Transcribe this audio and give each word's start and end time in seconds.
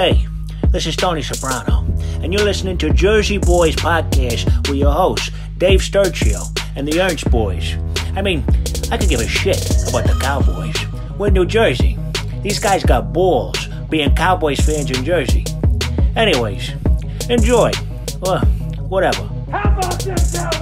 Hey, 0.00 0.26
this 0.70 0.86
is 0.86 0.96
Tony 0.96 1.20
Soprano, 1.20 1.84
and 2.22 2.32
you're 2.32 2.42
listening 2.42 2.78
to 2.78 2.88
Jersey 2.88 3.38
Boyz 3.38 3.74
Podcast 3.76 4.46
with 4.66 4.78
your 4.78 4.90
hosts, 4.90 5.30
Dave 5.58 5.80
Sturchio 5.80 6.40
and 6.74 6.88
the 6.88 7.02
Ernst 7.02 7.30
Boys. 7.30 7.76
I 8.16 8.22
mean, 8.22 8.42
I 8.90 8.96
could 8.96 9.10
give 9.10 9.20
a 9.20 9.28
shit 9.28 9.60
about 9.90 10.06
the 10.06 10.18
Cowboys. 10.18 10.74
We're 11.18 11.26
in 11.26 11.34
New 11.34 11.44
Jersey. 11.44 11.98
These 12.40 12.58
guys 12.60 12.82
got 12.82 13.12
balls 13.12 13.68
being 13.90 14.14
Cowboys 14.14 14.60
fans 14.60 14.90
in 14.90 15.04
Jersey. 15.04 15.44
Anyways, 16.16 16.70
enjoy. 17.28 17.70
Well, 18.22 18.40
whatever. 18.88 19.28
How 19.50 19.76
about 19.76 20.00
this, 20.00 20.34
Cowboys? 20.34 20.59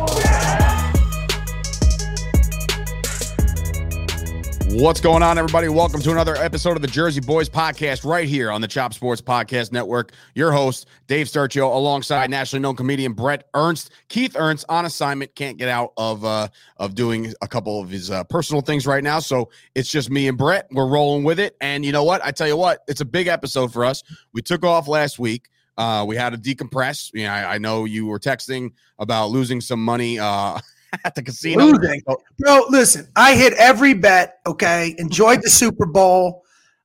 What's 4.70 5.00
going 5.00 5.22
on, 5.22 5.38
everybody? 5.38 5.68
Welcome 5.68 6.02
to 6.02 6.12
another 6.12 6.36
episode 6.36 6.76
of 6.76 6.82
the 6.82 6.88
Jersey 6.88 7.22
Boyz 7.22 7.48
Podcast 7.48 8.04
right 8.04 8.28
here 8.28 8.50
on 8.50 8.60
the 8.60 8.68
Chop 8.68 8.92
Sports 8.92 9.22
Podcast 9.22 9.72
Network. 9.72 10.12
Your 10.34 10.52
host, 10.52 10.86
Dave 11.06 11.26
Sturchio, 11.26 11.74
alongside 11.74 12.28
nationally 12.28 12.60
known 12.60 12.76
comedian 12.76 13.14
Brett 13.14 13.48
Ernst. 13.54 13.90
Keith 14.08 14.36
Ernst 14.36 14.66
on 14.68 14.84
assignment, 14.84 15.34
can't 15.34 15.56
get 15.56 15.70
out 15.70 15.94
of 15.96 16.22
uh, 16.22 16.48
of 16.76 16.94
doing 16.94 17.32
a 17.40 17.48
couple 17.48 17.80
of 17.80 17.88
his 17.88 18.10
uh, 18.10 18.24
personal 18.24 18.60
things 18.60 18.86
right 18.86 19.02
now. 19.02 19.20
So 19.20 19.48
it's 19.74 19.90
just 19.90 20.10
me 20.10 20.28
and 20.28 20.36
Brett. 20.36 20.68
We're 20.70 20.86
rolling 20.86 21.24
with 21.24 21.40
it. 21.40 21.56
And 21.62 21.82
you 21.82 21.90
know 21.90 22.04
what? 22.04 22.22
I 22.22 22.30
tell 22.30 22.46
you 22.46 22.56
what, 22.56 22.84
it's 22.88 23.00
a 23.00 23.06
big 23.06 23.26
episode 23.26 23.72
for 23.72 23.86
us. 23.86 24.02
We 24.34 24.42
took 24.42 24.64
off 24.64 24.86
last 24.86 25.18
week. 25.18 25.48
Uh, 25.78 26.04
we 26.06 26.14
had 26.14 26.30
to 26.30 26.38
decompress. 26.38 27.10
You 27.14 27.24
know, 27.24 27.32
I, 27.32 27.54
I 27.54 27.58
know 27.58 27.86
you 27.86 28.04
were 28.06 28.18
texting 28.18 28.72
about 28.98 29.30
losing 29.30 29.62
some 29.62 29.82
money 29.82 30.18
uh, 30.18 30.58
at 31.04 31.14
the 31.14 31.22
casino. 31.22 31.66
Losing. 31.66 32.02
Bro, 32.38 32.66
listen, 32.70 33.08
I 33.16 33.34
hit 33.34 33.52
every 33.54 33.94
bet, 33.94 34.40
okay? 34.46 34.94
Enjoyed 34.98 35.42
the 35.42 35.50
Super 35.50 35.86
Bowl. 35.86 36.44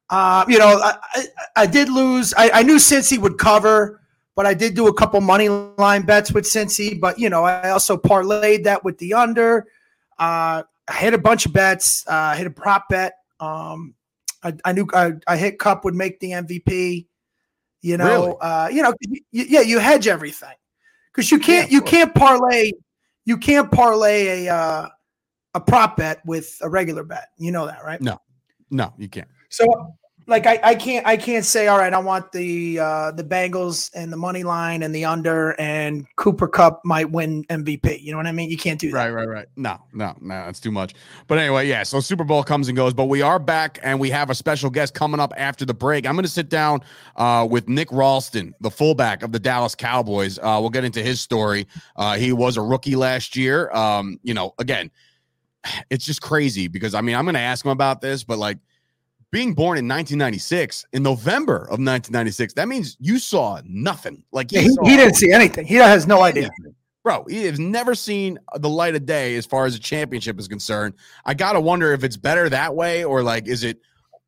Uh, 0.09 0.45
you 0.48 0.59
know, 0.59 0.80
I, 0.84 0.98
I, 1.13 1.25
I 1.55 1.66
did 1.66 1.89
lose. 1.89 2.34
I, 2.35 2.49
I 2.52 2.63
knew 2.63 2.75
Cincy 2.75 3.17
would 3.17 3.38
cover, 3.38 4.02
but 4.35 4.45
I 4.45 4.53
did 4.53 4.75
do 4.75 4.88
a 4.88 4.94
couple 4.94 5.20
money 5.21 5.50
line 5.50 6.03
bets 6.03 6.31
with 6.31 6.45
Cincy. 6.45 7.00
But, 7.00 7.17
you 7.19 7.30
know, 7.30 7.44
I 7.44 7.69
also 7.69 7.97
parlayed 7.97 8.64
that 8.66 8.83
with 8.83 8.97
the 8.97 9.14
under. 9.14 9.67
Uh, 10.20 10.64
I 10.88 10.94
hit 10.94 11.14
a 11.14 11.17
bunch 11.17 11.45
of 11.45 11.53
bets. 11.53 12.05
Uh, 12.08 12.14
I 12.14 12.36
hit 12.36 12.47
a 12.47 12.52
prop 12.52 12.89
bet. 12.89 13.14
Um, 13.39 13.95
I, 14.44 14.53
I 14.66 14.73
knew 14.73 14.88
I, 14.94 15.14
I 15.27 15.38
hit 15.38 15.58
Kupp 15.58 15.86
would 15.86 15.95
make 15.95 16.20
the 16.20 16.31
MVP. 16.31 17.08
You 17.81 17.97
know, 17.97 18.25
Really? 18.25 18.36
uh, 18.39 18.67
you 18.70 18.81
know, 18.81 18.94
you, 19.02 19.22
yeah, 19.31 19.59
you 19.61 19.80
hedge 19.80 20.08
everything 20.08 20.55
because 21.11 21.31
you 21.31 21.39
can't 21.39 21.70
Yeah, 21.70 21.77
you 21.77 21.81
can't 21.81 22.14
parlay 22.16 22.72
you 23.25 23.38
can't 23.38 23.71
parlay 23.71 24.45
a 24.45 24.53
uh, 24.53 24.89
a 25.53 25.61
prop 25.61 25.97
bet 25.97 26.25
with 26.25 26.57
a 26.61 26.69
regular 26.69 27.03
bet. 27.03 27.30
You 27.38 27.52
know 27.52 27.65
that, 27.65 27.83
right? 27.83 28.02
No, 28.02 28.19
no, 28.69 28.93
you 28.97 29.07
can't. 29.07 29.27
So 29.49 29.95
like 30.27 30.45
I, 30.45 30.59
I 30.63 30.75
can't 30.75 31.05
I 31.05 31.17
can't 31.17 31.43
say 31.43 31.67
all 31.67 31.77
right 31.77 31.93
I 31.93 31.99
want 31.99 32.31
the 32.31 32.79
uh, 32.79 33.11
the 33.11 33.23
Bengals 33.23 33.91
and 33.93 34.11
the 34.11 34.17
money 34.17 34.43
line 34.43 34.83
and 34.83 34.93
the 34.93 35.05
under 35.05 35.59
and 35.59 36.05
Cooper 36.15 36.47
Kupp 36.47 36.81
might 36.85 37.11
win 37.11 37.43
MVP. 37.45 38.02
You 38.02 38.11
know 38.11 38.17
what 38.17 38.27
I 38.27 38.31
mean? 38.31 38.49
You 38.49 38.57
can't 38.57 38.80
do 38.80 38.91
that. 38.91 38.97
Right, 38.97 39.09
right, 39.09 39.27
right. 39.27 39.47
No, 39.55 39.80
no, 39.93 40.15
no, 40.21 40.45
that's 40.45 40.59
too 40.59 40.71
much. 40.71 40.93
But 41.27 41.39
anyway, 41.39 41.67
yeah. 41.67 41.83
So 41.83 41.99
Super 41.99 42.23
Bowl 42.23 42.43
comes 42.43 42.67
and 42.67 42.75
goes, 42.75 42.93
but 42.93 43.05
we 43.05 43.21
are 43.21 43.39
back 43.39 43.80
and 43.83 43.99
we 43.99 44.09
have 44.11 44.30
a 44.30 44.35
special 44.35 44.69
guest 44.69 44.93
coming 44.93 45.19
up 45.19 45.33
after 45.38 45.65
the 45.65 45.73
break. 45.73 46.05
I'm 46.05 46.15
going 46.15 46.23
to 46.23 46.30
sit 46.30 46.49
down 46.49 46.81
uh, 47.15 47.47
with 47.49 47.67
Nick 47.67 47.91
Ralston, 47.91 48.53
the 48.61 48.71
fullback 48.71 49.23
of 49.23 49.31
the 49.31 49.39
Dallas 49.39 49.75
Cowboys. 49.75 50.39
Uh, 50.39 50.58
we'll 50.61 50.69
get 50.69 50.83
into 50.83 51.02
his 51.02 51.19
story. 51.19 51.67
Uh, 51.95 52.15
he 52.15 52.31
was 52.31 52.58
a 52.58 52.61
rookie 52.61 52.95
last 52.95 53.35
year. 53.35 53.71
Um, 53.71 54.19
you 54.23 54.33
know, 54.33 54.53
again, 54.59 54.89
it's 55.89 56.05
just 56.05 56.21
crazy 56.21 56.67
because 56.67 56.93
I 56.93 57.02
mean, 57.02 57.15
I'm 57.15 57.25
going 57.25 57.35
to 57.35 57.41
ask 57.41 57.65
him 57.65 57.71
about 57.71 58.02
this, 58.02 58.23
but 58.23 58.37
like 58.37 58.58
being 59.34 59.56
born 59.56 59.80
in 59.80 59.88
1996, 59.88 60.86
in 60.94 61.02
November 61.02 61.56
of 61.64 61.80
1996, 61.81 62.53
that 62.53 62.67
means 62.67 62.95
you 63.00 63.17
saw 63.17 63.59
nothing. 63.66 64.23
Like 64.31 64.52
Yeah, 64.52 64.62
he, 64.62 64.70
saw- 64.70 64.86
he 64.86 64.95
didn't 64.95 65.16
see 65.16 65.31
anything. 65.31 65.66
He 65.66 65.73
has 65.76 66.06
no 66.06 66.22
idea. 66.22 66.52
bro, 67.03 67.26
he 67.28 67.44
has 67.45 67.59
never 67.59 67.95
seen 67.95 68.38
the 68.59 68.70
light 68.70 68.94
of 68.94 69.08
day 69.08 69.36
as 69.36 69.48
far 69.48 69.66
as 69.66 69.73
a 69.76 69.80
championship 69.80 70.39
is 70.39 70.48
concerned. 70.48 70.93
I 71.26 71.33
gotta 71.33 71.60
wonder 71.60 71.93
if 71.93 72.04
it's 72.04 72.16
better 72.16 72.48
that 72.49 72.76
way 72.76 73.04
or 73.04 73.23
like, 73.23 73.48
is 73.48 73.64
it 73.64 73.80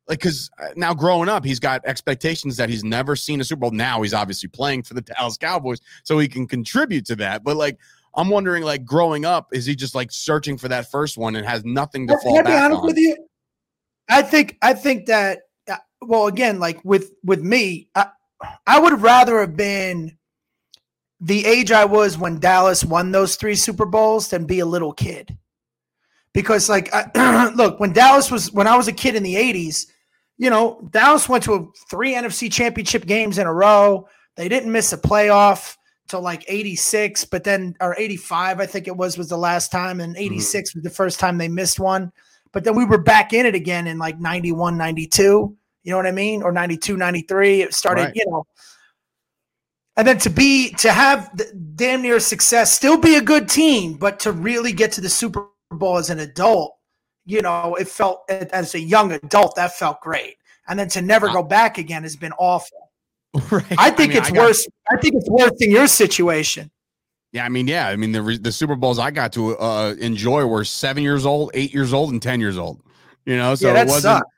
like 0.08 0.18
because 0.18 0.50
uh, 0.60 0.70
now 0.74 0.92
growing 0.92 1.28
up, 1.28 1.44
he's 1.44 1.60
got 1.60 1.84
expectations 1.86 2.56
that 2.56 2.68
he's 2.68 2.82
never 2.82 3.14
seen 3.14 3.40
a 3.40 3.44
Super 3.44 3.60
Bowl. 3.60 3.70
Now 3.70 4.02
he's 4.02 4.12
obviously 4.14 4.48
playing 4.48 4.82
for 4.82 4.94
the 4.94 5.02
Dallas 5.02 5.36
Cowboys, 5.36 5.80
so 6.02 6.18
he 6.18 6.26
can 6.26 6.48
contribute 6.48 7.06
to 7.06 7.16
that. 7.16 7.44
But 7.44 7.56
like, 7.56 7.78
I'm 8.14 8.28
wondering, 8.28 8.62
like, 8.64 8.84
growing 8.84 9.24
up, 9.24 9.48
is 9.52 9.66
he 9.66 9.76
just 9.76 9.94
like 9.94 10.10
searching 10.10 10.58
for 10.58 10.66
that 10.68 10.90
first 10.90 11.16
one 11.16 11.36
and 11.36 11.46
has 11.46 11.64
nothing 11.64 12.06
to 12.08 12.14
Can 12.14 12.22
fall 12.22 12.38
I 12.38 12.42
be 12.42 12.46
back 12.46 12.64
honest 12.64 12.80
on? 12.80 12.86
with 12.86 12.98
you? 12.98 13.16
I 14.08 14.22
think 14.22 14.56
I 14.62 14.74
think 14.74 15.06
that 15.06 15.42
uh, 15.68 15.76
well 16.00 16.26
again 16.26 16.58
like 16.58 16.84
with 16.84 17.12
with 17.24 17.42
me 17.42 17.88
I, 17.94 18.08
I 18.66 18.78
would 18.78 19.00
rather 19.00 19.40
have 19.40 19.56
been 19.56 20.16
the 21.20 21.46
age 21.46 21.72
I 21.72 21.84
was 21.84 22.18
when 22.18 22.38
Dallas 22.38 22.84
won 22.84 23.10
those 23.10 23.36
three 23.36 23.54
Super 23.54 23.86
Bowls 23.86 24.28
than 24.28 24.44
be 24.44 24.60
a 24.60 24.66
little 24.66 24.92
kid. 24.92 25.36
Because 26.32 26.68
like 26.68 26.92
I, 26.92 27.50
look, 27.56 27.80
when 27.80 27.92
Dallas 27.92 28.30
was 28.30 28.52
when 28.52 28.66
I 28.66 28.76
was 28.76 28.88
a 28.88 28.92
kid 28.92 29.14
in 29.14 29.22
the 29.22 29.34
80s, 29.34 29.86
you 30.36 30.50
know, 30.50 30.86
Dallas 30.90 31.28
went 31.28 31.44
to 31.44 31.54
a, 31.54 31.66
three 31.88 32.14
NFC 32.14 32.52
championship 32.52 33.06
games 33.06 33.38
in 33.38 33.46
a 33.46 33.54
row. 33.54 34.06
They 34.36 34.48
didn't 34.48 34.70
miss 34.70 34.92
a 34.92 34.98
playoff 34.98 35.76
till 36.08 36.20
like 36.20 36.44
86, 36.46 37.24
but 37.24 37.44
then 37.44 37.74
or 37.80 37.96
85 37.96 38.60
I 38.60 38.66
think 38.66 38.86
it 38.86 38.96
was 38.96 39.16
was 39.16 39.30
the 39.30 39.38
last 39.38 39.72
time 39.72 40.00
and 40.00 40.16
86 40.16 40.74
was 40.74 40.84
the 40.84 40.90
first 40.90 41.18
time 41.18 41.38
they 41.38 41.48
missed 41.48 41.80
one. 41.80 42.12
But 42.56 42.64
then 42.64 42.74
we 42.74 42.86
were 42.86 42.96
back 42.96 43.34
in 43.34 43.44
it 43.44 43.54
again 43.54 43.86
in 43.86 43.98
like 43.98 44.18
91, 44.18 44.78
92. 44.78 45.22
You 45.82 45.90
know 45.90 45.98
what 45.98 46.06
I 46.06 46.10
mean? 46.10 46.42
Or 46.42 46.50
92, 46.52 46.96
93. 46.96 47.60
It 47.60 47.74
started, 47.74 48.04
Right. 48.04 48.12
you 48.14 48.24
know. 48.30 48.46
And 49.98 50.08
then 50.08 50.16
to 50.20 50.30
be 50.30 50.70
to 50.78 50.90
have 50.90 51.36
the 51.36 51.52
damn 51.74 52.00
near 52.00 52.18
success, 52.18 52.72
still 52.72 52.96
be 52.96 53.16
a 53.16 53.20
good 53.20 53.46
team, 53.46 53.98
but 53.98 54.18
to 54.20 54.32
really 54.32 54.72
get 54.72 54.90
to 54.92 55.02
the 55.02 55.08
Super 55.10 55.48
Bowl 55.70 55.98
as 55.98 56.08
an 56.08 56.20
adult, 56.20 56.74
you 57.26 57.42
know, 57.42 57.74
it 57.74 57.88
felt 57.88 58.22
as 58.30 58.74
a 58.74 58.80
young 58.80 59.12
adult 59.12 59.54
that 59.56 59.74
felt 59.74 60.00
great. 60.00 60.36
And 60.66 60.78
then 60.78 60.88
to 60.88 61.02
never 61.02 61.28
go 61.28 61.42
back 61.42 61.76
again 61.76 62.04
has 62.04 62.16
been 62.16 62.32
awful. 62.38 62.90
right. 63.50 63.66
I 63.76 63.90
think 63.90 64.14
mean, 64.14 64.18
it's 64.22 64.30
I 64.30 64.32
got- 64.32 64.46
worse. 64.46 64.66
I 64.90 64.96
think 64.96 65.14
it's 65.16 65.28
worse 65.28 65.52
in 65.60 65.70
your 65.70 65.88
situation. 65.88 66.70
Yeah, 67.36 67.44
I 67.44 67.50
mean, 67.50 67.68
yeah, 67.68 67.88
I 67.88 67.96
mean 67.96 68.12
the 68.12 68.38
the 68.40 68.50
Super 68.50 68.76
Bowls 68.76 68.98
I 68.98 69.10
got 69.10 69.30
to 69.34 69.58
uh, 69.58 69.94
enjoy 70.00 70.46
were 70.46 70.64
seven 70.64 71.02
years 71.02 71.26
old, 71.26 71.50
eight 71.52 71.74
years 71.74 71.92
old, 71.92 72.10
and 72.10 72.22
ten 72.22 72.40
years 72.40 72.56
old. 72.56 72.80
You 73.26 73.36
know, 73.36 73.54
so 73.54 73.74
yeah, 73.74 73.82
it 73.82 73.88
wasn't. 73.88 74.02
sucked. 74.02 74.30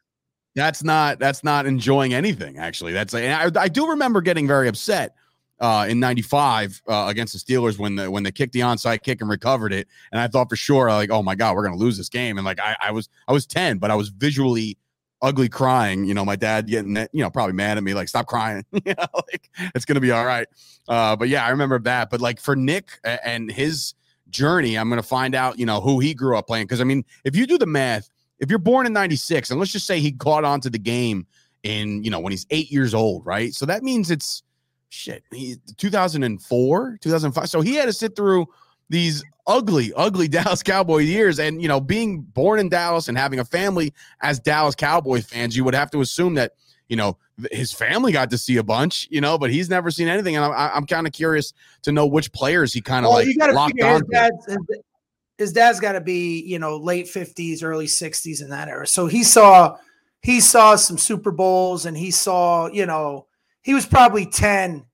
That's 0.57 0.83
not 0.83 1.21
that's 1.21 1.45
not 1.45 1.65
enjoying 1.65 2.13
anything. 2.13 2.59
Actually, 2.59 2.95
that's 2.95 3.15
and 3.15 3.57
I, 3.57 3.63
I 3.63 3.69
do 3.69 3.91
remember 3.91 4.21
getting 4.21 4.49
very 4.49 4.67
upset 4.67 5.15
uh, 5.61 5.87
in 5.89 6.01
'95 6.01 6.83
uh, 6.89 7.07
against 7.09 7.35
the 7.35 7.39
Steelers 7.39 7.79
when 7.79 7.95
the 7.95 8.11
when 8.11 8.25
they 8.25 8.33
kicked 8.33 8.53
the 8.53 8.61
onside 8.61 9.05
kick 9.05 9.21
and 9.21 9.31
recovered 9.31 9.73
it, 9.73 9.87
and 10.11 10.21
I 10.21 10.27
thought 10.27 10.51
for 10.51 10.57
sure 10.57 10.89
like, 10.89 11.11
oh 11.11 11.23
my 11.23 11.37
god, 11.37 11.55
we're 11.55 11.63
gonna 11.63 11.77
lose 11.77 11.97
this 11.97 12.09
game, 12.09 12.37
and 12.37 12.45
like 12.45 12.59
I, 12.59 12.75
I 12.83 12.91
was 12.91 13.09
I 13.29 13.33
was 13.33 13.47
ten, 13.47 13.79
but 13.79 13.93
I 13.93 13.95
was 13.95 14.09
visually 14.09 14.77
ugly 15.23 15.49
crying. 15.49 16.05
You 16.05 16.15
know, 16.15 16.25
my 16.25 16.37
dad 16.37 16.67
getting 16.67 16.97
you 16.97 17.23
know 17.23 17.31
probably 17.31 17.55
mad 17.55 17.77
at 17.77 17.83
me 17.83 17.95
like, 17.95 18.09
stop 18.09 18.27
crying. 18.27 18.65
you 18.73 18.95
know, 18.97 19.07
like 19.15 19.51
it's 19.75 19.85
gonna 19.85 20.01
be 20.01 20.11
all 20.11 20.25
right. 20.25 20.47
Uh, 20.89 21.17
but 21.17 21.29
yeah, 21.29 21.45
I 21.45 21.51
remember 21.51 21.79
that. 21.81 22.11
But 22.11 22.21
like 22.21 22.41
for 22.41 22.57
Nick 22.57 22.99
and 23.05 23.51
his 23.51 23.95
journey, 24.31 24.77
I'm 24.77 24.89
gonna 24.89 25.03
find 25.03 25.35
out 25.35 25.59
you 25.59 25.67
know 25.67 25.81
who 25.81 26.01
he 26.01 26.15
grew 26.15 26.37
up 26.37 26.47
playing 26.47 26.67
because 26.67 26.81
I 26.81 26.85
mean, 26.85 27.05
if 27.25 27.37
you 27.37 27.47
do 27.47 27.59
the 27.59 27.67
math 27.67 28.11
if 28.41 28.51
you're 28.51 28.59
born 28.59 28.87
in 28.87 28.93
96 28.93 29.51
and 29.51 29.59
let's 29.59 29.73
just 29.73 29.87
say 29.87 30.01
he 30.01 30.13
caught 30.13 30.45
on 30.45 30.61
to 30.61 30.71
the 30.71 30.79
game 30.79 31.27
in 31.65 32.03
you 32.05 32.11
know 32.11 32.21
when 32.21 32.33
he's 32.33 32.47
eight 32.51 32.71
years 32.71 32.95
old 32.95 33.25
right 33.27 33.53
so 33.53 33.67
that 33.67 33.83
means 33.83 34.11
it's 34.11 34.43
shit 34.91 35.25
he, 35.33 35.57
2004 35.77 36.99
2005 37.01 37.51
so 37.51 37.61
he 37.61 37.75
had 37.75 37.87
to 37.87 37.93
sit 37.93 38.15
through 38.15 38.47
these 38.89 39.25
ugly 39.47 39.93
ugly 39.97 40.29
dallas 40.37 40.63
cowboy 40.63 40.99
years. 40.99 41.39
And 41.39 41.61
you 41.63 41.69
know 41.69 41.81
being 41.81 42.21
born 42.23 42.61
in 42.61 42.69
dallas 42.69 43.09
and 43.09 43.17
having 43.17 43.39
a 43.41 43.45
family 43.45 43.93
as 44.21 44.39
dallas 44.41 44.75
cowboy 44.75 45.23
fans 45.23 45.57
you 45.57 45.65
would 45.65 45.75
have 45.75 45.91
to 45.93 46.01
assume 46.01 46.35
that 46.35 46.53
you 46.89 46.97
know 46.97 47.17
his 47.53 47.73
family 47.73 48.13
got 48.13 48.31
to 48.31 48.39
see 48.39 48.57
a 48.57 48.63
bunch 48.63 49.07
you 49.11 49.21
know 49.21 49.39
but 49.39 49.51
he's 49.51 49.71
never 49.71 49.91
seen 49.91 50.09
anything. 50.09 50.37
And 50.37 50.45
I- 50.45 50.73
i'm 50.75 50.87
kind 50.87 51.07
of 51.07 51.13
curious 51.13 51.53
to 51.83 51.93
know 51.93 52.07
which 52.07 52.33
players 52.33 52.73
he 52.73 52.81
kind 52.81 53.05
of 53.07 53.11
Well, 53.11 53.25
like 53.25 53.29
you 53.29 53.55
locked 53.55 53.75
his 53.77 53.85
on 53.87 54.03
dad's, 54.11 54.47
his, 54.47 54.59
his 55.39 55.53
dad's 55.53 55.81
got 55.81 55.93
to 55.93 56.01
be 56.01 56.41
you 56.43 56.59
know 56.59 56.77
late 56.77 57.09
fifties, 57.09 57.63
early 57.63 57.87
sixties 57.87 58.41
in 58.41 58.51
that 58.51 58.69
era. 58.69 58.87
So 58.87 59.07
he 59.07 59.23
saw 59.23 59.77
he 60.21 60.41
saw 60.41 60.75
some 60.75 60.99
Super 60.99 61.31
Bowls, 61.31 61.87
and 61.87 61.97
he 61.97 62.11
saw 62.11 62.67
you 62.69 62.87
know 62.87 63.27
he 63.63 63.73
was 63.73 63.87
probably 63.87 64.27
ten, 64.27 64.85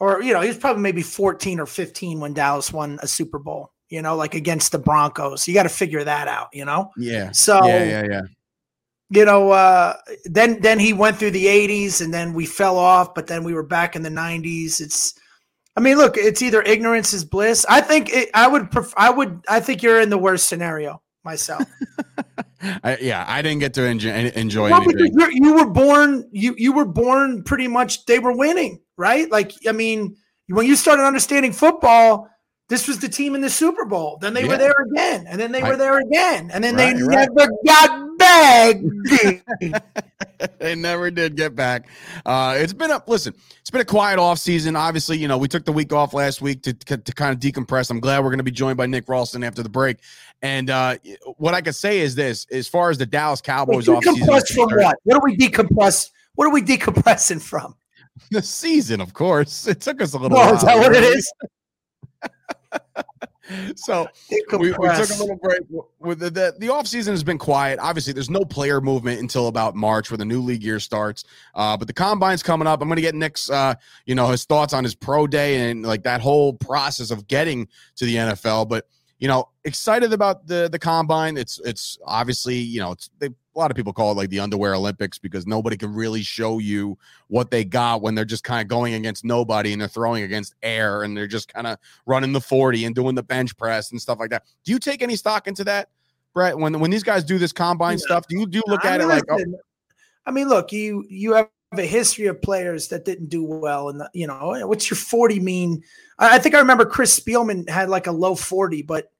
or 0.00 0.22
you 0.22 0.32
know 0.32 0.40
he 0.40 0.48
was 0.48 0.58
probably 0.58 0.82
maybe 0.82 1.02
fourteen 1.02 1.60
or 1.60 1.66
fifteen 1.66 2.20
when 2.20 2.34
Dallas 2.34 2.72
won 2.72 2.98
a 3.02 3.08
Super 3.08 3.38
Bowl. 3.38 3.72
You 3.88 4.02
know, 4.02 4.16
like 4.16 4.34
against 4.34 4.72
the 4.72 4.78
Broncos. 4.78 5.48
You 5.48 5.54
got 5.54 5.62
to 5.62 5.68
figure 5.70 6.04
that 6.04 6.28
out. 6.28 6.48
You 6.52 6.64
know, 6.64 6.90
yeah 6.96 7.32
so 7.32 7.64
yeah 7.66 7.84
yeah 7.84 8.04
yeah 8.08 8.20
you 9.10 9.24
know, 9.24 9.50
uh, 9.50 9.94
then 10.26 10.60
then 10.60 10.78
he 10.78 10.92
went 10.92 11.16
through 11.16 11.30
the 11.30 11.46
'80s, 11.46 12.02
and 12.02 12.12
then 12.12 12.34
we 12.34 12.44
fell 12.44 12.76
off, 12.76 13.14
but 13.14 13.26
then 13.26 13.42
we 13.42 13.54
were 13.54 13.62
back 13.62 13.96
in 13.96 14.02
the 14.02 14.10
'90s. 14.10 14.80
It's, 14.80 15.14
I 15.76 15.80
mean, 15.80 15.96
look, 15.96 16.16
it's 16.18 16.42
either 16.42 16.60
ignorance 16.62 17.14
is 17.14 17.24
bliss. 17.24 17.64
I 17.68 17.80
think 17.80 18.10
it, 18.12 18.28
I 18.34 18.46
would, 18.46 18.70
pref- 18.70 18.92
I 18.96 19.10
would, 19.10 19.42
I 19.48 19.60
think 19.60 19.82
you're 19.82 20.00
in 20.00 20.10
the 20.10 20.18
worst 20.18 20.48
scenario 20.48 21.00
myself. 21.24 21.62
I, 22.84 22.98
yeah, 23.00 23.24
I 23.26 23.40
didn't 23.40 23.60
get 23.60 23.72
to 23.74 23.84
enjoy, 23.84 24.10
enjoy 24.10 24.70
Well, 24.70 24.82
anything. 24.82 25.14
you're, 25.16 25.30
you 25.30 25.54
were 25.54 25.70
born, 25.70 26.28
you 26.30 26.54
you 26.58 26.72
were 26.72 26.84
born 26.84 27.44
pretty 27.44 27.68
much. 27.68 28.04
They 28.04 28.18
were 28.18 28.36
winning, 28.36 28.80
right? 28.98 29.30
Like, 29.30 29.52
I 29.66 29.72
mean, 29.72 30.16
when 30.48 30.66
you 30.66 30.76
started 30.76 31.04
understanding 31.04 31.52
football, 31.52 32.28
this 32.68 32.86
was 32.86 32.98
the 32.98 33.08
team 33.08 33.34
in 33.34 33.40
the 33.40 33.48
Super 33.48 33.86
Bowl. 33.86 34.18
Then 34.20 34.34
they 34.34 34.42
Yeah. 34.42 34.48
were 34.48 34.56
there 34.58 34.74
again, 34.90 35.26
and 35.26 35.40
then 35.40 35.52
they 35.52 35.62
Right. 35.62 35.70
were 35.70 35.76
there 35.78 35.98
again, 36.00 36.50
and 36.52 36.62
then 36.62 36.74
Right, 36.76 36.94
they 36.94 37.02
right. 37.02 37.28
never 37.34 37.50
got 37.64 38.18
back. 38.18 38.76
they 40.58 40.74
never 40.74 41.10
did 41.10 41.34
get 41.34 41.56
back. 41.56 41.88
Uh, 42.26 42.56
it's 42.58 42.74
been 42.74 42.90
a 42.90 43.02
listen. 43.06 43.32
It's 43.60 43.70
been 43.70 43.80
a 43.80 43.86
quiet 43.86 44.18
off 44.18 44.38
season. 44.38 44.76
Obviously, 44.76 45.16
you 45.16 45.28
know 45.28 45.38
we 45.38 45.48
took 45.48 45.64
the 45.64 45.72
week 45.72 45.94
off 45.94 46.12
last 46.12 46.42
week 46.42 46.62
to 46.64 46.74
to, 46.74 46.98
to 46.98 47.12
kind 47.12 47.32
of 47.32 47.40
decompress. 47.40 47.90
I'm 47.90 48.00
glad 48.00 48.18
we're 48.18 48.30
going 48.30 48.38
to 48.38 48.44
be 48.44 48.50
joined 48.50 48.76
by 48.76 48.86
Nick 48.86 49.08
Ralston 49.08 49.42
after 49.44 49.62
the 49.62 49.68
break. 49.70 49.98
And 50.42 50.68
uh, 50.68 50.96
what 51.38 51.54
I 51.54 51.62
could 51.62 51.74
say 51.74 52.00
is 52.00 52.14
this: 52.14 52.46
as 52.50 52.68
far 52.68 52.90
as 52.90 52.98
the 52.98 53.06
Dallas 53.06 53.40
Cowboys 53.40 53.88
off 53.88 54.04
season, 54.04 54.26
from 54.54 54.68
what? 54.76 54.96
What 55.04 55.16
are 55.16 55.24
we 55.24 55.36
decompress? 55.38 56.10
What 56.34 56.46
are 56.46 56.52
we 56.52 56.60
decompressing 56.60 57.40
from? 57.40 57.74
The 58.30 58.42
season, 58.42 59.00
of 59.00 59.14
course. 59.14 59.66
It 59.66 59.80
took 59.80 60.02
us 60.02 60.14
a 60.14 60.18
little. 60.18 60.36
Oh, 60.36 60.46
while. 60.46 60.54
is 60.54 60.62
that 60.62 60.78
what 60.78 60.94
it 60.94 61.04
is? 61.04 61.32
So 63.76 64.06
we, 64.30 64.44
we 64.58 64.72
took 64.72 65.10
a 65.10 65.14
little 65.18 65.36
break. 65.36 65.60
With 65.98 66.18
the, 66.18 66.30
the 66.30 66.54
the 66.58 66.66
offseason 66.66 67.08
has 67.08 67.24
been 67.24 67.38
quiet. 67.38 67.78
Obviously, 67.80 68.12
there's 68.12 68.30
no 68.30 68.44
player 68.44 68.80
movement 68.80 69.20
until 69.20 69.48
about 69.48 69.74
March, 69.74 70.10
where 70.10 70.18
the 70.18 70.24
new 70.24 70.40
league 70.40 70.62
year 70.62 70.78
starts. 70.78 71.24
Uh, 71.54 71.76
but 71.76 71.86
the 71.86 71.94
combine's 71.94 72.42
coming 72.42 72.68
up. 72.68 72.82
I'm 72.82 72.88
going 72.88 72.96
to 72.96 73.02
get 73.02 73.14
Nick's, 73.14 73.48
uh, 73.48 73.74
you 74.04 74.14
know, 74.14 74.26
his 74.28 74.44
thoughts 74.44 74.74
on 74.74 74.84
his 74.84 74.94
pro 74.94 75.26
day 75.26 75.70
and 75.70 75.82
like 75.82 76.02
that 76.02 76.20
whole 76.20 76.52
process 76.54 77.10
of 77.10 77.26
getting 77.26 77.68
to 77.96 78.04
the 78.04 78.16
NFL. 78.16 78.68
But 78.68 78.86
you 79.18 79.28
know, 79.28 79.48
excited 79.64 80.12
about 80.12 80.46
the 80.46 80.68
the 80.70 80.78
combine. 80.78 81.36
It's 81.36 81.58
it's 81.64 81.98
obviously 82.04 82.56
you 82.56 82.80
know 82.80 82.92
it's 82.92 83.10
they, 83.18 83.30
a 83.58 83.60
lot 83.60 83.72
of 83.72 83.76
people 83.76 83.92
call 83.92 84.12
it 84.12 84.14
like 84.14 84.30
the 84.30 84.38
underwear 84.38 84.74
Olympics 84.74 85.18
because 85.18 85.44
nobody 85.44 85.76
can 85.76 85.92
really 85.92 86.22
show 86.22 86.58
you 86.58 86.96
what 87.26 87.50
they 87.50 87.64
got 87.64 88.00
when 88.02 88.14
they're 88.14 88.24
just 88.24 88.44
kind 88.44 88.62
of 88.62 88.68
going 88.68 88.94
against 88.94 89.24
nobody 89.24 89.72
and 89.72 89.80
they're 89.80 89.88
throwing 89.88 90.22
against 90.22 90.54
air 90.62 91.02
and 91.02 91.16
they're 91.16 91.26
just 91.26 91.52
kind 91.52 91.66
of 91.66 91.76
running 92.06 92.32
the 92.32 92.40
40 92.40 92.84
and 92.84 92.94
doing 92.94 93.16
the 93.16 93.22
bench 93.22 93.56
press 93.56 93.90
and 93.90 94.00
stuff 94.00 94.20
like 94.20 94.30
that. 94.30 94.44
Do 94.64 94.70
you 94.70 94.78
take 94.78 95.02
any 95.02 95.16
stock 95.16 95.48
into 95.48 95.64
that, 95.64 95.88
Brett? 96.34 96.56
When 96.56 96.78
when 96.78 96.92
these 96.92 97.02
guys 97.02 97.24
do 97.24 97.36
this 97.36 97.52
combine 97.52 97.96
No. 97.96 98.04
stuff, 98.04 98.28
do 98.28 98.38
you 98.38 98.46
do 98.46 98.62
look 98.68 98.84
I 98.84 98.90
at 98.90 99.00
it 99.00 99.08
mean, 99.08 99.08
like, 99.08 99.24
oh, 99.28 99.44
I 100.24 100.30
mean, 100.30 100.48
look, 100.48 100.70
you 100.70 101.04
you 101.08 101.32
have 101.32 101.48
a 101.76 101.82
history 101.82 102.26
of 102.26 102.40
players 102.40 102.86
that 102.88 103.04
didn't 103.04 103.28
do 103.28 103.42
well, 103.42 103.88
and 103.88 104.02
you 104.14 104.28
know, 104.28 104.54
what's 104.68 104.88
your 104.88 104.98
forty 104.98 105.40
mean? 105.40 105.82
I, 106.16 106.36
I 106.36 106.38
think 106.38 106.54
I 106.54 106.60
remember 106.60 106.86
Chris 106.86 107.18
Spielman 107.18 107.68
had 107.68 107.88
like 107.88 108.06
a 108.06 108.12
low 108.12 108.36
forty, 108.36 108.82
but 108.82 109.10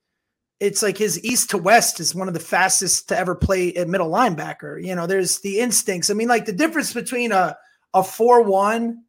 it's 0.60 0.82
like 0.82 0.98
his 0.98 1.22
east 1.24 1.50
to 1.50 1.58
west 1.58 2.00
is 2.00 2.14
one 2.14 2.28
of 2.28 2.34
the 2.34 2.40
fastest 2.40 3.08
to 3.08 3.18
ever 3.18 3.34
play 3.34 3.72
at 3.74 3.88
middle 3.88 4.10
linebacker. 4.10 4.84
You 4.84 4.94
know, 4.94 5.06
there's 5.06 5.38
the 5.40 5.60
instincts. 5.60 6.10
I 6.10 6.14
mean, 6.14 6.28
like 6.28 6.46
the 6.46 6.52
difference 6.52 6.92
between 6.92 7.32
a 7.32 7.56
a 7.94 8.02
four 8.02 8.42
one, 8.42 9.04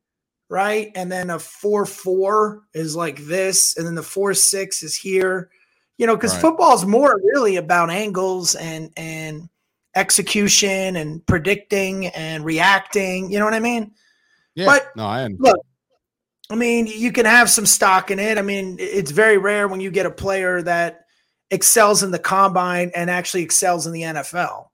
right, 0.49 0.91
and 0.95 1.11
then 1.11 1.29
a 1.29 1.39
four 1.39 1.85
four 1.85 2.63
is 2.73 2.95
like 2.95 3.17
this, 3.25 3.77
and 3.77 3.85
then 3.87 3.95
the 3.95 4.03
four 4.03 4.33
six 4.33 4.83
is 4.83 4.95
here. 4.95 5.49
You 5.97 6.07
know, 6.07 6.15
because 6.15 6.33
Right. 6.33 6.41
football 6.41 6.75
is 6.75 6.85
more 6.85 7.19
really 7.23 7.57
about 7.57 7.89
angles 7.89 8.55
and 8.55 8.91
and 8.95 9.49
execution 9.95 10.95
and 10.95 11.25
predicting 11.25 12.07
and 12.07 12.45
reacting. 12.45 13.31
You 13.31 13.39
know 13.39 13.45
what 13.45 13.53
I 13.53 13.59
mean? 13.59 13.91
yeah, 14.55 14.65
but- 14.67 14.95
no, 14.95 15.05
I 15.05 15.27
Look, 15.27 15.57
I 16.49 16.55
mean, 16.55 16.87
you 16.87 17.11
can 17.11 17.25
have 17.25 17.49
some 17.49 17.65
stock 17.65 18.11
in 18.11 18.19
it. 18.19 18.37
I 18.37 18.41
mean, 18.41 18.77
it's 18.79 19.11
very 19.11 19.37
rare 19.37 19.67
when 19.67 19.79
you 19.81 19.91
get 19.91 20.05
a 20.05 20.11
player 20.11 20.61
that 20.63 21.05
excels 21.51 22.03
in 22.03 22.11
the 22.11 22.19
combine 22.19 22.91
and 22.95 23.09
actually 23.09 23.43
excels 23.43 23.87
in 23.87 23.93
the 23.93 24.01
NFL. 24.01 24.67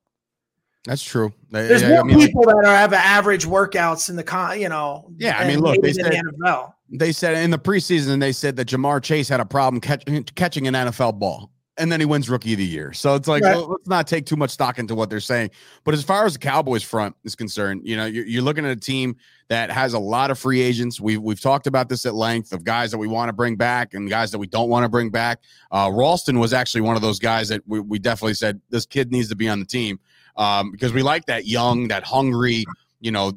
that's 0.85 1.03
true. 1.03 1.33
There's 1.51 1.81
yeah, 1.81 1.89
more 1.89 1.99
I 1.99 2.03
mean, 2.03 2.19
people 2.19 2.43
that 2.43 2.55
are 2.55 2.65
have 2.65 2.93
average 2.93 3.45
workouts 3.45 4.09
in 4.09 4.15
the 4.15 4.23
con, 4.23 4.59
you 4.59 4.69
know. 4.69 5.09
Yeah, 5.17 5.37
I 5.37 5.47
mean, 5.47 5.59
look, 5.59 5.81
they 5.81 5.93
said- 5.93 6.05
the 6.11 6.33
NFL. 6.43 6.73
they 6.89 7.11
said 7.11 7.35
in 7.43 7.49
the 7.49 7.57
preseason 7.57 8.19
they 8.19 8.31
said 8.31 8.55
that 8.57 8.67
Ja'Marr 8.67 9.01
Chase 9.01 9.27
had 9.29 9.39
a 9.39 9.45
problem 9.45 9.81
catch, 9.81 10.03
catching 10.35 10.67
an 10.67 10.73
NFL 10.73 11.17
ball. 11.19 11.49
And 11.77 11.91
then 11.91 11.99
he 11.99 12.05
wins 12.05 12.29
rookie 12.29 12.53
of 12.53 12.59
the 12.59 12.65
year. 12.65 12.93
So 12.93 13.15
it's 13.15 13.27
like, 13.27 13.43
Right. 13.43 13.55
well, 13.55 13.67
let's 13.67 13.87
not 13.87 14.07
take 14.07 14.25
too 14.25 14.37
much 14.37 14.51
stock 14.51 14.79
into 14.79 14.95
what 14.95 15.09
they're 15.09 15.19
saying. 15.19 15.51
But 15.83 15.93
as 15.93 16.03
far 16.03 16.25
as 16.25 16.33
the 16.33 16.39
Cowboys 16.39 16.83
front 16.83 17.15
is 17.25 17.35
concerned, 17.35 17.81
you 17.83 17.97
know, 17.97 18.05
you're, 18.05 18.25
you're 18.25 18.41
looking 18.41 18.65
at 18.65 18.71
a 18.71 18.79
team 18.79 19.17
that 19.49 19.69
has 19.69 19.93
a 19.93 19.99
lot 19.99 20.31
of 20.31 20.39
free 20.39 20.61
agents. 20.61 21.01
We've, 21.01 21.21
we've 21.21 21.41
talked 21.41 21.67
about 21.67 21.89
this 21.89 22.05
at 22.05 22.15
length 22.15 22.53
of 22.53 22.63
guys 22.63 22.91
that 22.91 22.97
we 22.97 23.07
want 23.07 23.27
to 23.27 23.33
bring 23.33 23.57
back 23.57 23.93
and 23.93 24.09
guys 24.09 24.31
that 24.31 24.39
we 24.39 24.47
don't 24.47 24.69
want 24.69 24.85
to 24.85 24.89
bring 24.89 25.09
back. 25.09 25.41
Uh, 25.69 25.91
Ralston 25.93 26.39
was 26.39 26.53
actually 26.53 26.81
one 26.81 26.95
of 26.95 27.01
those 27.01 27.19
guys 27.19 27.49
that 27.49 27.61
we, 27.67 27.81
we 27.81 27.99
definitely 27.99 28.35
said 28.35 28.61
this 28.69 28.85
kid 28.85 29.11
needs 29.11 29.27
to 29.29 29.35
be 29.35 29.49
on 29.49 29.59
the 29.59 29.65
team 29.65 29.99
um, 30.37 30.71
because 30.71 30.93
we 30.93 31.03
like 31.03 31.25
that 31.25 31.45
young, 31.45 31.89
that 31.89 32.03
hungry, 32.05 32.63
you 33.01 33.11
know, 33.11 33.33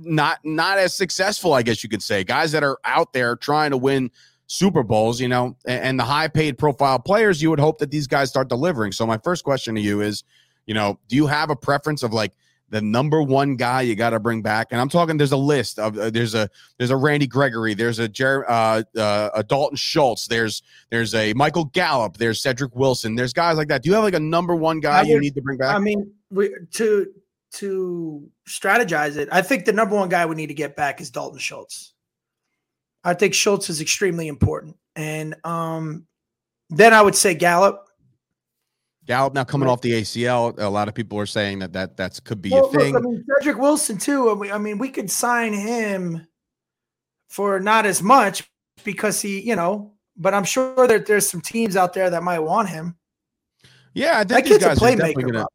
not 0.00 0.40
not 0.42 0.76
as 0.76 0.92
successful, 0.92 1.52
I 1.52 1.62
guess 1.62 1.84
you 1.84 1.88
could 1.88 2.02
say. 2.02 2.24
Guys 2.24 2.50
that 2.52 2.64
are 2.64 2.78
out 2.84 3.12
there 3.12 3.36
trying 3.36 3.70
to 3.70 3.76
win 3.76 4.10
Super 4.54 4.82
Bowls, 4.82 5.20
you 5.20 5.28
know, 5.28 5.56
and, 5.66 5.98
the 5.98 6.04
high 6.04 6.28
paid 6.28 6.58
profile 6.58 6.98
players, 6.98 7.42
you 7.42 7.50
would 7.50 7.58
hope 7.58 7.78
that 7.78 7.90
these 7.90 8.06
guys 8.06 8.28
start 8.28 8.48
delivering. 8.48 8.92
So 8.92 9.06
my 9.06 9.18
first 9.18 9.44
question 9.44 9.74
to 9.74 9.80
you 9.80 10.00
is, 10.00 10.22
you 10.66 10.74
know, 10.74 10.98
do 11.08 11.16
you 11.16 11.26
have 11.26 11.50
a 11.50 11.56
preference 11.56 12.02
of 12.02 12.12
like 12.12 12.32
the 12.70 12.80
number 12.80 13.22
one 13.22 13.56
guy 13.56 13.82
you 13.82 13.94
got 13.94 14.10
to 14.10 14.20
bring 14.20 14.42
back? 14.42 14.68
And 14.70 14.80
I'm 14.80 14.88
talking. 14.88 15.16
There's 15.16 15.32
a 15.32 15.36
list 15.36 15.78
of 15.78 15.98
uh, 15.98 16.10
there's 16.10 16.34
a 16.34 16.48
there's 16.78 16.90
a 16.90 16.96
Randy 16.96 17.26
Gregory, 17.26 17.74
there's 17.74 17.98
a 17.98 18.08
Jer- 18.08 18.48
uh, 18.48 18.82
uh, 18.96 19.30
a 19.34 19.42
Dalton 19.42 19.76
Schultz, 19.76 20.28
there's 20.28 20.62
there's 20.90 21.14
a 21.14 21.32
Michael 21.34 21.66
Gallup, 21.66 22.16
there's 22.16 22.40
Cedric 22.40 22.74
Wilson, 22.74 23.14
there's 23.16 23.32
guys 23.32 23.56
like 23.56 23.68
that. 23.68 23.82
Do 23.82 23.90
you 23.90 23.94
have 23.94 24.04
like 24.04 24.14
a 24.14 24.20
number 24.20 24.54
one 24.54 24.80
guy 24.80 25.02
you 25.02 25.20
need 25.20 25.34
to 25.34 25.42
bring 25.42 25.58
back? 25.58 25.74
I 25.74 25.78
mean, 25.78 26.12
we, 26.30 26.50
to 26.72 27.06
to 27.54 28.28
strategize 28.48 29.16
it, 29.16 29.28
I 29.30 29.42
think 29.42 29.64
the 29.64 29.72
number 29.72 29.94
one 29.94 30.08
guy 30.08 30.26
we 30.26 30.34
need 30.34 30.48
to 30.48 30.54
get 30.54 30.76
back 30.76 31.00
is 31.00 31.10
Dalton 31.10 31.38
Schultz. 31.38 31.93
I 33.04 33.14
think 33.14 33.34
Schultz 33.34 33.68
is 33.70 33.80
extremely 33.80 34.28
important, 34.28 34.76
and 34.96 35.34
um, 35.44 36.06
then 36.70 36.92
I 36.94 37.02
would 37.02 37.14
say 37.14 37.34
Gallup. 37.34 37.80
Gallup 39.06 39.34
now 39.34 39.44
coming 39.44 39.68
off 39.68 39.82
the 39.82 39.92
ACL. 39.92 40.58
A 40.58 40.66
lot 40.68 40.88
of 40.88 40.94
people 40.94 41.18
are 41.18 41.26
saying 41.26 41.58
that 41.58 41.74
that 41.74 41.96
that's 41.96 42.18
could 42.20 42.40
be 42.40 42.50
Well, 42.50 42.66
a 42.66 42.72
thing. 42.72 42.94
look, 42.94 43.02
I 43.04 43.06
mean, 43.06 43.24
Cedric 43.38 43.58
Wilson 43.58 43.98
too. 43.98 44.30
I 44.30 44.34
mean, 44.34 44.50
I 44.52 44.56
mean, 44.58 44.78
we 44.78 44.88
could 44.88 45.10
sign 45.10 45.52
him 45.52 46.26
for 47.28 47.60
not 47.60 47.84
as 47.84 48.02
much 48.02 48.48
because 48.82 49.20
he, 49.20 49.40
you 49.42 49.56
know, 49.56 49.92
but 50.16 50.32
I'm 50.32 50.44
sure 50.44 50.86
that 50.86 51.04
there's 51.04 51.28
some 51.28 51.42
teams 51.42 51.76
out 51.76 51.92
there 51.92 52.08
that 52.08 52.22
might 52.22 52.38
want 52.38 52.70
him. 52.70 52.96
yeah, 53.92 54.20
I 54.20 54.24
That 54.24 54.28
think 54.36 54.46
these 54.46 54.52
kid's 54.54 54.64
a 54.64 54.68
guys 54.68 54.82
are 54.82 54.96
definitely 54.96 55.24
playmaker. 55.24 55.32
gonna. 55.32 55.46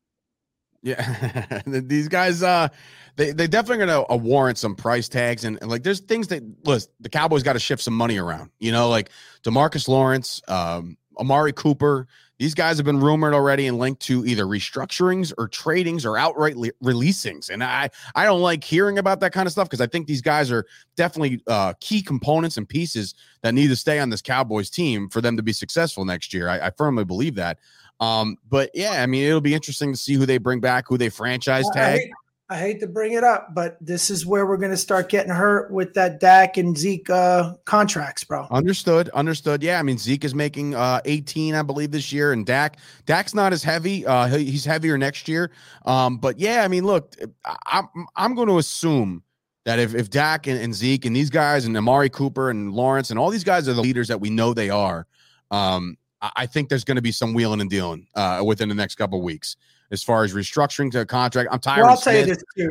Yeah, 0.82 1.62
these 1.66 2.08
guys, 2.08 2.42
uh, 2.42 2.70
they 3.16 3.32
they 3.32 3.48
definitely 3.48 3.86
gonna 3.86 4.06
uh, 4.10 4.16
warrant 4.16 4.58
some 4.58 4.76
price 4.76 5.10
tags 5.10 5.44
and, 5.44 5.58
and 5.62 5.70
like 5.70 5.84
there's 5.84 6.00
things 6.00 6.28
that 6.30 6.42
listen, 6.66 6.92
the 7.02 7.10
Cowboys 7.10 7.44
got 7.44 7.54
to 7.54 7.60
shift 7.60 7.82
some 7.84 7.94
money 7.96 8.18
around. 8.18 8.52
You 8.60 8.72
know, 8.72 8.90
like 8.90 9.10
DeMarcus 9.44 9.88
Lawrence, 9.88 10.42
um, 10.48 10.98
Amari 11.20 11.54
Cooper. 11.54 12.08
These 12.38 12.54
guys 12.54 12.78
have 12.78 12.86
been 12.86 13.02
rumored 13.02 13.34
already 13.34 13.68
and 13.68 13.78
linked 13.78 14.02
to 14.04 14.26
either 14.26 14.46
restructurings 14.46 15.34
or 15.38 15.50
tradings 15.50 16.06
or 16.06 16.18
outright 16.18 16.56
le- 16.56 16.72
releasings. 16.82 17.50
And 17.50 17.62
I 17.62 17.90
I 18.16 18.24
don't 18.24 18.42
like 18.42 18.64
hearing 18.64 18.98
about 18.98 19.20
that 19.20 19.34
kind 19.34 19.46
of 19.46 19.52
stuff 19.52 19.68
because 19.68 19.82
I 19.82 19.88
think 19.88 20.08
these 20.08 20.22
guys 20.22 20.50
are 20.50 20.66
definitely 20.96 21.42
uh, 21.48 21.74
key 21.82 22.02
components 22.02 22.56
and 22.56 22.68
pieces 22.68 23.14
that 23.42 23.54
need 23.54 23.68
to 23.68 23.76
stay 23.76 24.00
on 24.00 24.10
this 24.10 24.22
Cowboys 24.22 24.70
team 24.70 25.10
for 25.10 25.20
them 25.20 25.36
to 25.36 25.44
be 25.44 25.52
successful 25.52 26.06
next 26.06 26.34
year. 26.34 26.48
I, 26.48 26.68
I 26.68 26.70
firmly 26.70 27.04
believe 27.04 27.36
that. 27.36 27.60
Um, 28.00 28.38
but 28.50 28.70
yeah, 28.74 29.02
I 29.04 29.06
mean, 29.06 29.26
it'll 29.26 29.42
be 29.42 29.54
interesting 29.54 29.92
to 29.92 29.98
see 29.98 30.14
who 30.14 30.26
they 30.26 30.38
bring 30.38 30.60
back, 30.60 30.86
who 30.88 30.98
they 30.98 31.10
franchise 31.10 31.66
I- 31.66 31.70
I 31.70 31.74
tag. 31.74 32.00
hate, 32.02 32.12
I 32.52 32.58
hate 32.58 32.80
to 32.80 32.88
bring 32.88 33.14
it 33.14 33.24
up, 33.24 33.54
but 33.54 33.78
this 33.80 34.10
is 34.10 34.26
where 34.26 34.48
we're 34.48 34.58
going 34.58 34.72
to 34.72 34.78
start 34.78 35.08
getting 35.10 35.32
hurt 35.32 35.70
with 35.72 35.94
that 35.94 36.20
Dak 36.20 36.58
and 36.58 36.76
Zeke 36.76 37.08
uh, 37.12 37.54
contracts, 37.66 38.24
bro. 38.24 38.48
Understood. 38.50 39.08
Understood. 39.10 39.62
Yeah, 39.62 39.78
I 39.80 39.84
mean 39.84 40.00
Zeke 40.00 40.24
is 40.26 40.34
making 40.34 40.74
uh 40.74 41.00
18, 41.06 41.54
I 41.54 41.62
believe, 41.62 41.92
this 41.92 42.12
year, 42.12 42.32
and 42.34 42.46
Dak 42.48 42.78
Dak's 43.06 43.36
not 43.36 43.54
as 43.54 43.62
heavy. 43.64 44.04
Uh, 44.04 44.26
he- 44.28 44.46
he's 44.50 44.66
heavier 44.66 44.98
next 44.98 45.28
year. 45.28 45.52
Um, 45.86 46.18
but 46.18 46.40
yeah, 46.40 46.64
I 46.64 46.68
mean, 46.70 46.86
look, 46.86 47.14
I, 47.46 47.56
I'm 47.68 48.08
I'm 48.16 48.34
going 48.34 48.48
to 48.48 48.58
assume 48.58 49.22
that 49.66 49.78
if 49.78 49.94
if 49.94 50.10
Dak 50.10 50.48
and, 50.48 50.60
and 50.60 50.74
Zeke 50.74 51.06
and 51.06 51.16
these 51.16 51.30
guys 51.30 51.66
and 51.66 51.78
Amari 51.78 52.10
Cooper 52.10 52.50
and 52.50 52.74
Lawrence 52.74 53.12
and 53.12 53.20
all 53.20 53.30
these 53.30 53.44
guys 53.44 53.70
are 53.70 53.74
the 53.74 53.82
leaders 53.82 54.08
that 54.08 54.20
we 54.22 54.32
know 54.32 54.56
they 54.56 54.72
are, 54.72 55.06
um, 55.52 55.98
I, 56.22 56.46
think 56.46 56.70
there's 56.70 56.84
going 56.84 56.96
to 56.96 57.02
be 57.02 57.12
some 57.12 57.34
wheeling 57.34 57.62
and 57.62 57.70
dealing 57.70 58.08
uh 58.16 58.44
within 58.46 58.68
the 58.70 58.76
next 58.76 58.96
couple 58.96 59.20
of 59.20 59.24
weeks 59.24 59.56
as 59.92 60.04
far 60.04 60.24
as 60.24 60.34
restructuring 60.34 60.92
to 60.92 61.02
a 61.02 61.06
contract. 61.06 61.50
I'm 61.52 61.60
tired. 61.60 61.84
Well, 61.84 61.92
I'll 61.92 61.98
tell 61.98 62.16
you 62.16 62.26
this 62.26 62.44
too. 62.58 62.70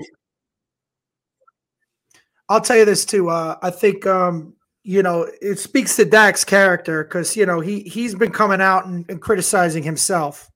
I'll 2.48 2.60
tell 2.60 2.76
you 2.76 2.84
this 2.84 3.04
too. 3.04 3.28
Uh, 3.28 3.56
I 3.62 3.70
think 3.70 4.06
um, 4.06 4.54
you 4.84 5.02
know 5.02 5.28
it 5.42 5.58
speaks 5.58 5.96
to 5.96 6.04
Dak's 6.04 6.44
character 6.44 7.04
because 7.04 7.36
you 7.36 7.46
know 7.46 7.60
he 7.60 7.80
he's 7.80 8.14
been 8.14 8.32
coming 8.32 8.60
out 8.60 8.86
and, 8.86 9.04
and 9.10 9.20
criticizing 9.20 9.82
himself, 9.82 10.50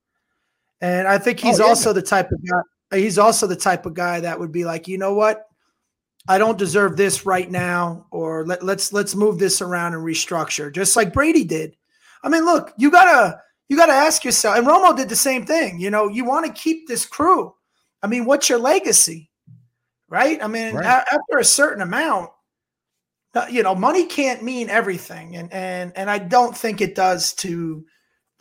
and 0.81 1.07
I 1.07 1.19
think 1.19 1.41
he's 1.41 1.61
Oh, 1.61 1.65
yeah. 1.65 1.69
also 1.69 1.93
the 1.93 2.03
type 2.03 2.31
of 2.31 2.39
guy. 2.49 2.99
He's 2.99 3.19
also 3.19 3.47
the 3.47 3.57
type 3.57 3.87
of 3.87 3.95
guy 3.95 4.21
that 4.21 4.39
would 4.39 4.53
be 4.53 4.65
like, 4.67 4.87
you 4.87 4.99
know 4.99 5.15
what, 5.15 5.47
I 6.29 6.37
don't 6.37 6.59
deserve 6.59 6.97
this 6.97 7.25
right 7.25 7.51
now, 7.51 8.07
or 8.11 8.47
let, 8.47 8.63
let's 8.63 8.93
let's 8.93 9.15
move 9.15 9.39
this 9.39 9.61
around 9.61 9.95
and 9.95 10.05
restructure, 10.05 10.73
just 10.73 10.95
like 10.97 11.13
Brady 11.13 11.45
did. 11.45 11.77
I 12.23 12.29
mean, 12.29 12.45
look, 12.45 12.73
you 12.77 12.91
gotta 12.91 13.41
you 13.69 13.77
got 13.77 13.87
to 13.87 13.93
ask 13.93 14.23
yourself. 14.23 14.59
And 14.59 14.67
Romo 14.67 14.95
did 14.95 15.09
the 15.09 15.17
same 15.17 15.47
thing. 15.47 15.81
You 15.81 15.89
know, 15.91 16.09
you 16.09 16.27
want 16.27 16.45
to 16.45 16.53
keep 16.53 16.87
this 16.87 17.07
crew. 17.07 17.55
I 18.03 18.07
mean, 18.07 18.27
what's 18.27 18.51
your 18.51 18.59
legacy? 18.59 19.31
Right? 20.11 20.43
I 20.45 20.47
mean, 20.47 20.75
Right. 20.75 20.85
a- 20.85 21.15
after 21.15 21.39
a 21.39 21.45
certain 21.45 21.81
amount, 21.81 22.31
uh, 23.35 23.47
you 23.51 23.63
know, 23.63 23.75
money 23.75 24.05
can't 24.05 24.43
mean 24.43 24.69
everything, 24.69 25.37
and 25.37 25.51
and 25.53 25.91
and 25.97 26.11
I 26.11 26.19
don't 26.19 26.55
think 26.57 26.81
it 26.83 26.95
does 26.95 27.33
to. 27.35 27.85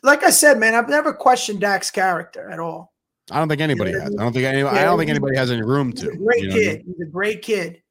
Like 0.03 0.23
I 0.23 0.31
said, 0.31 0.59
man, 0.59 0.73
I've 0.75 0.89
never 0.89 1.13
questioned 1.13 1.61
Dak's 1.61 1.91
character 1.91 2.50
at 2.50 2.59
all. 2.59 2.91
I 3.29 3.38
don't 3.39 3.47
think 3.47 3.61
anybody 3.61 3.91
Yeah, 3.91 4.01
has. 4.01 4.15
I 4.19 4.23
don't 4.23 4.33
think 4.33 4.45
any, 4.45 4.63
I 4.63 4.83
don't 4.83 4.97
think 4.97 5.09
anybody 5.11 5.38
has 5.38 5.50
any 5.51 5.61
room 5.61 5.93
to. 5.93 6.07
great 6.17 6.41
you 6.41 6.50
know 6.50 6.55
what 6.55 6.61
I 6.61 6.65
mean? 6.65 6.77
kid. 6.77 6.85
He's 6.88 7.07
a 7.07 7.09
great 7.09 7.41
kid. 7.41 7.81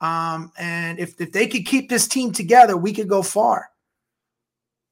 Um, 0.00 0.50
and 0.58 0.98
if 0.98 1.20
if 1.20 1.32
they 1.32 1.46
could 1.46 1.66
keep 1.66 1.90
this 1.90 2.08
team 2.08 2.32
together, 2.32 2.76
we 2.76 2.94
could 2.94 3.08
go 3.08 3.20
far. 3.22 3.68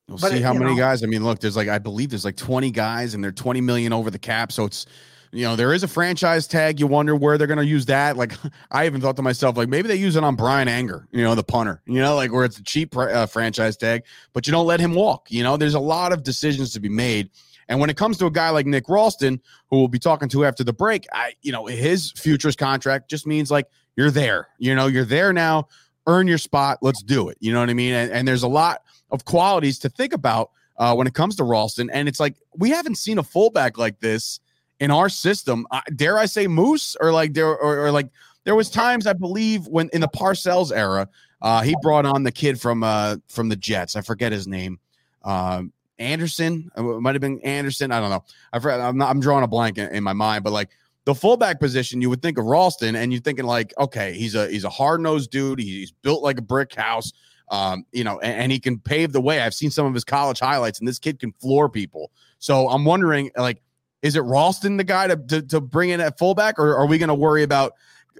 We'll 0.08 0.18
But 0.18 0.32
see 0.32 0.36
it- 0.38 0.42
how 0.42 0.52
many 0.52 0.72
know- 0.72 0.76
guys. 0.76 1.02
I 1.02 1.06
mean, 1.06 1.24
look, 1.24 1.40
there's 1.40 1.56
like 1.56 1.68
I 1.68 1.78
believe 1.78 2.10
there's 2.10 2.24
like 2.24 2.36
20 2.36 2.70
guys, 2.70 3.14
and 3.14 3.22
they're 3.24 3.32
20 3.32 3.60
million 3.60 3.92
over 3.92 4.10
the 4.10 4.18
cap. 4.18 4.52
So 4.52 4.64
it's 4.66 4.86
you 5.32 5.42
know 5.44 5.56
there 5.56 5.72
is 5.72 5.82
a 5.82 5.88
franchise 5.88 6.46
tag. 6.46 6.78
You 6.78 6.86
wonder 6.86 7.16
where 7.16 7.38
they're 7.38 7.46
going 7.46 7.58
to 7.58 7.64
use 7.66 7.86
that. 7.86 8.16
Like 8.16 8.32
I 8.70 8.86
even 8.86 9.00
thought 9.00 9.16
to 9.16 9.22
myself, 9.22 9.56
like 9.56 9.68
maybe 9.68 9.88
they 9.88 9.96
use 9.96 10.16
it 10.16 10.22
on 10.24 10.36
Bryan 10.36 10.68
Anger, 10.68 11.08
you 11.10 11.22
know, 11.22 11.34
the 11.34 11.42
punter. 11.42 11.80
You 11.86 12.00
know, 12.00 12.14
like 12.16 12.32
where 12.32 12.44
it's 12.44 12.58
a 12.58 12.62
cheap 12.62 12.96
uh, 12.96 13.26
franchise 13.26 13.76
tag, 13.76 14.04
but 14.34 14.46
you 14.46 14.50
don't 14.52 14.66
let 14.66 14.78
him 14.80 14.94
walk. 14.94 15.30
You 15.30 15.42
know, 15.42 15.56
there's 15.56 15.74
a 15.74 15.80
lot 15.80 16.12
of 16.12 16.22
decisions 16.22 16.72
to 16.74 16.80
be 16.80 16.88
made. 16.90 17.30
And 17.68 17.80
when 17.80 17.88
it 17.88 17.96
comes 17.96 18.18
to 18.18 18.26
a 18.26 18.30
guy 18.30 18.50
like 18.50 18.66
Nick 18.66 18.90
Ralston, 18.90 19.40
who 19.70 19.78
we'll 19.78 19.88
be 19.88 19.98
talking 19.98 20.28
to 20.28 20.44
after 20.44 20.62
the 20.64 20.74
break, 20.74 21.06
I 21.14 21.32
you 21.40 21.50
know 21.50 21.64
his 21.64 22.12
futures 22.12 22.56
contract 22.56 23.08
just 23.08 23.26
means 23.26 23.50
like 23.50 23.68
you're 23.96 24.10
there. 24.10 24.48
You 24.58 24.74
know, 24.74 24.86
you're 24.86 25.06
there 25.06 25.32
now. 25.32 25.68
Earn 26.06 26.26
your 26.28 26.36
spot. 26.36 26.78
Let's 26.82 27.02
do 27.02 27.30
it. 27.30 27.38
You 27.40 27.54
know 27.54 27.60
what 27.60 27.70
I 27.70 27.74
mean? 27.74 27.94
And, 27.94 28.12
and 28.12 28.28
there's 28.28 28.42
a 28.42 28.48
lot 28.48 28.82
of 29.14 29.24
qualities 29.24 29.78
to 29.78 29.88
think 29.88 30.12
about 30.12 30.50
uh, 30.76 30.94
when 30.94 31.06
it 31.06 31.14
comes 31.14 31.36
to 31.36 31.44
Ralston. 31.44 31.88
And 31.90 32.08
it's 32.08 32.20
like 32.20 32.34
we 32.56 32.70
haven't 32.70 32.96
seen 32.96 33.18
a 33.18 33.22
fullback 33.22 33.78
like 33.78 34.00
this 34.00 34.40
in 34.80 34.90
our 34.90 35.08
system. 35.08 35.66
Uh, 35.70 35.80
dare 35.96 36.18
I 36.18 36.26
say 36.26 36.46
Moose 36.46 36.96
or 37.00 37.12
like 37.12 37.32
there 37.32 37.46
or, 37.46 37.86
or 37.86 37.90
like 37.92 38.08
there 38.44 38.54
was 38.54 38.68
times 38.68 39.06
I 39.06 39.12
believe 39.14 39.66
when 39.68 39.88
in 39.92 40.00
the 40.00 40.08
Parcells 40.08 40.76
era, 40.76 41.08
uh, 41.40 41.62
he 41.62 41.74
brought 41.80 42.04
on 42.04 42.24
the 42.24 42.32
kid 42.32 42.60
from 42.60 42.82
uh, 42.82 43.16
from 43.28 43.48
the 43.48 43.56
Jets. 43.56 43.96
I 43.96 44.02
forget 44.02 44.32
his 44.32 44.46
name. 44.46 44.78
Um, 45.22 45.72
Anderson. 45.98 46.70
Uh, 46.76 46.96
It 46.96 47.00
might 47.00 47.14
have 47.14 47.22
been 47.22 47.40
Anderson. 47.40 47.92
I 47.92 48.00
don't 48.00 48.10
know. 48.10 48.24
I. 48.52 48.58
I'm 48.80 48.98
not. 48.98 49.10
I'm 49.10 49.20
drawing 49.20 49.44
a 49.44 49.48
blank 49.48 49.78
in, 49.78 49.88
in 49.94 50.02
my 50.02 50.12
mind, 50.12 50.42
but 50.42 50.52
like 50.52 50.70
the 51.04 51.14
fullback 51.14 51.60
position, 51.60 52.00
you 52.00 52.10
would 52.10 52.22
think 52.22 52.38
of 52.38 52.46
Ralston, 52.46 52.96
and 52.96 53.12
you're 53.12 53.22
thinking 53.22 53.44
like, 53.44 53.72
okay, 53.78 54.14
he's 54.14 54.34
a 54.34 54.48
he's 54.48 54.64
a 54.64 54.70
hard 54.70 55.00
nosed 55.00 55.30
dude. 55.30 55.60
He's 55.60 55.92
built 55.92 56.22
like 56.22 56.38
a 56.38 56.42
brick 56.42 56.74
house. 56.74 57.12
Um, 57.50 57.84
you 57.92 58.04
know, 58.04 58.20
and, 58.20 58.42
and 58.42 58.52
he 58.52 58.58
can 58.58 58.78
pave 58.78 59.12
the 59.12 59.20
way. 59.20 59.40
I've 59.40 59.54
seen 59.54 59.70
some 59.70 59.86
of 59.86 59.94
his 59.94 60.04
college 60.04 60.40
highlights, 60.40 60.78
and 60.78 60.88
this 60.88 60.98
kid 60.98 61.18
can 61.18 61.32
floor 61.32 61.68
people. 61.68 62.10
So 62.38 62.68
I'm 62.68 62.84
wondering, 62.84 63.30
like, 63.36 63.62
is 64.02 64.16
it 64.16 64.20
Ralston 64.20 64.76
the 64.76 64.84
guy 64.84 65.08
to 65.08 65.16
to, 65.16 65.42
to 65.42 65.60
bring 65.60 65.90
in 65.90 66.00
at 66.00 66.18
fullback, 66.18 66.58
or 66.58 66.76
are 66.76 66.86
we 66.86 66.98
going 66.98 67.08
to 67.08 67.14
worry 67.14 67.42
about 67.42 67.72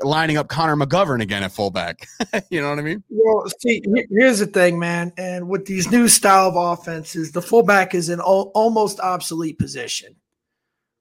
lining 0.02 0.37
up 0.37 0.49
Connor 0.49 0.76
McGovern 0.76 1.23
again 1.23 1.43
at 1.43 1.52
fullback? 1.52 2.09
you 2.50 2.61
know 2.61 2.71
what 2.71 2.78
I 2.78 2.83
mean? 2.83 3.02
Well, 3.09 3.47
see, 3.61 3.83
here's 4.11 4.40
the 4.40 4.47
thing, 4.47 4.78
man. 4.78 5.12
And 5.16 5.49
with 5.49 5.66
these 5.66 5.90
new 5.90 6.09
style 6.09 6.49
of 6.49 6.57
offenses, 6.57 7.33
the 7.33 7.43
fullback 7.43 7.95
is 7.95 8.09
an 8.09 8.21
al- 8.21 8.50
almost 8.54 9.00
obsolete 9.00 9.59
position, 9.59 10.16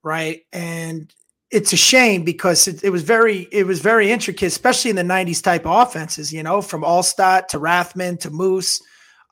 right? 0.04 0.42
And 0.52 1.14
it's 1.54 1.72
a 1.72 1.78
shame 1.78 2.24
because 2.24 2.68
it, 2.68 2.84
it 2.84 2.90
was 2.90 3.04
very, 3.04 3.48
it 3.52 3.66
was 3.66 3.80
very 3.80 4.12
intricate, 4.12 4.48
especially 4.48 4.90
in 4.90 4.96
the 4.96 5.04
'90s 5.04 5.42
type 5.44 5.66
of 5.66 5.88
offenses. 5.88 6.34
You 6.34 6.44
know, 6.44 6.62
from 6.62 6.82
Alstott 6.82 7.48
to 7.50 7.60
Rathman 7.60 8.20
to 8.22 8.30
Moose. 8.32 8.82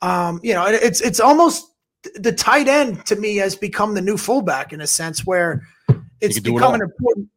Um, 0.00 0.40
you 0.42 0.54
know, 0.54 0.66
it- 0.66 0.82
it's 0.82 1.00
it's 1.00 1.20
almost 1.20 1.66
the 2.16 2.32
tight 2.32 2.66
end 2.68 3.04
to 3.06 3.16
me 3.16 3.36
has 3.36 3.54
become 3.54 3.94
the 3.94 4.00
new 4.00 4.16
fullback 4.16 4.72
in 4.72 4.80
a 4.80 4.86
sense 4.86 5.24
where 5.26 5.62
it's 6.20 6.36
do 6.40 6.50
it 6.50 6.54
become 6.54 6.74
an 6.74 6.82
important. 6.82 7.28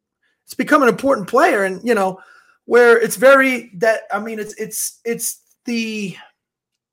It's 0.46 0.54
become 0.54 0.84
an 0.84 0.90
important 0.90 1.28
player, 1.28 1.64
and 1.64 1.82
you 1.88 1.96
know 1.96 2.20
where 2.66 2.98
it's 2.98 3.16
very 3.16 3.72
that 3.78 4.02
I 4.12 4.20
mean 4.20 4.40
it's 4.40 4.54
it's 4.56 5.00
it's 5.06 5.42
the 5.66 6.16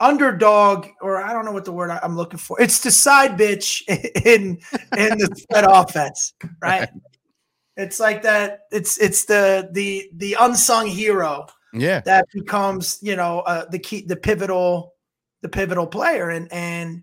underdog 0.01 0.89
or 1.01 1.23
I 1.23 1.33
don't 1.33 1.45
know 1.45 1.53
what 1.53 1.65
the 1.65 1.73
word 1.73 1.91
I'm 1.91 2.17
looking 2.17 2.39
for. 2.39 2.61
It's 2.61 2.81
the 2.81 2.91
side 2.91 3.39
bitch 3.39 3.83
in 4.27 4.59
in 4.97 5.19
the 5.19 5.31
spread 5.37 5.65
offense, 5.65 6.35
right? 6.61 6.89
It's 7.77 7.99
like 8.01 8.23
that. 8.23 8.61
It's 8.71 8.99
it's 8.99 9.25
the 9.25 9.69
the 9.73 10.11
the 10.15 10.37
unsung 10.41 10.87
hero 10.87 11.47
Yeah. 11.73 12.01
that 12.01 12.27
becomes 12.35 12.99
you 13.03 13.17
know 13.17 13.41
uh, 13.41 13.65
the 13.71 13.79
key 13.79 14.03
the 14.03 14.17
pivotal 14.17 14.95
the 15.41 15.49
pivotal 15.49 15.87
player 15.87 16.31
and 16.31 16.53
and 16.53 17.03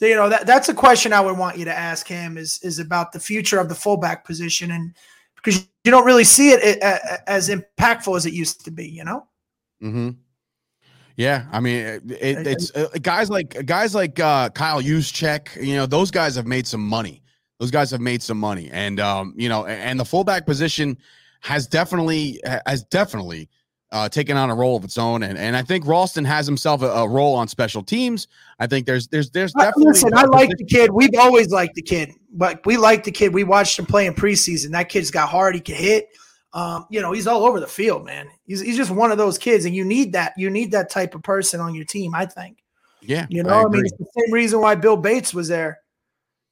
you 0.00 0.14
know 0.14 0.28
that 0.28 0.46
that's 0.46 0.68
a 0.68 0.74
question 0.74 1.12
I 1.12 1.20
would 1.20 1.36
want 1.38 1.58
you 1.58 1.64
to 1.64 1.76
ask 1.76 2.06
him 2.06 2.36
is 2.38 2.60
is 2.62 2.78
about 2.78 3.12
the 3.12 3.20
future 3.20 3.58
of 3.58 3.68
the 3.68 3.74
fullback 3.74 4.24
position 4.24 4.70
and 4.70 4.94
because 5.36 5.66
you 5.84 5.90
don't 5.90 6.04
really 6.04 6.24
see 6.24 6.50
it 6.50 6.82
uh, 6.82 6.98
uh, 7.10 7.16
as 7.26 7.48
impactful 7.48 8.16
as 8.16 8.26
it 8.26 8.32
used 8.34 8.64
to 8.64 8.70
be 8.70 8.88
you 8.88 9.04
know 9.04 9.26
Mm-hmm. 9.82 10.10
Yeah, 11.16 11.46
I 11.52 11.60
mean, 11.60 11.84
it, 11.84 12.02
it, 12.10 12.46
it's 12.46 12.74
uh, 12.74 12.88
guys 13.02 13.28
like 13.28 13.66
guys 13.66 13.94
like 13.94 14.18
uh, 14.20 14.48
Kyle 14.50 14.80
Juszczyk. 14.80 15.62
You 15.62 15.74
know, 15.74 15.86
those 15.86 16.10
guys 16.10 16.34
have 16.36 16.46
made 16.46 16.66
some 16.66 16.86
money. 16.86 17.22
Those 17.60 17.70
guys 17.70 17.90
have 17.92 18.00
made 18.00 18.22
some 18.22 18.40
money, 18.40 18.70
and 18.72 18.98
um, 18.98 19.34
you 19.36 19.48
know, 19.48 19.66
and 19.66 20.00
the 20.00 20.04
fullback 20.04 20.46
position 20.46 20.98
has 21.40 21.66
definitely 21.66 22.40
has 22.66 22.84
definitely 22.84 23.50
uh, 23.92 24.08
taken 24.08 24.36
on 24.36 24.50
a 24.50 24.54
role 24.54 24.76
of 24.76 24.84
its 24.84 24.98
own. 24.98 25.22
And 25.22 25.36
and 25.36 25.56
I 25.56 25.62
think 25.62 25.86
Ralston 25.86 26.24
has 26.24 26.46
himself 26.46 26.82
a, 26.82 26.86
a 26.86 27.08
role 27.08 27.34
on 27.34 27.48
special 27.48 27.82
teams. 27.82 28.28
I 28.58 28.66
think 28.66 28.86
there's 28.86 29.08
there's 29.08 29.30
there's 29.30 29.52
Uh, 29.54 29.64
definitely 29.64 29.86
Listen, 29.88 30.14
I 30.14 30.24
like 30.24 30.50
the 30.56 30.64
kid. 30.64 30.90
We've 30.90 31.10
always 31.18 31.50
liked 31.50 31.74
the 31.74 31.82
kid, 31.82 32.12
but 32.32 32.64
we 32.64 32.76
like 32.76 33.04
the 33.04 33.12
kid. 33.12 33.34
We 33.34 33.44
watched 33.44 33.78
him 33.78 33.86
play 33.86 34.06
in 34.06 34.14
preseason. 34.14 34.70
That 34.70 34.88
kid's 34.88 35.10
got 35.10 35.28
hard. 35.28 35.54
He 35.54 35.60
can 35.60 35.74
hit. 35.74 36.08
Um, 36.52 36.86
you 36.90 37.00
know, 37.00 37.12
he's 37.12 37.26
all 37.26 37.44
over 37.44 37.60
the 37.60 37.66
field, 37.66 38.04
man. 38.04 38.28
He's 38.46 38.60
he's 38.60 38.76
just 38.76 38.90
one 38.90 39.12
of 39.12 39.18
those 39.18 39.38
kids, 39.38 39.64
and 39.64 39.74
you 39.74 39.84
need 39.84 40.12
that. 40.14 40.32
You 40.36 40.50
need 40.50 40.72
that 40.72 40.90
type 40.90 41.14
of 41.14 41.22
person 41.22 41.60
on 41.60 41.74
your 41.74 41.84
team. 41.84 42.14
I 42.14 42.26
think. 42.26 42.58
Yeah, 43.02 43.26
You 43.30 43.42
know, 43.42 43.66
I, 43.66 43.68
mean, 43.68 43.80
it's 43.80 43.96
the 43.96 44.06
same 44.18 44.32
reason 44.32 44.60
why 44.60 44.74
Bill 44.74 44.96
Bates 44.96 45.32
was 45.32 45.48
there. 45.48 45.80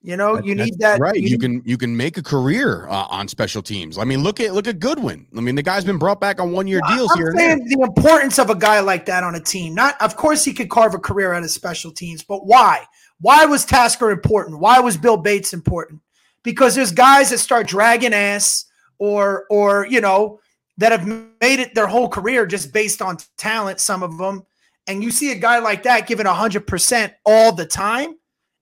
You 0.01 0.17
know, 0.17 0.37
That- 0.37 0.45
you 0.47 0.55
need 0.55 0.79
that. 0.79 1.01
right. 1.01 1.17
You, 1.17 1.31
need- 1.31 1.41
can 1.41 1.63
you 1.65 1.77
can 1.77 1.97
make 1.97 2.17
a 2.19 2.23
career 2.23 2.87
uh, 2.89 3.07
on 3.11 3.27
special 3.27 3.63
teams. 3.63 3.99
I 3.99 4.05
mean, 4.05 4.23
look 4.23 4.39
at 4.39 4.55
look 4.55 4.69
at 4.69 4.79
Goodwin. 4.79 5.27
I 5.37 5.41
mean, 5.41 5.57
the 5.57 5.63
guy's 5.63 5.85
been 5.85 5.99
brought 5.99 6.21
back 6.21 6.41
on 6.41 6.53
one 6.53 6.69
year 6.69 6.81
deals 6.89 7.11
I'm 7.13 7.19
here. 7.19 7.33
Saying 7.37 7.65
the 7.69 7.81
importance 7.83 8.39
of 8.39 8.49
a 8.49 8.55
guy 8.55 8.79
like 8.81 9.07
that 9.07 9.25
on 9.25 9.35
a 9.35 9.41
team. 9.41 9.75
Not, 9.75 10.01
of 10.01 10.17
course, 10.17 10.45
he 10.45 10.53
could 10.53 10.71
carve 10.71 10.95
a 10.95 10.99
career 10.99 11.33
out 11.33 11.43
of 11.43 11.51
special 11.51 11.91
teams, 11.91 12.23
but 12.23 12.47
why? 12.47 12.85
Why 13.21 13.45
was 13.47 13.65
Tasker 13.65 14.11
important? 14.13 14.61
Why 14.61 14.79
was 14.79 14.97
Bill 14.97 15.17
Bates 15.17 15.53
important? 15.53 16.01
Because 16.45 16.77
there's 16.77 16.93
guys 16.93 17.31
that 17.31 17.39
start 17.39 17.67
dragging 17.67 18.15
ass, 18.15 18.67
or 18.99 19.47
or 19.51 19.87
you 19.91 20.01
know 20.01 20.39
that 20.79 20.93
have 20.93 21.07
made 21.09 21.59
it 21.59 21.75
their 21.75 21.89
whole 21.89 22.09
career 22.09 22.47
just 22.47 22.73
based 22.73 23.03
on 23.03 23.19
talent. 23.37 23.81
Some 23.81 24.05
of 24.05 24.17
them, 24.17 24.47
and 24.87 25.03
you 25.03 25.11
see 25.11 25.33
a 25.33 25.35
guy 25.35 25.59
like 25.59 25.83
that 25.83 26.07
giving 26.07 26.25
hundred 26.27 26.69
percent 26.69 27.13
all 27.27 27.51
the 27.53 27.67
time. 27.67 28.15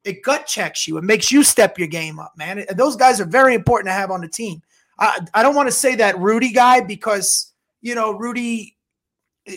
It 0.07 0.23
gut 0.23 0.47
checks 0.47 0.87
you. 0.87 0.97
It 0.99 1.05
makes 1.05 1.31
you 1.33 1.43
step 1.43 1.79
your 1.79 1.89
game 1.89 2.19
up, 2.19 2.33
man. 2.37 2.59
And 2.61 2.79
those 2.79 2.97
guys 2.97 3.21
are 3.21 3.25
very 3.27 3.55
important 3.55 3.89
to 3.89 3.93
have 3.93 4.11
on 4.11 4.21
the 4.21 4.29
team. 4.29 4.63
I, 4.99 5.19
I 5.35 5.43
don't 5.43 5.55
want 5.55 5.69
to 5.69 5.73
say 5.73 5.97
that 5.97 6.19
Rudy 6.19 6.53
guy 6.53 6.81
because 6.81 7.53
you 7.83 7.95
know 7.95 8.13
Rudy, 8.13 8.77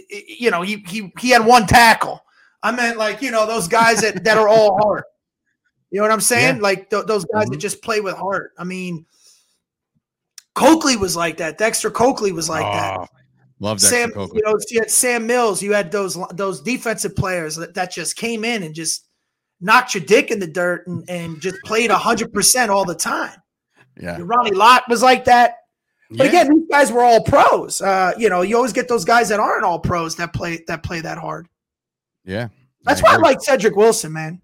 you 0.10 0.52
know 0.52 0.62
he 0.64 0.84
he 0.88 1.14
he 1.20 1.30
had 1.30 1.46
one 1.46 1.66
tackle. 1.68 2.22
I 2.62 2.72
meant 2.72 2.98
like 2.98 3.22
you 3.22 3.32
know 3.32 3.46
those 3.46 3.68
guys 3.68 4.02
that 4.02 4.24
that 4.26 4.38
are 4.38 4.50
all 4.50 4.78
heart. 4.82 5.06
You 5.92 5.98
know 6.00 6.04
what 6.04 6.12
I'm 6.12 6.20
saying? 6.22 6.58
Yeah. 6.58 6.62
Like 6.62 6.90
th- 6.90 7.06
those 7.06 7.26
guys 7.26 7.48
that 7.48 7.58
Mhm. 7.58 7.62
just 7.62 7.82
play 7.82 8.00
with 8.02 8.16
heart. 8.16 8.52
I 8.58 8.64
mean, 8.64 9.06
Coakley 10.56 10.98
was 10.98 11.16
like 11.16 11.38
that. 11.38 11.58
Dexter 11.58 11.90
Coakley 11.90 12.32
was 12.32 12.50
like 12.50 12.66
that. 12.66 12.98
Oh, 13.00 13.06
Love 13.60 13.78
Dexter 13.80 13.96
Sam, 13.96 14.12
Coakley. 14.12 14.42
you 14.44 14.52
know, 14.52 14.58
you 14.70 14.80
had 14.82 14.92
Sam 14.92 15.26
Mills. 15.26 15.62
You 15.62 15.74
had 15.74 15.92
those 15.92 16.18
those 16.34 16.62
defensive 16.62 17.16
players 17.16 17.56
that, 17.56 17.74
that 17.76 17.92
just 17.92 18.16
came 18.16 18.44
in 18.44 18.64
and 18.64 18.76
just 18.76 19.06
knocked 19.62 19.94
your 19.94 20.04
dick 20.04 20.32
in 20.32 20.40
the 20.40 20.48
dirt 20.48 20.88
and, 20.88 21.08
and 21.10 21.42
just 21.42 21.58
played 21.66 21.92
hundred 21.92 22.34
percent 22.34 22.72
all 22.72 22.86
the 22.86 22.96
time. 22.96 23.38
yeah. 24.00 24.18
Ronnie 24.22 24.52
Lott 24.52 24.84
was 24.90 25.02
like 25.04 25.26
that. 25.26 25.58
But 26.12 26.26
Yeah. 26.26 26.26
again, 26.26 26.50
these 26.56 26.68
guys 26.72 26.92
were 26.92 27.04
all 27.04 27.24
pros. 27.24 27.82
Uh, 27.82 28.14
you 28.18 28.30
know, 28.30 28.42
you 28.42 28.56
always 28.56 28.74
get 28.74 28.88
those 28.88 29.06
guys 29.06 29.30
that 29.30 29.40
aren't 29.40 29.64
all 29.64 29.80
pros 29.80 30.16
that 30.16 30.34
play 30.34 30.64
that 30.68 30.82
play 30.84 31.02
that 31.02 31.18
hard. 31.18 31.48
Yeah. 32.26 32.48
That's 32.84 33.04
why 33.04 33.14
I 33.14 33.18
like 33.18 33.42
Cedric 33.42 33.76
Wilson, 33.76 34.14
man. 34.14 34.42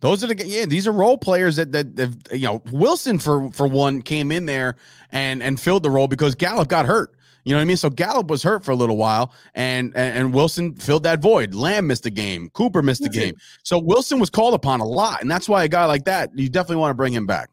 Those 0.00 0.22
are 0.22 0.26
the 0.28 0.46
yeah. 0.46 0.66
These 0.66 0.86
are 0.86 0.92
role 0.92 1.18
players 1.18 1.56
that 1.56 1.72
that 1.72 1.96
that, 1.96 2.10
you 2.32 2.46
know 2.46 2.62
Wilson 2.70 3.18
for 3.18 3.50
for 3.52 3.66
one 3.66 4.02
came 4.02 4.30
in 4.30 4.46
there 4.46 4.76
and 5.10 5.42
and 5.42 5.58
filled 5.58 5.82
the 5.82 5.90
role 5.90 6.08
because 6.08 6.34
Gallup 6.34 6.68
got 6.68 6.86
hurt. 6.86 7.14
You 7.44 7.52
know 7.52 7.58
what 7.58 7.62
I 7.62 7.66
mean? 7.66 7.76
So 7.76 7.90
Gallup 7.90 8.28
was 8.28 8.42
hurt 8.42 8.64
for 8.64 8.70
a 8.72 8.74
little 8.74 8.96
while, 8.96 9.32
and 9.54 9.94
and, 9.94 10.18
and 10.18 10.34
Wilson 10.34 10.74
filled 10.74 11.02
that 11.02 11.20
void. 11.20 11.54
Lamb 11.54 11.86
missed 11.86 12.06
a 12.06 12.10
game. 12.10 12.48
Cooper 12.50 12.82
missed 12.82 13.04
a 13.04 13.08
game. 13.10 13.34
So 13.62 13.78
Wilson 13.78 14.18
was 14.18 14.30
called 14.30 14.54
upon 14.54 14.80
a 14.80 14.84
lot, 14.84 15.20
and 15.20 15.30
that's 15.30 15.48
why 15.48 15.64
a 15.64 15.68
guy 15.68 15.84
like 15.84 16.04
that 16.04 16.30
you 16.34 16.48
definitely 16.48 16.76
want 16.76 16.90
to 16.90 16.94
bring 16.94 17.12
him 17.12 17.26
back. 17.26 17.50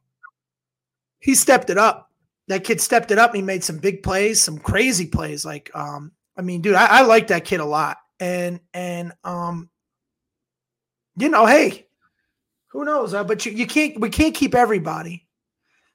He 1.19 1.35
stepped 1.35 1.69
it 1.69 1.77
up. 1.77 2.09
That 2.47 2.63
kid 2.63 2.81
stepped 2.81 3.11
it 3.11 3.19
up. 3.19 3.31
And 3.31 3.37
he 3.37 3.43
made 3.43 3.63
some 3.63 3.77
big 3.77 4.01
plays, 4.01 4.41
some 4.41 4.57
crazy 4.57 5.05
plays. 5.05 5.45
Like, 5.45 5.69
um, 5.75 6.11
I 6.35 6.41
mean, 6.41 6.61
dude, 6.61 6.73
I, 6.75 6.85
I 6.85 7.01
like 7.01 7.27
that 7.27 7.45
kid 7.45 7.59
a 7.59 7.65
lot. 7.65 7.97
And 8.19 8.59
and 8.73 9.13
um, 9.23 9.69
you 11.17 11.29
know, 11.29 11.45
hey, 11.45 11.85
Who 12.69 12.85
knows? 12.85 13.13
Uh, 13.13 13.23
but 13.23 13.45
you, 13.45 13.51
you 13.51 13.67
can't. 13.67 13.99
We 13.99 14.09
can't 14.09 14.33
keep 14.33 14.55
everybody. 14.55 15.27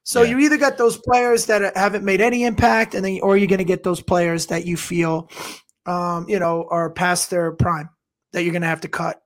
So 0.07 0.23
Yeah. 0.23 0.31
you 0.31 0.39
either 0.41 0.57
got 0.57 0.79
those 0.79 0.97
players 0.97 1.47
that 1.47 1.77
haven't 1.77 2.05
made 2.05 2.21
any 2.21 2.45
impact, 2.45 2.95
and 2.95 3.05
then 3.05 3.19
or 3.23 3.37
you're 3.37 3.49
going 3.49 3.59
to 3.59 3.65
get 3.65 3.83
those 3.83 4.01
players 4.01 4.47
that 4.47 4.65
you 4.65 4.77
feel, 4.77 5.29
um, 5.85 6.27
you 6.29 6.39
know, 6.39 6.67
are 6.71 6.91
past 6.91 7.29
their 7.31 7.51
prime 7.53 7.89
that 8.33 8.45
you're 8.45 8.53
going 8.53 8.63
to 8.63 8.69
have 8.69 8.83
to 8.83 8.89
cut. 8.89 9.21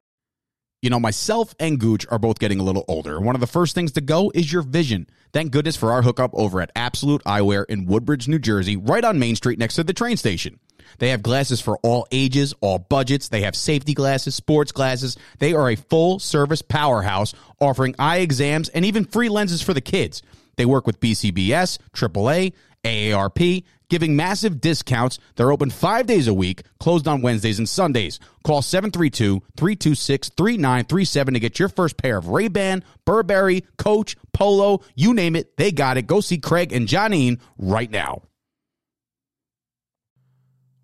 You 0.81 0.89
know, 0.89 0.99
myself 0.99 1.55
and 1.61 1.79
Gooch 1.79 2.07
are 2.11 2.19
both 2.19 2.39
getting 2.39 2.59
a 2.61 2.63
little 2.63 2.87
older. 2.89 3.21
One 3.21 3.35
of 3.35 3.43
the 3.43 3.47
first 3.47 3.75
things 3.75 3.93
to 3.93 4.01
go 4.01 4.33
is 4.35 4.51
your 4.51 4.63
vision. 4.63 5.07
Thank 5.35 5.53
goodness 5.53 5.77
for 5.77 5.93
our 5.93 6.01
hookup 6.01 6.31
over 6.33 6.63
at 6.63 6.73
Absolute 6.75 7.23
Eyewear 7.25 7.67
in 7.69 7.85
Woodbridge, 7.85 8.27
New 8.27 8.39
Jersey, 8.39 8.79
right 8.79 9.05
on 9.05 9.19
Main 9.19 9.37
Street 9.37 9.59
next 9.59 9.75
to 9.75 9.85
the 9.85 9.93
train 9.93 10.17
station. 10.17 10.59
They 10.99 11.11
have 11.11 11.23
glasses 11.23 11.61
for 11.61 11.77
all 11.83 12.07
ages, 12.11 12.55
all 12.63 12.79
budgets. 12.79 13.29
They 13.29 13.43
have 13.43 13.55
safety 13.55 13.93
glasses, 13.93 14.35
sports 14.35 14.73
glasses. 14.73 15.19
They 15.39 15.53
are 15.53 15.69
a 15.71 15.77
full 15.77 16.19
service 16.19 16.63
powerhouse 16.63 17.35
offering 17.61 17.95
eye 17.99 18.19
exams 18.21 18.71
and 18.71 18.87
even 18.87 19.05
free 19.05 19.29
lenses 19.29 19.61
for 19.61 19.75
the 19.75 19.83
kids. 19.83 20.23
They 20.61 20.67
work 20.67 20.87
with 20.87 21.01
BCBS, 21.01 21.79
AAA, 21.95 22.53
AARP, 22.85 23.65
giving 23.89 24.15
massive 24.15 24.61
discounts. 24.61 25.19
They're 25.37 25.53
open 25.53 25.71
five 25.71 26.07
days 26.07 26.29
a 26.29 26.35
week, 26.35 26.65
closed 26.79 27.09
on 27.09 27.23
Wednesdays 27.23 27.59
and 27.59 27.67
Sundays. 27.67 28.21
Call 28.45 28.61
732-326-3937 28.61 31.33
to 31.33 31.41
get 31.41 31.59
your 31.59 31.71
first 31.71 31.97
pair 31.97 32.19
of 32.19 32.29
Ray-Ban, 32.29 32.85
Burberry, 33.07 33.65
Coach, 33.79 34.19
Polo, 34.35 34.83
you 34.95 35.15
name 35.15 35.35
it, 35.35 35.57
they 35.57 35.73
got 35.73 35.97
it. 35.97 36.07
Go 36.07 36.21
see 36.21 36.37
Craig 36.37 36.75
and 36.75 36.87
Johnine 36.87 37.41
right 37.57 37.91
now. 37.91 38.21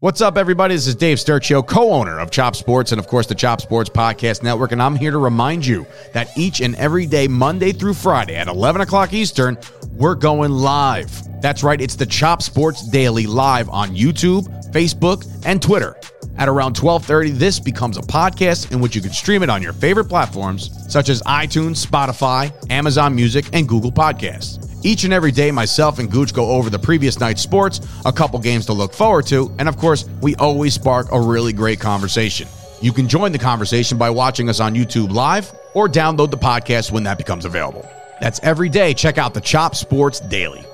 What's 0.01 0.21
up, 0.21 0.37
everybody? 0.37 0.75
This 0.75 0.87
is 0.87 0.95
Dave 0.95 1.17
Sturchio, 1.17 1.67
co 1.67 1.91
owner 1.91 2.19
of 2.19 2.31
Chop 2.31 2.55
Sports 2.55 2.93
and, 2.93 2.99
of 2.99 3.07
course, 3.07 3.27
the 3.27 3.35
Chop 3.35 3.63
Sports 3.63 3.89
Podcast 3.89 4.43
Network. 4.43 4.73
And 4.73 4.83
I'm 4.83 4.95
here 4.95 5.11
to 5.11 5.17
remind 5.17 5.65
you 5.65 5.87
that 6.13 6.29
each 6.37 6.61
and 6.61 6.75
every 6.77 7.07
day, 7.07 7.27
Monday 7.27 7.73
through 7.73 7.95
Friday 7.95 8.37
at 8.37 8.47
11 8.47 8.83
o'clock 8.83 9.15
Eastern, 9.15 9.57
we're 9.93 10.15
going 10.15 10.51
live. 10.51 11.11
That's 11.41 11.63
right, 11.63 11.81
it's 11.81 11.95
the 11.95 12.05
Chop 12.05 12.43
Sports 12.43 12.87
Daily 12.87 13.27
live 13.27 13.71
on 13.71 13.97
YouTube, 13.97 14.47
Facebook, 14.71 15.27
and 15.47 15.63
Twitter. 15.63 15.97
At 16.37 16.51
around 16.51 16.75
12:30, 16.77 17.31
this 17.31 17.59
becomes 17.59 17.97
a 17.97 18.03
podcast 18.03 18.73
in 18.73 18.81
which 18.81 18.95
you 18.95 19.01
can 19.01 19.13
stream 19.13 19.43
it 19.43 19.49
on 19.49 19.63
your 19.63 19.73
favorite 19.73 20.11
platforms 20.11 20.71
such 20.93 21.09
as 21.09 21.23
iTunes, 21.23 21.85
Spotify, 21.85 22.53
Amazon 22.71 23.15
Music, 23.15 23.47
and 23.55 23.67
Google 23.67 23.93
Podcasts. 23.93 24.63
Each 24.83 25.05
and 25.05 25.13
every 25.13 25.33
day, 25.33 25.51
myself 25.51 25.99
and 25.99 26.11
Gooch 26.11 26.33
go 26.33 26.51
over 26.51 26.71
the 26.71 26.79
previous 26.79 27.19
night's 27.19 27.43
sports, 27.43 27.81
a 28.05 28.13
couple 28.13 28.39
games 28.39 28.67
to 28.67 28.73
look 28.73 28.93
forward 28.93 29.27
to, 29.27 29.53
and 29.59 29.69
of 29.69 29.77
course, 29.77 30.09
we 30.21 30.37
always 30.37 30.75
spark 30.75 31.11
a 31.13 31.21
really 31.21 31.53
great 31.53 31.81
conversation. 31.81 32.47
You 32.81 32.93
can 32.93 33.09
join 33.09 33.33
the 33.33 33.39
conversation 33.39 33.99
by 33.99 34.11
watching 34.11 34.49
us 34.49 34.61
on 34.61 34.75
YouTube 34.75 35.11
Live 35.11 35.53
or 35.75 35.89
download 35.89 36.31
the 36.31 36.39
podcast 36.39 36.93
when 36.93 37.03
that 37.05 37.19
becomes 37.19 37.45
available. 37.45 37.89
That's 38.21 38.39
every 38.43 38.69
day. 38.69 38.95
Check 38.95 39.19
out 39.19 39.35
the 39.35 39.41
Chop 39.41 39.75
Sports 39.75 40.21
Daily. 40.21 40.65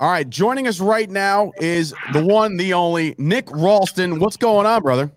All 0.00 0.10
right, 0.10 0.28
joining 0.28 0.66
us 0.66 0.80
right 0.80 1.08
now 1.08 1.52
is 1.58 1.94
the 2.12 2.24
one, 2.24 2.56
the 2.56 2.74
only 2.74 3.14
Nick 3.16 3.48
Ralston. 3.50 4.18
What's 4.18 4.36
going 4.36 4.66
on, 4.66 4.82
brother? 4.82 5.12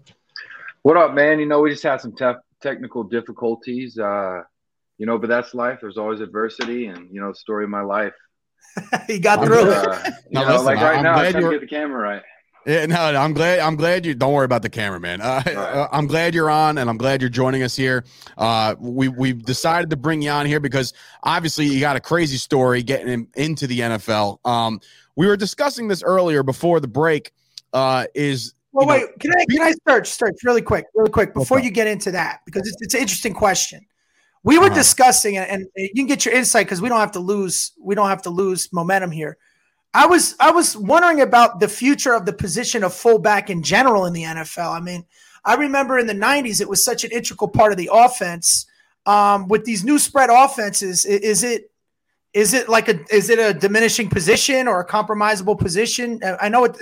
What 0.87 0.95
up, 0.95 1.13
man? 1.13 1.37
You 1.41 1.45
know, 1.45 1.59
we 1.59 1.69
just 1.69 1.83
had 1.83 1.99
some 1.99 2.15
tough 2.15 2.37
technical 2.61 3.03
difficulties. 3.03 3.99
Uh, 3.99 4.43
you 4.97 5.05
know, 5.05 5.17
but 5.17 5.27
that's 5.27 5.53
life. 5.53 5.79
There's 5.81 5.97
always 5.97 6.21
adversity, 6.21 6.85
and 6.85 7.13
you 7.13 7.19
know, 7.19 7.27
the 7.27 7.35
story 7.35 7.65
of 7.65 7.69
my 7.69 7.81
life. 7.81 8.13
he 9.07 9.19
got 9.19 9.39
I'm 9.39 9.47
through 9.47 9.63
good. 9.65 9.83
it. 9.83 9.89
Uh, 9.89 10.03
you 10.05 10.11
Now, 10.31 10.43
know, 10.43 10.51
listen, 10.51 10.65
like 10.65 10.77
right 10.77 10.95
I'm 10.95 11.03
now, 11.03 11.15
glad 11.15 11.25
I'm 11.25 11.31
trying 11.33 11.43
you're- 11.43 11.55
to 11.55 11.59
get 11.59 11.69
the 11.69 11.75
camera 11.75 11.99
right. 12.01 12.21
Yeah, 12.65 12.85
no, 12.85 13.11
no, 13.11 13.19
I'm 13.19 13.33
glad. 13.33 13.59
I'm 13.59 13.75
glad 13.75 14.05
you. 14.05 14.15
Don't 14.15 14.31
worry 14.31 14.45
about 14.45 14.61
the 14.61 14.69
camera, 14.69 15.01
man. 15.01 15.19
Uh, 15.19 15.43
uh, 15.45 15.87
I'm 15.91 16.07
glad 16.07 16.33
you're 16.33 16.49
on, 16.49 16.77
and 16.77 16.89
I'm 16.89 16.97
glad 16.97 17.21
you're 17.21 17.29
joining 17.29 17.63
us 17.63 17.75
here. 17.75 18.05
Uh, 18.37 18.73
we 18.79 19.09
we've 19.09 19.43
decided 19.43 19.89
to 19.89 19.97
bring 19.97 20.21
you 20.21 20.29
on 20.29 20.45
here 20.45 20.61
because 20.61 20.93
obviously 21.21 21.65
you 21.65 21.81
got 21.81 21.97
a 21.97 21.99
crazy 21.99 22.37
story 22.37 22.81
getting 22.81 23.09
him 23.09 23.27
into 23.35 23.67
the 23.67 23.81
NFL. 23.81 24.37
Um, 24.45 24.79
we 25.17 25.27
were 25.27 25.35
discussing 25.35 25.89
this 25.89 26.01
earlier 26.01 26.43
before 26.43 26.79
the 26.79 26.87
break. 26.87 27.33
Uh, 27.73 28.05
is 28.15 28.53
Well, 28.77 28.85
you 28.97 29.01
know, 29.01 29.07
wait. 29.07 29.19
Can 29.19 29.31
I 29.31 29.45
can 29.49 29.61
I 29.61 29.73
search 29.87 30.09
search 30.09 30.35
really 30.43 30.61
quick, 30.61 30.85
really 30.93 31.09
quick 31.09 31.33
before 31.33 31.57
up? 31.59 31.63
you 31.63 31.71
get 31.71 31.87
into 31.87 32.11
that 32.11 32.41
because 32.45 32.67
it's, 32.67 32.77
it's 32.81 32.93
an 32.93 33.01
interesting 33.01 33.33
question. 33.33 33.85
We 34.43 34.59
were 34.59 34.65
Uh-huh. 34.67 34.75
discussing 34.75 35.37
and, 35.37 35.49
and 35.49 35.67
you 35.75 35.89
can 35.95 36.05
get 36.05 36.23
your 36.25 36.33
insight 36.35 36.67
because 36.67 36.81
we 36.81 36.87
don't 36.89 36.99
have 36.99 37.11
to 37.13 37.19
lose 37.19 37.71
we 37.81 37.95
don't 37.95 38.07
have 38.09 38.21
to 38.23 38.29
lose 38.29 38.71
momentum 38.71 39.11
here. 39.11 39.37
I 39.93 40.05
was 40.05 40.35
I 40.39 40.51
was 40.51 40.77
wondering 40.77 41.21
about 41.21 41.59
the 41.59 41.67
future 41.67 42.13
of 42.13 42.25
the 42.25 42.33
position 42.33 42.83
of 42.83 42.93
fullback 42.93 43.49
in 43.49 43.63
general 43.63 44.05
in 44.05 44.13
the 44.13 44.23
NFL. 44.23 44.71
I 44.77 44.79
mean, 44.79 45.05
I 45.43 45.55
remember 45.55 45.97
in 45.97 46.05
the 46.07 46.13
'90s 46.13 46.61
it 46.61 46.69
was 46.69 46.83
such 46.83 47.03
an 47.03 47.11
integral 47.11 47.47
part 47.49 47.71
of 47.71 47.77
the 47.77 47.89
offense. 47.91 48.67
Um, 49.07 49.47
with 49.47 49.63
these 49.65 49.83
new 49.85 49.97
spread 49.97 50.29
offenses, 50.29 51.05
is 51.05 51.43
it 51.43 51.71
is 52.33 52.53
it 52.53 52.67
like 52.69 52.89
a 52.89 52.99
is 53.09 53.29
it 53.29 53.39
a 53.39 53.53
diminishing 53.57 54.09
position 54.09 54.67
or 54.67 54.81
a 54.81 54.85
compromisable 54.87 55.57
position? 55.57 56.19
I 56.41 56.49
know 56.49 56.65
it. 56.65 56.77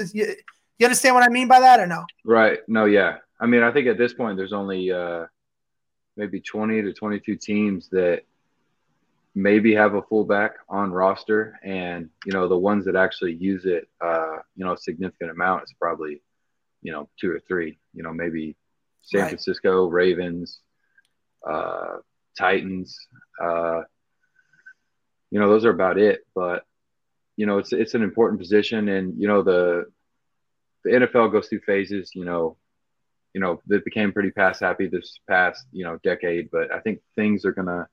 You, 0.78 0.86
understand 0.86 1.16
what 1.16 1.24
I 1.24 1.30
mean 1.30 1.48
by 1.48 1.60
that 1.60 1.80
or 1.80 1.88
no? 1.88 2.06
Right. 2.24 2.60
No, 2.68 2.86
yeah. 2.86 3.18
I 3.40 3.46
mean, 3.46 3.64
I 3.64 3.72
think 3.72 3.88
at 3.88 3.98
this 3.98 4.14
point, 4.14 4.38
there's 4.38 4.54
only 4.54 4.92
uh, 4.92 5.26
maybe 6.18 6.42
20 6.42 6.82
to 6.84 6.94
22 6.94 7.36
teams 7.36 7.90
that 7.90 8.24
maybe 9.34 9.76
have 9.76 9.96
a 9.96 10.02
fullback 10.04 10.56
on 10.70 10.92
roster, 10.92 11.60
and 11.64 12.10
you 12.26 12.32
know, 12.32 12.48
the 12.48 12.58
ones 12.58 12.86
that 12.86 12.96
actually 12.96 13.34
use 13.34 13.66
it, 13.66 13.90
uh, 14.02 14.38
you 14.56 14.64
know, 14.64 14.74
a 14.74 14.78
significant 14.78 15.32
amount 15.32 15.64
is 15.64 15.74
probably, 15.80 16.22
you 16.82 16.92
know, 16.92 17.10
two 17.20 17.32
or 17.32 17.40
three. 17.48 17.78
You 17.94 18.04
know, 18.04 18.14
maybe 18.14 18.56
San 19.02 19.22
Right. 19.22 19.30
Francisco 19.30 19.88
Ravens, 19.88 20.60
uh, 21.48 21.98
Titans. 22.38 22.98
Uh, 23.42 23.82
you 25.32 25.40
know, 25.40 25.50
those 25.50 25.66
are 25.66 25.72
about 25.72 25.98
it. 25.98 26.26
But 26.34 26.64
you 27.36 27.46
know, 27.46 27.58
it's 27.58 27.74
it's 27.74 27.94
an 27.94 28.04
important 28.04 28.40
position, 28.40 28.88
and 28.88 29.20
you 29.22 29.28
know 29.28 29.42
the 29.42 29.86
the 30.86 30.92
NFL 30.92 31.32
goes 31.32 31.48
through 31.50 31.62
phases. 31.62 32.12
You 32.14 32.26
know, 32.26 32.58
you 33.34 33.42
know 33.42 33.62
that 33.68 33.84
became 33.84 34.14
pretty 34.14 34.32
pass 34.32 34.62
happy 34.62 34.88
this 34.88 35.20
past 35.28 35.66
you 35.72 35.84
know 35.84 36.00
decade, 36.04 36.50
but 36.52 36.72
I 36.72 36.80
think 36.80 37.02
things 37.16 37.44
are 37.44 37.52
gonna 37.52 37.88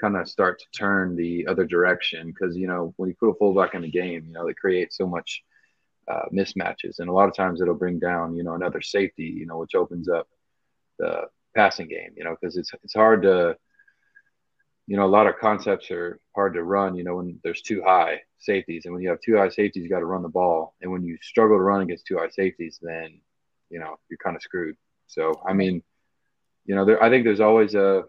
kind 0.00 0.16
of 0.16 0.28
start 0.28 0.60
to 0.60 0.78
turn 0.78 1.16
the 1.16 1.46
other 1.48 1.64
direction 1.64 2.28
because 2.28 2.56
you 2.56 2.68
know 2.68 2.94
when 2.96 3.08
you 3.08 3.16
put 3.18 3.30
a 3.30 3.34
fullback 3.34 3.74
in 3.74 3.82
the 3.82 3.90
game, 3.90 4.24
you 4.26 4.32
know 4.32 4.46
it 4.46 4.56
creates 4.56 4.96
so 4.96 5.06
much 5.06 5.42
uh, 6.06 6.26
mismatches, 6.32 7.00
and 7.00 7.08
a 7.08 7.12
lot 7.12 7.28
of 7.28 7.34
times 7.34 7.60
it'll 7.60 7.74
bring 7.74 7.98
down 7.98 8.36
you 8.36 8.44
know 8.44 8.54
another 8.54 8.80
safety, 8.82 9.24
you 9.24 9.46
know, 9.46 9.58
which 9.58 9.74
opens 9.74 10.08
up 10.08 10.28
the 10.98 11.22
passing 11.56 11.88
game, 11.88 12.10
you 12.16 12.24
know, 12.24 12.36
because 12.38 12.56
it's 12.56 12.70
it's 12.84 12.94
hard 12.94 13.22
to 13.22 13.56
you 14.86 14.96
know, 14.96 15.04
a 15.04 15.08
lot 15.08 15.26
of 15.26 15.38
concepts 15.38 15.90
are 15.90 16.20
hard 16.34 16.54
to 16.54 16.62
run, 16.62 16.94
you 16.94 17.04
know, 17.04 17.16
when 17.16 17.40
there's 17.42 17.62
two 17.62 17.82
high 17.82 18.20
safeties. 18.38 18.84
And 18.84 18.92
when 18.92 19.02
you 19.02 19.08
have 19.08 19.20
two 19.20 19.36
high 19.36 19.48
safeties, 19.48 19.82
you 19.82 19.88
got 19.88 20.00
to 20.00 20.04
run 20.06 20.22
the 20.22 20.28
ball. 20.28 20.74
And 20.82 20.90
when 20.90 21.04
you 21.04 21.16
struggle 21.22 21.56
to 21.56 21.62
run 21.62 21.80
against 21.82 22.06
two 22.06 22.18
high 22.18 22.28
safeties, 22.28 22.78
then, 22.82 23.20
you 23.70 23.78
know, 23.78 23.96
you're 24.10 24.18
kind 24.18 24.36
of 24.36 24.42
screwed. 24.42 24.76
So, 25.06 25.40
I 25.46 25.54
mean, 25.54 25.82
you 26.66 26.74
know, 26.74 26.84
there, 26.84 27.02
I 27.02 27.08
think 27.08 27.24
there's 27.24 27.40
always 27.40 27.74
a, 27.74 28.04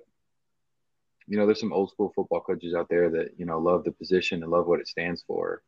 you 1.27 1.38
know, 1.38 1.45
there's 1.45 1.59
some 1.59 1.73
old 1.73 1.91
school 1.91 2.11
football 2.13 2.41
coaches 2.41 2.75
out 2.75 2.89
there 2.89 3.09
that, 3.09 3.31
you 3.38 3.45
know, 3.45 3.59
love 3.59 3.83
the 3.83 3.91
position 3.91 4.43
and 4.43 4.51
love 4.51 4.67
what 4.67 4.79
it 4.79 4.88
stands 4.88 5.23
for. 5.25 5.63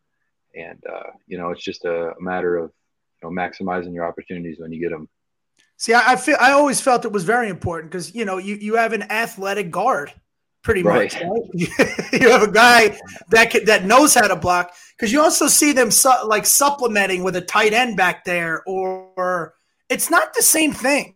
And, 0.55 0.81
uh, 0.91 1.11
you 1.25 1.37
know, 1.37 1.51
it's 1.51 1.63
just 1.63 1.85
a, 1.85 2.11
a 2.11 2.21
matter 2.21 2.57
of, 2.57 2.71
you 3.21 3.29
know, 3.29 3.35
maximizing 3.35 3.93
your 3.93 4.05
opportunities 4.05 4.59
when 4.59 4.71
you 4.71 4.79
get 4.79 4.91
them. 4.91 5.09
See, 5.77 5.93
I, 5.93 6.13
I 6.13 6.15
feel 6.15 6.37
I 6.39 6.51
always 6.51 6.81
felt 6.81 7.05
it 7.05 7.11
was 7.11 7.23
very 7.23 7.49
important 7.49 7.91
because 7.91 8.15
you 8.15 8.25
know 8.25 8.37
you 8.37 8.55
you 8.55 8.75
have 8.75 8.93
an 8.93 9.03
athletic 9.11 9.69
guard, 9.69 10.11
pretty 10.63 10.83
much. 10.83 11.15
Right. 11.15 11.23
Right? 11.23 12.13
you 12.21 12.29
have 12.29 12.43
a 12.43 12.51
guy 12.51 12.97
that 13.29 13.51
can, 13.51 13.65
that 13.65 13.85
knows 13.85 14.13
how 14.13 14.27
to 14.27 14.35
block 14.35 14.73
because 14.95 15.11
you 15.11 15.21
also 15.21 15.47
see 15.47 15.71
them 15.71 15.91
su- 15.91 16.25
like 16.25 16.45
supplementing 16.45 17.23
with 17.23 17.35
a 17.35 17.41
tight 17.41 17.73
end 17.73 17.97
back 17.97 18.25
there, 18.25 18.63
or, 18.65 19.11
or 19.15 19.53
it's 19.89 20.09
not 20.09 20.33
the 20.33 20.41
same 20.41 20.73
thing. 20.73 21.15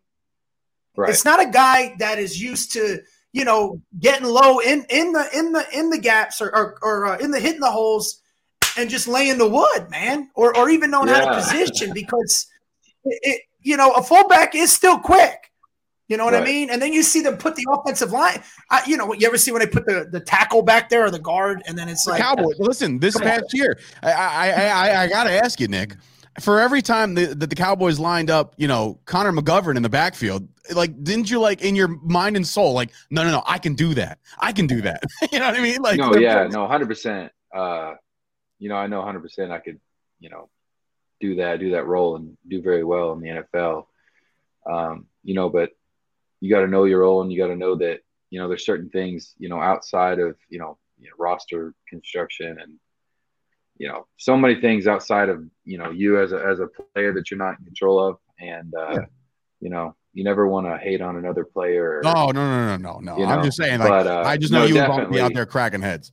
Right. 0.96 1.10
It's 1.10 1.26
not 1.26 1.42
a 1.42 1.50
guy 1.50 1.96
that 2.00 2.20
is 2.20 2.42
used 2.42 2.74
to 2.74 3.00
you 3.34 3.46
know 3.46 3.82
getting 4.00 4.28
low 4.28 4.60
in 4.60 4.86
in 4.90 5.14
the 5.14 5.28
in 5.34 5.52
the 5.54 5.66
in 5.74 5.90
the 5.90 6.00
gaps 6.00 6.42
or 6.42 6.54
or, 6.56 6.78
or 6.82 7.06
uh, 7.08 7.18
in 7.18 7.32
the 7.32 7.40
hitting 7.40 7.62
the 7.62 7.72
holes 7.72 8.22
and 8.78 8.90
just 8.90 9.08
laying 9.08 9.38
the 9.38 9.48
wood, 9.48 9.90
man, 9.90 10.30
or 10.36 10.56
or 10.58 10.70
even 10.70 10.92
knowing 10.92 11.08
how 11.08 11.26
to 11.26 11.36
position 11.36 11.94
because 11.94 12.48
it, 13.04 13.20
it 13.24 13.42
you 13.62 13.78
know 13.78 13.92
a 13.92 14.04
fullback 14.04 14.56
is 14.56 14.72
still 14.72 15.00
quick. 15.00 15.51
You 16.12 16.18
know 16.18 16.26
what 16.26 16.36
I 16.36 16.44
mean? 16.44 16.70
And 16.70 16.82
then 16.82 16.92
you 16.92 17.04
see 17.04 17.22
them 17.22 17.38
put 17.38 17.56
the 17.56 17.66
offensive 17.72 18.12
line. 18.12 18.44
I, 18.70 18.84
you 18.86 18.98
know, 18.98 19.14
you 19.14 19.26
ever 19.26 19.38
see 19.38 19.54
when 19.54 19.62
they 19.62 19.68
put 19.68 19.86
the, 19.86 20.10
the 20.12 20.20
tackle 20.20 20.62
back 20.62 20.90
there 20.90 21.06
or 21.06 21.10
the 21.10 21.20
guard, 21.20 21.64
and 21.66 21.78
then 21.78 21.88
it's 21.88 22.04
the 22.04 22.12
like 22.12 22.22
Cowboys. 22.22 22.60
Listen, 22.60 23.00
this 23.00 23.16
Come 23.16 23.30
on. 23.30 23.40
past 23.40 23.54
year, 23.54 23.80
I 24.04 24.12
I, 24.12 24.50
I, 24.50 24.68
I, 24.68 25.04
I 25.04 25.08
got 25.08 25.24
to 25.24 25.32
ask 25.32 25.62
you, 25.62 25.70
Nick. 25.70 25.96
For 26.42 26.60
every 26.60 26.82
time 26.82 27.14
the, 27.14 27.28
that 27.28 27.50
the 27.50 27.56
Cowboys 27.56 27.98
lined 27.98 28.30
up, 28.30 28.56
you 28.58 28.68
know, 28.68 29.00
Connor 29.06 29.32
McGovern 29.32 29.78
in 29.78 29.84
the 29.84 29.90
backfield, 29.90 30.50
like, 30.74 31.02
didn't 31.02 31.32
you 31.32 31.40
like 31.40 31.62
in 31.62 31.78
your 31.78 31.88
mind 31.88 32.36
and 32.36 32.46
soul, 32.46 32.74
like, 32.74 32.90
no, 33.10 33.24
no, 33.24 33.32
no, 33.32 33.44
I 33.46 33.58
can 33.58 33.74
do 33.74 33.94
that. 33.94 34.20
I 34.38 34.52
can 34.52 34.68
do 34.68 34.82
that. 34.82 35.04
you 35.32 35.40
know 35.40 35.46
what 35.46 35.56
I 35.56 35.62
mean? 35.62 35.82
Like, 35.82 35.98
no, 35.98 36.14
yeah, 36.18 36.46
no, 36.48 36.68
hundred 36.68 36.90
percent. 36.90 37.32
Uh, 37.56 37.94
you 38.60 38.68
know, 38.68 38.76
I 38.76 38.88
know 38.88 39.02
hundred 39.02 39.22
percent. 39.22 39.54
I 39.54 39.60
could, 39.60 39.80
you 40.20 40.30
know, 40.30 40.50
do 41.22 41.36
that, 41.36 41.62
do 41.62 41.72
that 41.72 41.88
role, 41.88 42.18
and 42.18 42.38
do 42.46 42.62
very 42.62 42.84
well 42.84 43.14
in 43.14 43.22
the 43.22 43.30
NFL. 43.30 43.86
Um, 44.70 45.08
you 45.24 45.36
know, 45.36 45.50
but 45.50 45.72
you 46.42 46.50
got 46.50 46.62
to 46.62 46.68
know 46.68 46.84
your 46.84 47.02
role, 47.02 47.22
and 47.22 47.32
you 47.32 47.38
got 47.38 47.48
to 47.48 47.56
know 47.56 47.76
that 47.76 48.02
you 48.30 48.40
know 48.40 48.48
there's 48.48 48.66
certain 48.66 48.90
things 48.90 49.34
you 49.38 49.48
know 49.48 49.62
outside 49.62 50.20
of 50.20 50.36
you 50.50 50.60
know, 50.60 50.78
you 51.00 51.06
know 51.06 51.16
roster 51.18 51.74
construction 51.88 52.58
and 52.60 52.74
you 53.78 53.88
know 53.88 54.06
so 54.18 54.36
many 54.36 54.60
things 54.60 54.88
outside 54.88 55.30
of 55.30 55.44
you 55.64 55.78
know 55.78 55.92
you 55.92 56.20
as 56.20 56.34
a 56.34 56.44
as 56.44 56.60
a 56.60 56.68
player 56.94 57.14
that 57.14 57.32
you're 57.32 57.38
not 57.38 57.58
in 57.60 57.66
control 57.66 58.00
of, 58.06 58.18
and 58.40 58.74
uh, 58.76 58.92
yeah. 58.92 59.06
you 59.62 59.70
know 59.70 59.96
you 60.14 60.24
never 60.24 60.48
want 60.48 60.68
to 60.68 60.78
hate 60.78 61.02
on 61.02 61.16
another 61.16 61.46
player. 61.46 61.98
Or, 61.98 62.02
no, 62.04 62.28
no, 62.28 62.32
no, 62.34 62.76
no, 62.76 62.78
no, 62.78 63.00
no. 63.00 63.18
You 63.18 63.26
know? 63.26 63.32
I'm 63.32 63.44
just 63.44 63.56
saying, 63.56 63.80
like, 63.80 63.88
but, 63.88 64.08
uh, 64.08 64.24
I 64.26 64.36
just 64.36 64.52
know 64.52 64.62
no, 64.62 64.66
you 64.66 64.76
would 64.76 65.10
be 65.10 65.22
out 65.22 65.34
there 65.34 65.46
cracking 65.46 65.82
heads. 65.82 66.12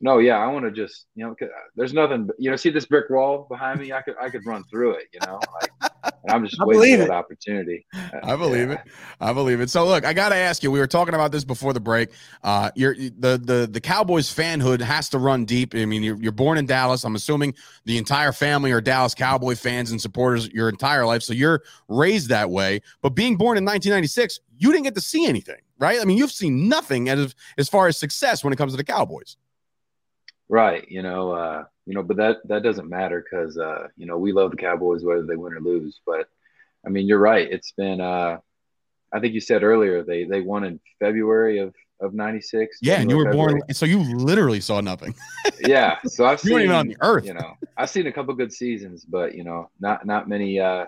No, 0.00 0.18
yeah, 0.18 0.38
I 0.38 0.46
want 0.46 0.64
to 0.64 0.70
just, 0.70 1.06
you 1.16 1.26
know, 1.26 1.34
there's 1.74 1.92
nothing, 1.92 2.30
you 2.38 2.50
know, 2.50 2.56
see 2.56 2.70
this 2.70 2.86
brick 2.86 3.10
wall 3.10 3.46
behind 3.48 3.80
me? 3.80 3.92
I 3.92 4.00
could, 4.00 4.14
I 4.20 4.28
could 4.28 4.46
run 4.46 4.62
through 4.70 4.92
it, 4.92 5.06
you 5.12 5.18
know. 5.26 5.40
Like, 5.60 5.90
I'm 6.28 6.46
just 6.46 6.60
I 6.60 6.64
waiting 6.64 7.00
for 7.00 7.06
that 7.06 7.10
opportunity. 7.10 7.84
I 8.22 8.36
believe 8.36 8.68
yeah. 8.68 8.74
it. 8.74 8.80
I 9.20 9.32
believe 9.32 9.60
it. 9.60 9.70
So, 9.70 9.84
look, 9.86 10.04
I 10.04 10.12
got 10.12 10.28
to 10.28 10.36
ask 10.36 10.62
you. 10.62 10.70
We 10.70 10.78
were 10.78 10.86
talking 10.86 11.14
about 11.14 11.32
this 11.32 11.44
before 11.44 11.72
the 11.72 11.80
break. 11.80 12.10
Uh, 12.44 12.70
you're 12.76 12.94
the 12.94 13.40
the 13.42 13.68
the 13.70 13.80
Cowboys 13.80 14.32
fanhood 14.32 14.80
has 14.80 15.08
to 15.10 15.18
run 15.18 15.44
deep. 15.44 15.74
I 15.74 15.84
mean, 15.84 16.02
you're, 16.02 16.16
you're 16.16 16.32
born 16.32 16.58
in 16.58 16.66
Dallas. 16.66 17.04
I'm 17.04 17.16
assuming 17.16 17.54
the 17.84 17.98
entire 17.98 18.32
family 18.32 18.70
are 18.72 18.80
Dallas 18.80 19.14
Cowboy 19.14 19.56
fans 19.56 19.90
and 19.90 20.00
supporters 20.00 20.48
your 20.48 20.68
entire 20.68 21.06
life. 21.06 21.22
So 21.22 21.32
you're 21.32 21.62
raised 21.88 22.28
that 22.28 22.50
way. 22.50 22.82
But 23.02 23.10
being 23.10 23.36
born 23.36 23.58
in 23.58 23.64
1996, 23.64 24.40
you 24.58 24.70
didn't 24.70 24.84
get 24.84 24.94
to 24.94 25.00
see 25.00 25.26
anything, 25.26 25.60
right? 25.78 26.00
I 26.00 26.04
mean, 26.04 26.18
you've 26.18 26.32
seen 26.32 26.68
nothing 26.68 27.08
as 27.08 27.34
as 27.56 27.68
far 27.68 27.88
as 27.88 27.96
success 27.96 28.44
when 28.44 28.52
it 28.52 28.56
comes 28.56 28.72
to 28.74 28.76
the 28.76 28.84
Cowboys. 28.84 29.36
Right. 30.48 30.88
You 30.88 31.02
know, 31.02 31.32
uh, 31.32 31.64
you 31.86 31.94
know, 31.94 32.02
but 32.02 32.18
that 32.18 32.36
that 32.48 32.62
doesn't 32.62 32.88
matter 32.88 33.24
because 33.24 33.56
uh, 33.56 33.88
you 33.96 34.06
know 34.06 34.18
we 34.18 34.32
love 34.32 34.50
the 34.50 34.56
Cowboys 34.56 35.04
whether 35.04 35.24
they 35.24 35.36
win 35.36 35.54
or 35.54 35.60
lose. 35.60 36.00
But 36.06 36.28
I 36.84 36.90
mean, 36.90 37.06
you're 37.06 37.18
right. 37.18 37.50
It's 37.50 37.72
been. 37.72 38.00
Uh, 38.00 38.38
I 39.12 39.20
think 39.20 39.32
you 39.32 39.40
said 39.40 39.62
earlier 39.62 40.02
they 40.02 40.24
they 40.24 40.42
won 40.42 40.64
in 40.64 40.80
February 40.98 41.58
of 41.58 41.74
of 42.00 42.14
'96. 42.14 42.78
Yeah, 42.82 43.00
and 43.00 43.10
you 43.10 43.16
were 43.16 43.24
February. 43.24 43.60
born, 43.60 43.74
so 43.74 43.86
you 43.86 44.00
literally 44.00 44.60
saw 44.60 44.80
nothing. 44.80 45.14
yeah, 45.60 45.98
so 46.06 46.26
I've 46.26 46.42
you 46.44 46.58
seen 46.58 46.70
on 46.70 46.88
the 46.88 46.96
earth. 47.00 47.24
You 47.24 47.34
know, 47.34 47.54
I've 47.76 47.90
seen 47.90 48.06
a 48.06 48.12
couple 48.12 48.34
good 48.34 48.52
seasons, 48.52 49.04
but 49.04 49.34
you 49.34 49.44
know, 49.44 49.70
not 49.80 50.06
not 50.06 50.28
many 50.28 50.60
uh, 50.60 50.86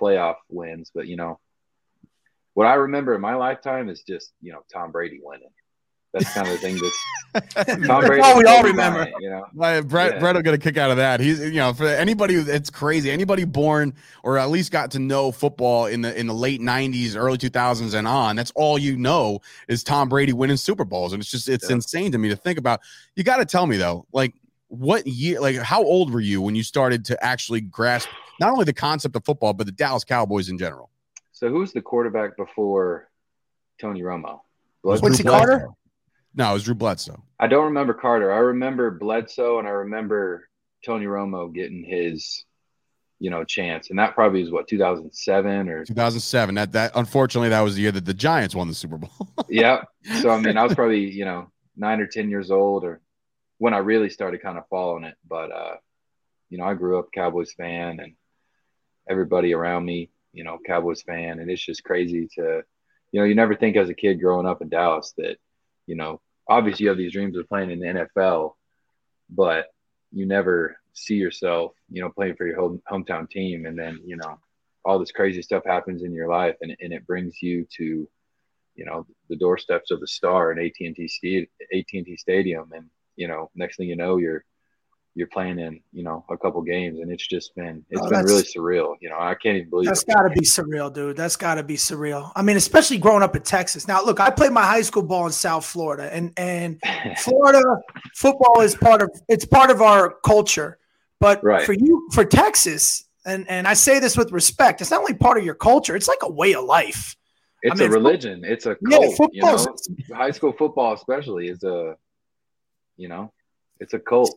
playoff 0.00 0.36
wins. 0.48 0.92
But 0.94 1.08
you 1.08 1.16
know, 1.16 1.40
what 2.54 2.66
I 2.66 2.74
remember 2.74 3.14
in 3.14 3.20
my 3.20 3.34
lifetime 3.34 3.88
is 3.88 4.02
just 4.02 4.32
you 4.40 4.52
know 4.52 4.62
Tom 4.72 4.92
Brady 4.92 5.20
winning. 5.22 5.50
That's 6.12 6.32
kind 6.34 6.46
of 6.46 6.52
the 6.52 6.58
thing 6.58 6.78
that's 6.78 7.04
Tom 7.86 8.04
Brady. 8.04 8.20
all 8.20 8.36
we 8.36 8.44
all 8.44 8.62
remember. 8.62 9.02
It, 9.02 9.14
you 9.20 9.30
know, 9.30 9.46
Brett 9.54 9.84
yeah. 9.86 10.18
Brett 10.18 10.34
will 10.34 10.42
get 10.42 10.52
a 10.52 10.58
kick 10.58 10.76
out 10.76 10.90
of 10.90 10.98
that. 10.98 11.20
He's 11.20 11.40
you 11.40 11.52
know 11.52 11.72
for 11.72 11.86
anybody 11.86 12.34
it's 12.34 12.68
crazy. 12.68 13.10
Anybody 13.10 13.44
born 13.44 13.94
or 14.22 14.36
at 14.36 14.50
least 14.50 14.70
got 14.70 14.90
to 14.90 14.98
know 14.98 15.32
football 15.32 15.86
in 15.86 16.02
the 16.02 16.18
in 16.18 16.26
the 16.26 16.34
late 16.34 16.60
'90s, 16.60 17.16
early 17.16 17.38
2000s, 17.38 17.94
and 17.94 18.06
on. 18.06 18.36
That's 18.36 18.50
all 18.54 18.78
you 18.78 18.96
know 18.96 19.40
is 19.68 19.82
Tom 19.82 20.10
Brady 20.10 20.34
winning 20.34 20.58
Super 20.58 20.84
Bowls, 20.84 21.14
and 21.14 21.22
it's 21.22 21.30
just 21.30 21.48
it's 21.48 21.70
yeah. 21.70 21.76
insane 21.76 22.12
to 22.12 22.18
me 22.18 22.28
to 22.28 22.36
think 22.36 22.58
about. 22.58 22.80
You 23.16 23.24
got 23.24 23.38
to 23.38 23.46
tell 23.46 23.66
me 23.66 23.78
though, 23.78 24.06
like 24.12 24.34
what 24.68 25.06
year, 25.06 25.40
like 25.40 25.56
how 25.56 25.82
old 25.82 26.12
were 26.12 26.20
you 26.20 26.42
when 26.42 26.54
you 26.54 26.62
started 26.62 27.06
to 27.06 27.24
actually 27.24 27.62
grasp 27.62 28.08
not 28.38 28.50
only 28.50 28.66
the 28.66 28.72
concept 28.74 29.16
of 29.16 29.24
football 29.24 29.54
but 29.54 29.64
the 29.64 29.72
Dallas 29.72 30.04
Cowboys 30.04 30.50
in 30.50 30.58
general? 30.58 30.90
So 31.32 31.48
who's 31.48 31.72
the 31.72 31.80
quarterback 31.80 32.36
before 32.36 33.08
Tony 33.80 34.02
Romo? 34.02 34.40
Quincy 34.82 35.22
Carter. 35.22 35.68
No, 36.34 36.50
it 36.50 36.54
was 36.54 36.64
Drew 36.64 36.74
Bledsoe. 36.74 37.22
I 37.38 37.46
don't 37.46 37.66
remember 37.66 37.94
Carter. 37.94 38.32
I 38.32 38.38
remember 38.38 38.90
Bledsoe, 38.90 39.58
and 39.58 39.68
I 39.68 39.72
remember 39.72 40.48
Tony 40.84 41.06
Romo 41.06 41.52
getting 41.52 41.84
his, 41.84 42.44
you 43.18 43.30
know, 43.30 43.44
chance, 43.44 43.90
and 43.90 43.98
that 43.98 44.14
probably 44.14 44.42
is 44.42 44.50
what 44.50 44.68
2007 44.68 45.68
or 45.68 45.84
2007. 45.84 46.54
That 46.54 46.72
that 46.72 46.92
unfortunately 46.94 47.50
that 47.50 47.60
was 47.60 47.74
the 47.74 47.82
year 47.82 47.92
that 47.92 48.04
the 48.04 48.14
Giants 48.14 48.54
won 48.54 48.68
the 48.68 48.74
Super 48.74 48.98
Bowl. 48.98 49.10
yeah. 49.48 49.82
So 50.20 50.30
I 50.30 50.40
mean, 50.40 50.56
I 50.56 50.64
was 50.64 50.74
probably 50.74 51.10
you 51.10 51.24
know 51.24 51.50
nine 51.76 52.00
or 52.00 52.06
ten 52.06 52.30
years 52.30 52.50
old, 52.50 52.84
or 52.84 53.00
when 53.58 53.74
I 53.74 53.78
really 53.78 54.10
started 54.10 54.42
kind 54.42 54.58
of 54.58 54.68
following 54.68 55.04
it. 55.04 55.16
But 55.28 55.52
uh, 55.52 55.74
you 56.48 56.58
know, 56.58 56.64
I 56.64 56.74
grew 56.74 56.98
up 56.98 57.12
Cowboys 57.14 57.52
fan, 57.52 58.00
and 58.00 58.14
everybody 59.08 59.52
around 59.52 59.84
me, 59.84 60.10
you 60.32 60.44
know, 60.44 60.58
Cowboys 60.66 61.02
fan, 61.02 61.38
and 61.38 61.50
it's 61.50 61.64
just 61.64 61.84
crazy 61.84 62.28
to, 62.34 62.62
you 63.10 63.20
know, 63.20 63.26
you 63.26 63.34
never 63.34 63.54
think 63.54 63.76
as 63.76 63.88
a 63.88 63.94
kid 63.94 64.20
growing 64.20 64.46
up 64.46 64.62
in 64.62 64.68
Dallas 64.68 65.12
that 65.18 65.36
you 65.86 65.94
know, 65.94 66.20
obviously 66.48 66.84
you 66.84 66.88
have 66.88 66.98
these 66.98 67.12
dreams 67.12 67.36
of 67.36 67.48
playing 67.48 67.70
in 67.70 67.80
the 67.80 67.86
NFL, 67.86 68.54
but 69.30 69.66
you 70.12 70.26
never 70.26 70.76
see 70.92 71.14
yourself, 71.14 71.72
you 71.90 72.02
know, 72.02 72.10
playing 72.10 72.36
for 72.36 72.46
your 72.46 72.60
home, 72.60 72.82
hometown 72.90 73.28
team. 73.28 73.66
And 73.66 73.78
then, 73.78 74.00
you 74.04 74.16
know, 74.16 74.38
all 74.84 74.98
this 74.98 75.12
crazy 75.12 75.42
stuff 75.42 75.64
happens 75.64 76.02
in 76.02 76.12
your 76.12 76.28
life 76.28 76.56
and, 76.60 76.76
and 76.80 76.92
it 76.92 77.06
brings 77.06 77.42
you 77.42 77.66
to, 77.76 78.08
you 78.74 78.84
know, 78.84 79.06
the 79.28 79.36
doorsteps 79.36 79.90
of 79.90 80.00
the 80.00 80.06
star 80.06 80.52
in 80.52 80.58
AT&T, 80.58 81.48
AT&T 81.74 82.16
Stadium. 82.16 82.70
And, 82.74 82.86
you 83.16 83.28
know, 83.28 83.50
next 83.54 83.76
thing 83.76 83.88
you 83.88 83.96
know, 83.96 84.16
you're, 84.16 84.44
you're 85.14 85.26
playing 85.26 85.58
in 85.58 85.80
you 85.92 86.02
know 86.02 86.24
a 86.30 86.36
couple 86.38 86.62
games 86.62 86.98
and 87.00 87.10
it's 87.10 87.26
just 87.26 87.54
been 87.54 87.84
it's 87.90 88.00
oh, 88.00 88.08
been 88.08 88.24
really 88.24 88.42
surreal 88.42 88.94
you 89.00 89.10
know 89.10 89.18
i 89.18 89.34
can't 89.34 89.56
even 89.56 89.68
believe 89.68 89.86
that's 89.86 90.04
got 90.04 90.22
to 90.22 90.30
be 90.30 90.40
surreal 90.40 90.92
dude. 90.92 91.16
That's 91.16 91.36
got 91.36 91.56
to 91.56 91.62
be 91.62 91.76
surreal. 91.76 92.32
I 92.34 92.42
mean 92.42 92.56
especially 92.56 92.98
growing 92.98 93.22
up 93.22 93.36
in 93.36 93.42
texas. 93.42 93.86
Now 93.86 94.04
look 94.04 94.20
i 94.20 94.30
played 94.30 94.52
my 94.52 94.62
high 94.62 94.82
school 94.82 95.02
ball 95.02 95.26
in 95.26 95.32
south 95.32 95.66
florida 95.66 96.12
and 96.12 96.32
and 96.36 96.80
florida 97.18 97.62
football 98.14 98.60
is 98.60 98.74
part 98.74 99.02
of 99.02 99.10
it's 99.28 99.44
part 99.44 99.70
of 99.70 99.82
our 99.82 100.16
culture. 100.24 100.78
But 101.20 101.42
right. 101.44 101.64
for 101.64 101.74
you 101.74 102.08
for 102.12 102.24
texas 102.24 103.04
and 103.24 103.48
and 103.48 103.68
i 103.68 103.74
say 103.74 104.00
this 104.00 104.16
with 104.16 104.32
respect 104.32 104.80
it's 104.80 104.90
not 104.90 105.00
only 105.00 105.14
part 105.14 105.38
of 105.38 105.44
your 105.44 105.54
culture 105.54 105.94
it's 105.94 106.08
like 106.08 106.22
a 106.22 106.30
way 106.30 106.54
of 106.54 106.64
life. 106.64 107.16
It's 107.64 107.80
I 107.80 107.84
mean, 107.84 107.92
a 107.92 107.94
religion. 107.94 108.42
It's 108.44 108.66
a 108.66 108.74
cult 108.90 109.16
yeah, 109.32 109.32
you 109.32 109.42
know? 109.42 109.76
high 110.16 110.32
school 110.32 110.52
football 110.52 110.94
especially 110.94 111.48
is 111.48 111.62
a 111.62 111.96
you 112.96 113.08
know 113.08 113.32
it's 113.78 113.94
a 113.94 114.00
cult 114.00 114.36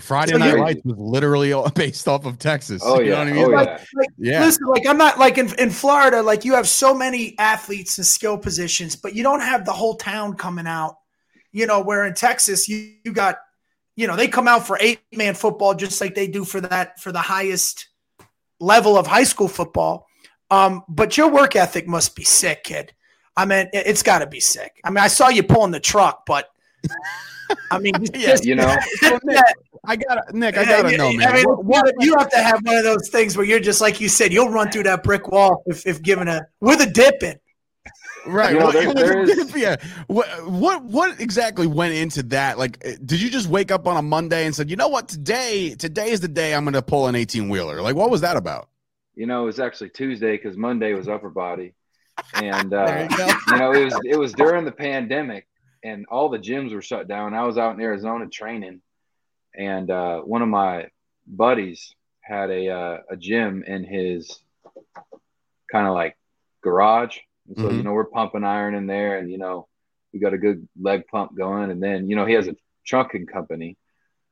Friday 0.00 0.32
so 0.32 0.38
Night 0.38 0.58
Lights 0.58 0.84
was 0.84 0.96
literally 0.98 1.52
based 1.74 2.08
off 2.08 2.24
of 2.26 2.38
Texas. 2.38 2.82
Oh 2.84 3.00
yeah, 3.00 3.20
I 3.20 3.24
mean? 3.30 3.44
oh, 3.44 3.48
like, 3.48 3.68
yeah. 3.68 3.84
Like, 3.94 4.08
yeah. 4.18 4.40
Listen, 4.40 4.66
like 4.66 4.86
I'm 4.86 4.96
not 4.96 5.18
like 5.18 5.38
in, 5.38 5.52
in 5.58 5.70
Florida, 5.70 6.22
like 6.22 6.44
you 6.44 6.54
have 6.54 6.68
so 6.68 6.94
many 6.94 7.38
athletes 7.38 7.98
and 7.98 8.06
skill 8.06 8.38
positions, 8.38 8.96
but 8.96 9.14
you 9.14 9.22
don't 9.22 9.40
have 9.40 9.64
the 9.64 9.72
whole 9.72 9.96
town 9.96 10.34
coming 10.34 10.66
out. 10.66 10.96
You 11.52 11.66
know, 11.66 11.80
where 11.80 12.04
in 12.04 12.14
Texas 12.14 12.68
you, 12.68 12.94
you 13.04 13.12
got, 13.12 13.36
you 13.94 14.06
know, 14.06 14.16
they 14.16 14.26
come 14.26 14.48
out 14.48 14.66
for 14.66 14.76
eight 14.80 15.00
man 15.14 15.34
football 15.34 15.74
just 15.74 16.00
like 16.00 16.14
they 16.14 16.26
do 16.26 16.44
for 16.44 16.60
that 16.62 17.00
for 17.00 17.12
the 17.12 17.20
highest 17.20 17.88
level 18.58 18.96
of 18.96 19.06
high 19.06 19.24
school 19.24 19.48
football. 19.48 20.06
Um, 20.50 20.82
but 20.88 21.16
your 21.16 21.30
work 21.30 21.56
ethic 21.56 21.86
must 21.86 22.16
be 22.16 22.24
sick, 22.24 22.64
kid. 22.64 22.92
I 23.36 23.44
mean, 23.44 23.68
it's 23.72 24.02
got 24.02 24.20
to 24.20 24.26
be 24.26 24.40
sick. 24.40 24.80
I 24.84 24.90
mean, 24.90 24.98
I 24.98 25.08
saw 25.08 25.28
you 25.28 25.42
pulling 25.42 25.72
the 25.72 25.80
truck, 25.80 26.24
but 26.26 26.48
I 27.70 27.78
mean, 27.78 27.94
yeah, 28.14 28.36
you 28.42 28.54
know, 28.54 28.76
I 29.86 29.96
got 29.96 30.34
Nick. 30.34 30.56
I 30.56 30.64
gotta 30.64 30.96
know, 30.96 31.12
man. 31.12 31.28
I 31.28 31.32
mean, 31.34 31.44
what, 31.44 31.64
what, 31.64 31.94
you 32.00 32.14
have 32.18 32.30
to 32.30 32.38
have 32.38 32.60
one 32.64 32.76
of 32.76 32.84
those 32.84 33.08
things 33.08 33.36
where 33.36 33.46
you're 33.46 33.60
just 33.60 33.80
like 33.80 34.00
you 34.00 34.08
said, 34.08 34.32
you'll 34.32 34.50
run 34.50 34.70
through 34.70 34.84
that 34.84 35.02
brick 35.02 35.30
wall 35.30 35.62
if, 35.66 35.86
if 35.86 36.02
given 36.02 36.28
a 36.28 36.46
with 36.60 36.80
a 36.80 36.86
dip 36.86 37.22
in. 37.22 37.38
Right. 38.26 38.54
You 38.54 38.58
know, 38.58 38.72
there, 38.72 38.94
there 38.94 39.22
is... 39.22 39.54
yeah. 39.54 39.76
What, 40.06 40.26
what 40.48 40.84
what 40.84 41.20
exactly 41.20 41.66
went 41.66 41.94
into 41.94 42.22
that? 42.24 42.58
Like, 42.58 42.78
eh, 42.82 42.96
did 43.04 43.20
you 43.20 43.30
just 43.30 43.48
wake 43.48 43.70
up 43.70 43.86
on 43.86 43.96
a 43.96 44.02
Monday 44.02 44.46
and 44.46 44.54
said, 44.54 44.70
you 44.70 44.76
know 44.76 44.88
what, 44.88 45.08
today 45.08 45.74
today 45.74 46.10
is 46.10 46.20
the 46.20 46.28
day 46.28 46.54
I'm 46.54 46.64
going 46.64 46.74
to 46.74 46.82
pull 46.82 47.06
an 47.06 47.14
18 47.14 47.48
wheeler? 47.48 47.82
Like, 47.82 47.96
what 47.96 48.10
was 48.10 48.22
that 48.22 48.36
about? 48.36 48.68
You 49.14 49.26
know, 49.26 49.42
it 49.42 49.46
was 49.46 49.60
actually 49.60 49.90
Tuesday 49.90 50.32
because 50.32 50.56
Monday 50.56 50.94
was 50.94 51.08
upper 51.08 51.30
body, 51.30 51.74
and 52.34 52.72
uh, 52.74 53.06
you, 53.10 53.26
you 53.48 53.58
know 53.58 53.72
it 53.72 53.84
was 53.84 54.00
it 54.04 54.18
was 54.18 54.32
during 54.32 54.64
the 54.64 54.72
pandemic, 54.72 55.46
and 55.84 56.06
all 56.06 56.30
the 56.30 56.38
gyms 56.38 56.72
were 56.72 56.82
shut 56.82 57.06
down. 57.06 57.34
I 57.34 57.44
was 57.44 57.58
out 57.58 57.74
in 57.74 57.80
Arizona 57.80 58.26
training, 58.26 58.80
and 59.54 59.90
uh, 59.90 60.20
one 60.20 60.42
of 60.42 60.48
my 60.48 60.88
buddies 61.26 61.94
had 62.22 62.50
a 62.50 62.70
uh, 62.70 62.98
a 63.10 63.16
gym 63.16 63.62
in 63.64 63.84
his 63.84 64.40
kind 65.70 65.86
of 65.86 65.94
like 65.94 66.16
garage. 66.62 67.18
And 67.46 67.58
so 67.58 67.64
mm-hmm. 67.64 67.76
you 67.76 67.82
know 67.82 67.92
we're 67.92 68.06
pumping 68.06 68.44
iron 68.44 68.74
in 68.74 68.86
there, 68.86 69.18
and 69.18 69.30
you 69.30 69.36
know 69.36 69.68
we 70.12 70.18
got 70.18 70.32
a 70.32 70.38
good 70.38 70.66
leg 70.80 71.06
pump 71.06 71.36
going. 71.36 71.70
And 71.70 71.82
then 71.82 72.08
you 72.08 72.16
know 72.16 72.24
he 72.24 72.32
has 72.32 72.48
a 72.48 72.56
trucking 72.86 73.26
company, 73.26 73.76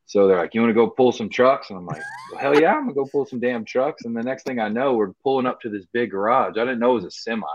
so 0.07 0.27
they're 0.27 0.39
like, 0.39 0.55
"You 0.55 0.63
want 0.63 0.71
to 0.71 0.75
go 0.75 0.89
pull 0.89 1.13
some 1.13 1.29
trucks?" 1.29 1.69
And 1.69 1.79
I'm 1.79 1.87
like, 1.87 2.03
well, 2.31 2.41
"Hell 2.41 2.59
yeah, 2.59 2.73
I'm 2.73 2.85
gonna 2.85 2.95
go 2.95 3.05
pull 3.05 3.27
some 3.27 3.41
damn 3.41 3.67
trucks." 3.67 4.07
And 4.07 4.17
the 4.17 4.23
next 4.23 4.45
thing 4.45 4.59
I 4.59 4.71
know, 4.71 4.95
we're 4.95 5.13
pulling 5.23 5.47
up 5.47 5.61
to 5.61 5.69
this 5.69 5.85
big 5.93 6.13
garage. 6.13 6.57
I 6.57 6.61
didn't 6.61 6.79
know 6.79 6.93
it 6.93 7.03
was 7.03 7.05
a 7.05 7.11
semi, 7.11 7.47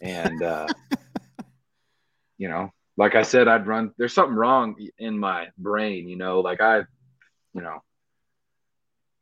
and 0.00 0.42
uh, 0.42 0.68
you 2.38 2.48
know 2.48 2.72
like 2.96 3.14
I 3.14 3.22
said, 3.22 3.48
I'd 3.48 3.66
run. 3.66 3.92
There's 3.98 4.14
something 4.14 4.36
wrong 4.36 4.76
in 4.98 5.18
my 5.18 5.48
brain, 5.58 6.08
you 6.08 6.16
know. 6.16 6.40
Like 6.40 6.60
I, 6.60 6.78
you 7.52 7.62
know, 7.62 7.82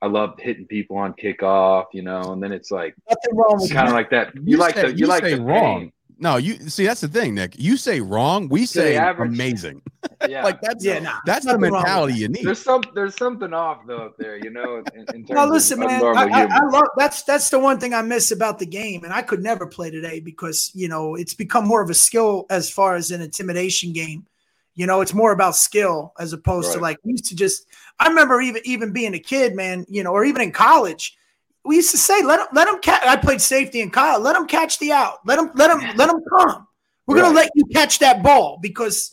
I 0.00 0.06
love 0.06 0.38
hitting 0.38 0.66
people 0.66 0.96
on 0.98 1.14
kickoff, 1.14 1.86
you 1.92 2.02
know, 2.02 2.32
and 2.32 2.42
then 2.42 2.52
it's 2.52 2.70
like 2.70 2.94
nothing 3.08 3.36
wrong. 3.36 3.68
Kind 3.68 3.88
of 3.88 3.94
like 3.94 4.10
that. 4.10 4.34
You, 4.34 4.42
you 4.46 4.56
like 4.56 4.74
say, 4.74 4.82
the 4.82 4.88
you, 4.90 4.96
you 4.96 5.06
like 5.06 5.24
the 5.24 5.40
wrong. 5.40 5.92
No, 6.22 6.36
you 6.36 6.54
see 6.70 6.86
that's 6.86 7.00
the 7.00 7.08
thing, 7.08 7.34
Nick. 7.34 7.56
You 7.58 7.76
say 7.76 8.00
wrong, 8.00 8.48
we 8.48 8.64
say 8.64 8.96
average- 8.96 9.32
amazing. 9.32 9.82
Yeah. 10.28 10.42
like 10.44 10.60
that's 10.60 10.84
Yeah, 10.84 10.98
nah, 11.00 11.18
that's 11.26 11.44
the 11.44 11.52
nothing 11.52 11.62
wrong 11.72 11.72
with 11.72 11.82
mentality 11.84 12.14
you 12.14 12.28
need. 12.28 12.44
there's 12.44 12.62
some 12.62 12.82
there's 12.94 13.16
something 13.16 13.52
off 13.52 13.78
though 13.86 13.98
up 14.06 14.16
there, 14.18 14.36
you 14.36 14.50
know, 14.50 14.82
in, 14.94 15.00
in 15.00 15.06
terms 15.26 15.30
No, 15.30 15.44
listen, 15.46 15.82
of, 15.82 15.88
man. 15.88 16.02
I, 16.16 16.22
I. 16.22 16.42
I 16.44 16.64
love 16.66 16.84
that's 16.96 17.22
that's 17.24 17.50
the 17.50 17.58
one 17.58 17.78
thing 17.80 17.92
I 17.92 18.02
miss 18.02 18.30
about 18.30 18.58
the 18.60 18.66
game, 18.66 19.02
and 19.04 19.12
I 19.12 19.22
could 19.22 19.42
never 19.42 19.66
play 19.66 19.90
today 19.90 20.20
because 20.20 20.70
you 20.74 20.88
know 20.88 21.16
it's 21.16 21.34
become 21.34 21.66
more 21.66 21.82
of 21.82 21.90
a 21.90 21.94
skill 21.94 22.46
as 22.50 22.70
far 22.70 22.94
as 22.94 23.10
an 23.10 23.20
intimidation 23.20 23.92
game. 23.92 24.26
You 24.74 24.86
know, 24.86 25.00
it's 25.02 25.12
more 25.14 25.32
about 25.32 25.54
skill 25.56 26.12
as 26.20 26.32
opposed 26.32 26.72
to 26.72 26.78
like 26.78 26.98
we 27.04 27.12
used 27.12 27.26
to 27.26 27.36
just. 27.36 27.66
I 27.98 28.06
remember 28.08 28.40
even 28.40 28.62
even 28.64 28.92
being 28.92 29.14
a 29.14 29.20
kid, 29.20 29.54
man. 29.56 29.84
You 29.88 30.02
know, 30.04 30.10
or 30.12 30.24
even 30.24 30.40
in 30.42 30.52
college, 30.52 31.16
we 31.64 31.76
used 31.76 31.90
to 31.92 31.98
say, 31.98 32.22
"Let 32.22 32.38
them 32.38 32.48
let 32.52 32.68
him 32.68 32.78
catch." 32.80 33.02
I 33.04 33.16
played 33.16 33.40
safety 33.40 33.80
in 33.80 33.90
Kyle. 33.90 34.20
Let 34.20 34.36
him 34.36 34.46
catch 34.46 34.78
the 34.78 34.92
out. 34.92 35.18
Let 35.24 35.38
him, 35.38 35.50
let 35.54 35.68
them 35.68 35.80
let 35.96 36.08
them 36.08 36.20
come. 36.36 36.66
We're 37.06 37.16
gonna 37.16 37.34
let 37.34 37.50
you 37.54 37.64
catch 37.66 37.98
that 38.00 38.22
ball 38.22 38.58
because 38.60 39.12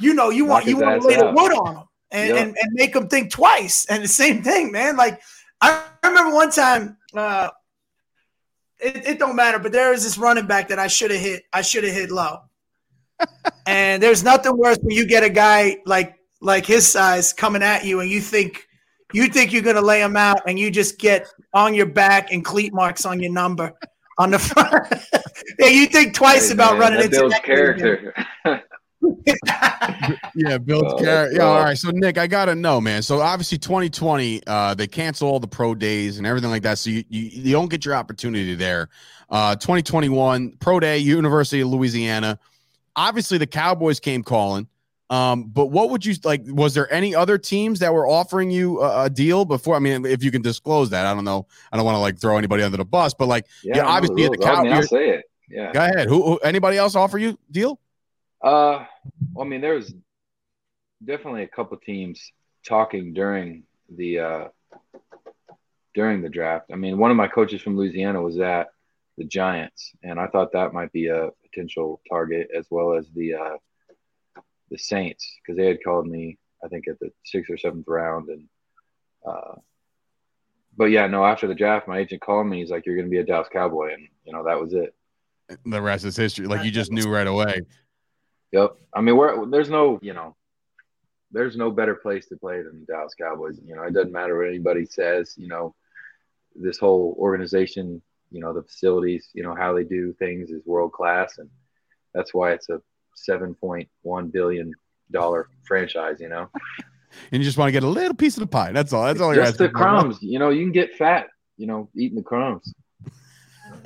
you 0.00 0.14
know 0.14 0.30
you 0.30 0.44
want 0.44 0.66
Knock 0.66 0.70
you 0.70 0.84
want 0.84 1.02
to 1.02 1.08
lay 1.08 1.16
the 1.16 1.32
wood 1.32 1.52
on 1.52 1.74
them 1.74 1.84
and, 2.10 2.28
Yep. 2.28 2.38
and 2.38 2.56
and 2.60 2.72
make 2.72 2.92
them 2.92 3.08
think 3.08 3.30
twice. 3.30 3.86
And 3.86 4.02
the 4.02 4.08
same 4.08 4.42
thing, 4.42 4.72
man. 4.72 4.96
Like 4.96 5.20
I 5.60 5.82
remember 6.04 6.34
one 6.34 6.50
time, 6.50 6.96
uh, 7.14 7.50
it, 8.78 9.06
it 9.06 9.18
don't 9.18 9.36
matter, 9.36 9.58
but 9.58 9.72
there 9.72 9.90
was 9.90 10.04
this 10.04 10.18
running 10.18 10.46
back 10.46 10.68
that 10.68 10.78
I 10.78 10.86
should 10.86 11.10
have 11.10 11.20
hit. 11.20 11.44
I 11.52 11.62
should 11.62 11.84
have 11.84 11.94
hit 11.94 12.10
low. 12.10 12.40
and 13.66 14.02
there's 14.02 14.22
nothing 14.22 14.56
worse 14.56 14.78
when 14.82 14.94
you 14.94 15.06
get 15.06 15.22
a 15.22 15.30
guy 15.30 15.78
like 15.86 16.14
like 16.40 16.66
his 16.66 16.86
size 16.86 17.32
coming 17.32 17.62
at 17.62 17.84
you, 17.84 18.00
and 18.00 18.10
you 18.10 18.20
think 18.20 18.66
you 19.12 19.28
think 19.28 19.52
you're 19.52 19.62
gonna 19.62 19.80
lay 19.80 20.02
him 20.02 20.16
out, 20.16 20.40
and 20.46 20.58
you 20.58 20.70
just 20.70 20.98
get 20.98 21.26
on 21.56 21.74
your 21.74 21.86
back 21.86 22.30
and 22.32 22.44
cleat 22.44 22.72
marks 22.72 23.04
on 23.04 23.18
your 23.18 23.32
number 23.32 23.72
on 24.18 24.30
the 24.30 24.38
front. 24.38 24.86
yeah, 25.58 25.66
you 25.68 25.86
think 25.86 26.14
twice 26.14 26.48
Hey, 26.48 26.54
about 26.54 26.72
man, 26.72 26.80
running 26.80 26.98
that 27.00 27.04
into 27.06 27.18
builds 27.18 27.34
that 27.34 27.42
character. 27.44 28.14
yeah, 30.34 30.58
builds 30.58 30.92
Oh, 30.92 30.98
character. 30.98 31.04
that's 31.04 31.34
Yeah, 31.36 31.42
all 31.42 31.54
rough. 31.56 31.64
right. 31.64 31.78
So 31.78 31.90
Nick, 31.92 32.18
I 32.18 32.26
gotta 32.26 32.54
know, 32.54 32.80
man. 32.80 33.02
So 33.02 33.20
obviously 33.20 33.58
2020, 33.58 34.42
uh, 34.46 34.74
they 34.74 34.86
cancel 34.86 35.28
all 35.28 35.40
the 35.40 35.46
pro 35.48 35.74
days 35.74 36.18
and 36.18 36.26
everything 36.26 36.50
like 36.50 36.62
that. 36.62 36.78
So 36.78 36.90
you 36.90 37.04
you, 37.08 37.22
you 37.22 37.52
don't 37.52 37.70
get 37.70 37.84
your 37.84 37.94
opportunity 37.94 38.54
there. 38.54 38.88
Uh 39.30 39.56
2021, 39.56 40.56
pro 40.60 40.78
day, 40.80 40.98
University 40.98 41.60
of 41.60 41.68
Louisiana. 41.68 42.38
Obviously 42.94 43.38
the 43.38 43.46
Cowboys 43.46 44.00
came 44.00 44.22
calling. 44.22 44.68
Um, 45.08 45.44
but 45.44 45.66
what 45.66 45.90
would 45.90 46.04
you 46.04 46.14
like? 46.24 46.42
Was 46.46 46.74
there 46.74 46.92
any 46.92 47.14
other 47.14 47.38
teams 47.38 47.78
that 47.78 47.94
were 47.94 48.08
offering 48.08 48.50
you 48.50 48.80
a, 48.82 49.04
a 49.04 49.10
deal 49.10 49.44
before? 49.44 49.76
I 49.76 49.78
mean, 49.78 50.04
if 50.04 50.24
you 50.24 50.32
can 50.32 50.42
disclose 50.42 50.90
that, 50.90 51.06
I 51.06 51.14
don't 51.14 51.24
know. 51.24 51.46
I 51.70 51.76
don't 51.76 51.86
want 51.86 51.94
to 51.94 52.00
like 52.00 52.18
throw 52.18 52.38
anybody 52.38 52.64
under 52.64 52.76
the 52.76 52.84
bus, 52.84 53.14
but 53.14 53.26
like, 53.26 53.46
Yeah, 53.62 53.86
obviously 53.86 54.24
the 54.24 54.30
rules. 54.30 54.46
I 54.46 54.62
mean, 54.62 54.72
Cow- 54.72 54.76
I'll 54.78 54.82
say 54.82 55.10
it. 55.10 55.24
Yeah. 55.48 55.72
go 55.72 55.80
ahead. 55.80 56.08
Who, 56.08 56.22
who 56.24 56.38
anybody 56.38 56.76
else 56.76 56.96
offer 56.96 57.18
you 57.18 57.38
deal? 57.50 57.78
Uh, 58.42 58.84
well, 59.32 59.46
I 59.46 59.48
mean, 59.48 59.60
there 59.60 59.74
was 59.74 59.94
definitely 61.04 61.42
a 61.44 61.48
couple 61.48 61.76
teams 61.76 62.32
talking 62.66 63.12
during 63.12 63.62
the 63.88 64.18
uh, 64.18 64.44
during 65.94 66.20
the 66.20 66.28
draft. 66.28 66.66
I 66.72 66.76
mean, 66.76 66.98
one 66.98 67.12
of 67.12 67.16
my 67.16 67.28
coaches 67.28 67.62
from 67.62 67.76
Louisiana 67.76 68.20
was 68.20 68.38
at 68.40 68.68
the 69.16 69.24
Giants, 69.24 69.92
and 70.02 70.18
I 70.18 70.26
thought 70.26 70.52
that 70.52 70.72
might 70.72 70.92
be 70.92 71.06
a 71.06 71.30
potential 71.42 72.00
target 72.08 72.48
as 72.56 72.66
well 72.70 72.94
as 72.94 73.06
the 73.14 73.34
uh, 73.34 73.56
the 74.70 74.78
Saints 74.78 75.30
because 75.40 75.56
they 75.56 75.66
had 75.66 75.82
called 75.82 76.06
me, 76.06 76.38
I 76.64 76.68
think, 76.68 76.88
at 76.88 76.98
the 76.98 77.10
sixth 77.24 77.50
or 77.50 77.58
seventh 77.58 77.86
round, 77.86 78.28
and 78.28 78.48
uh, 79.26 79.54
but 80.76 80.86
yeah, 80.86 81.06
no. 81.06 81.24
After 81.24 81.46
the 81.46 81.54
draft, 81.54 81.88
my 81.88 81.98
agent 81.98 82.22
called 82.22 82.46
me. 82.46 82.60
He's 82.60 82.70
like, 82.70 82.86
"You're 82.86 82.96
going 82.96 83.06
to 83.06 83.10
be 83.10 83.18
a 83.18 83.24
Dallas 83.24 83.48
Cowboy," 83.52 83.94
and 83.94 84.08
you 84.24 84.32
know 84.32 84.44
that 84.44 84.60
was 84.60 84.72
it. 84.74 84.94
The 85.64 85.80
rest 85.80 86.04
is 86.04 86.16
history. 86.16 86.46
Like 86.46 86.64
you 86.64 86.70
just 86.70 86.90
knew 86.90 87.08
right 87.08 87.26
away. 87.26 87.62
Yep. 88.52 88.76
I 88.94 89.00
mean, 89.00 89.16
we're, 89.16 89.46
there's 89.46 89.70
no, 89.70 89.98
you 90.02 90.12
know, 90.12 90.36
there's 91.30 91.56
no 91.56 91.70
better 91.70 91.94
place 91.94 92.26
to 92.26 92.36
play 92.36 92.62
than 92.62 92.80
the 92.80 92.86
Dallas 92.86 93.14
Cowboys. 93.14 93.58
You 93.64 93.76
know, 93.76 93.82
it 93.82 93.92
doesn't 93.92 94.12
matter 94.12 94.36
what 94.36 94.48
anybody 94.48 94.86
says. 94.86 95.34
You 95.36 95.48
know, 95.48 95.74
this 96.54 96.78
whole 96.78 97.14
organization, 97.18 98.00
you 98.30 98.40
know, 98.40 98.52
the 98.52 98.62
facilities, 98.62 99.28
you 99.34 99.42
know, 99.42 99.54
how 99.54 99.72
they 99.74 99.84
do 99.84 100.12
things 100.14 100.50
is 100.50 100.62
world 100.64 100.92
class, 100.92 101.38
and 101.38 101.50
that's 102.14 102.32
why 102.32 102.52
it's 102.52 102.68
a 102.68 102.80
seven 103.16 103.54
point 103.54 103.88
one 104.02 104.28
billion 104.28 104.72
dollar 105.10 105.48
franchise. 105.66 106.20
You 106.20 106.28
know, 106.28 106.48
And 107.32 107.40
you 107.42 107.44
just 107.44 107.56
want 107.58 107.68
to 107.68 107.72
get 107.72 107.82
a 107.82 107.88
little 107.88 108.14
piece 108.14 108.36
of 108.36 108.40
the 108.42 108.46
pie. 108.46 108.72
That's 108.72 108.92
all. 108.92 109.04
That's 109.04 109.20
all 109.20 109.34
you're 109.34 109.44
just 109.44 109.58
the 109.58 109.64
asking 109.64 109.78
for. 109.78 109.82
crumbs. 109.84 110.18
You 110.22 110.38
know, 110.38 110.50
you 110.50 110.62
can 110.64 110.72
get 110.72 110.94
fat. 110.96 111.28
You 111.56 111.66
know, 111.66 111.88
eating 111.96 112.16
the 112.16 112.22
crumbs. 112.22 112.72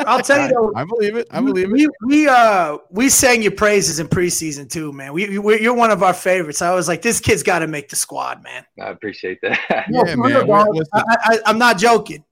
I'll 0.01 0.23
tell 0.23 0.40
you 0.43 0.49
though, 0.53 0.73
I 0.75 0.85
believe 0.85 1.14
it. 1.16 1.27
I 1.31 1.40
believe 1.40 1.66
it. 1.66 1.71
we, 1.73 1.88
we 2.07 2.29
uh 2.29 2.79
we 2.90 3.09
sang 3.11 3.43
your 3.43 3.53
praises 3.53 4.01
in 4.01 4.09
preseason 4.09 4.69
too, 4.71 4.93
man. 4.93 5.12
We, 5.12 5.38
we 5.38 5.61
you're 5.61 5.75
one 5.75 5.90
of 5.90 6.03
our 6.03 6.14
favorites. 6.14 6.62
I 6.62 6.75
was 6.75 6.88
like, 6.88 7.03
this 7.03 7.21
kid's 7.21 7.43
got 7.43 7.59
to 7.61 7.66
make 7.66 7.88
the 7.90 7.97
squad, 7.97 8.43
man. 8.43 8.64
I 8.81 8.88
appreciate 8.90 9.38
that. 9.43 9.59
Yeah, 9.90 10.01
for 10.01 10.05
man. 10.05 10.21
real, 10.21 10.47
We're- 10.47 10.64
dog. 10.64 10.75
listen- 10.75 10.90
I, 10.95 11.16
I, 11.25 11.38
I'm 11.47 11.59
not 11.59 11.77
joking. 11.79 12.25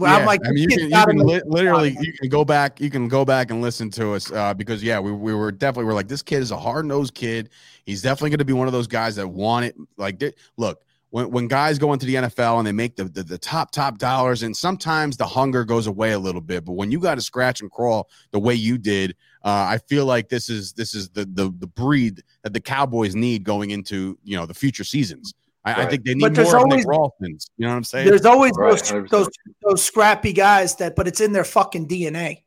Well, 0.00 0.14
I'm 0.14 0.22
Yeah, 0.22 0.26
like, 0.26 0.40
I 0.46 0.52
mean, 0.52 0.62
you 0.62 0.68
can, 0.78 0.90
you 0.90 1.04
can 1.04 1.18
li- 1.18 1.42
literally, 1.44 1.94
you 2.00 2.14
can 2.14 2.30
go 2.30 2.42
back, 2.42 2.80
you 2.80 2.88
can 2.88 3.06
go 3.06 3.22
back 3.22 3.50
and 3.50 3.60
listen 3.60 3.90
to 3.90 4.14
us 4.14 4.32
uh, 4.32 4.54
because 4.54 4.82
yeah, 4.82 4.98
we, 4.98 5.12
we 5.12 5.34
were 5.34 5.52
definitely 5.52 5.84
we're 5.84 5.92
like 5.92 6.08
this 6.08 6.22
kid 6.22 6.40
is 6.40 6.52
a 6.52 6.56
hard 6.56 6.86
nosed 6.86 7.12
kid. 7.12 7.50
He's 7.84 8.00
definitely 8.00 8.30
going 8.30 8.38
to 8.38 8.46
be 8.46 8.54
one 8.54 8.66
of 8.66 8.72
those 8.72 8.86
guys 8.86 9.16
that 9.16 9.28
want 9.28 9.66
it. 9.66 9.76
Like, 9.98 10.22
look, 10.56 10.82
when 11.10 11.30
when 11.30 11.48
guys 11.48 11.78
go 11.78 11.92
into 11.92 12.06
the 12.06 12.14
NFL 12.14 12.56
and 12.56 12.66
they 12.66 12.72
make 12.72 12.96
the, 12.96 13.04
the 13.04 13.22
the 13.22 13.36
top 13.36 13.72
top 13.72 13.98
dollars, 13.98 14.42
and 14.42 14.56
sometimes 14.56 15.18
the 15.18 15.26
hunger 15.26 15.66
goes 15.66 15.86
away 15.86 16.12
a 16.12 16.18
little 16.18 16.40
bit. 16.40 16.64
But 16.64 16.72
when 16.72 16.90
you 16.90 16.98
got 16.98 17.16
to 17.16 17.20
scratch 17.20 17.60
and 17.60 17.70
crawl 17.70 18.08
the 18.30 18.38
way 18.38 18.54
you 18.54 18.78
did, 18.78 19.14
uh, 19.44 19.66
I 19.68 19.80
feel 19.86 20.06
like 20.06 20.30
this 20.30 20.48
is 20.48 20.72
this 20.72 20.94
is 20.94 21.10
the 21.10 21.26
the 21.26 21.54
the 21.58 21.66
breed 21.66 22.22
that 22.42 22.54
the 22.54 22.60
Cowboys 22.60 23.14
need 23.14 23.44
going 23.44 23.68
into 23.68 24.18
you 24.24 24.38
know 24.38 24.46
the 24.46 24.54
future 24.54 24.84
seasons. 24.84 25.34
I, 25.64 25.82
I 25.82 25.86
think 25.86 26.04
they 26.04 26.14
need 26.14 26.22
But 26.22 26.34
there's 26.34 26.52
more 26.52 26.62
of 26.62 26.68
Nick 26.68 26.86
always- 26.86 27.12
Ralstons. 27.20 27.50
You 27.58 27.66
know 27.66 27.70
what 27.72 27.76
I'm 27.76 27.84
saying? 27.84 28.08
There's 28.08 28.24
always 28.24 28.52
Right, 28.56 28.70
those, 28.70 29.10
those 29.10 29.28
those 29.62 29.82
scrappy 29.84 30.32
guys 30.32 30.76
that, 30.76 30.96
but 30.96 31.06
it's 31.06 31.20
in 31.20 31.32
their 31.32 31.44
fucking 31.44 31.86
DNA. 31.86 32.42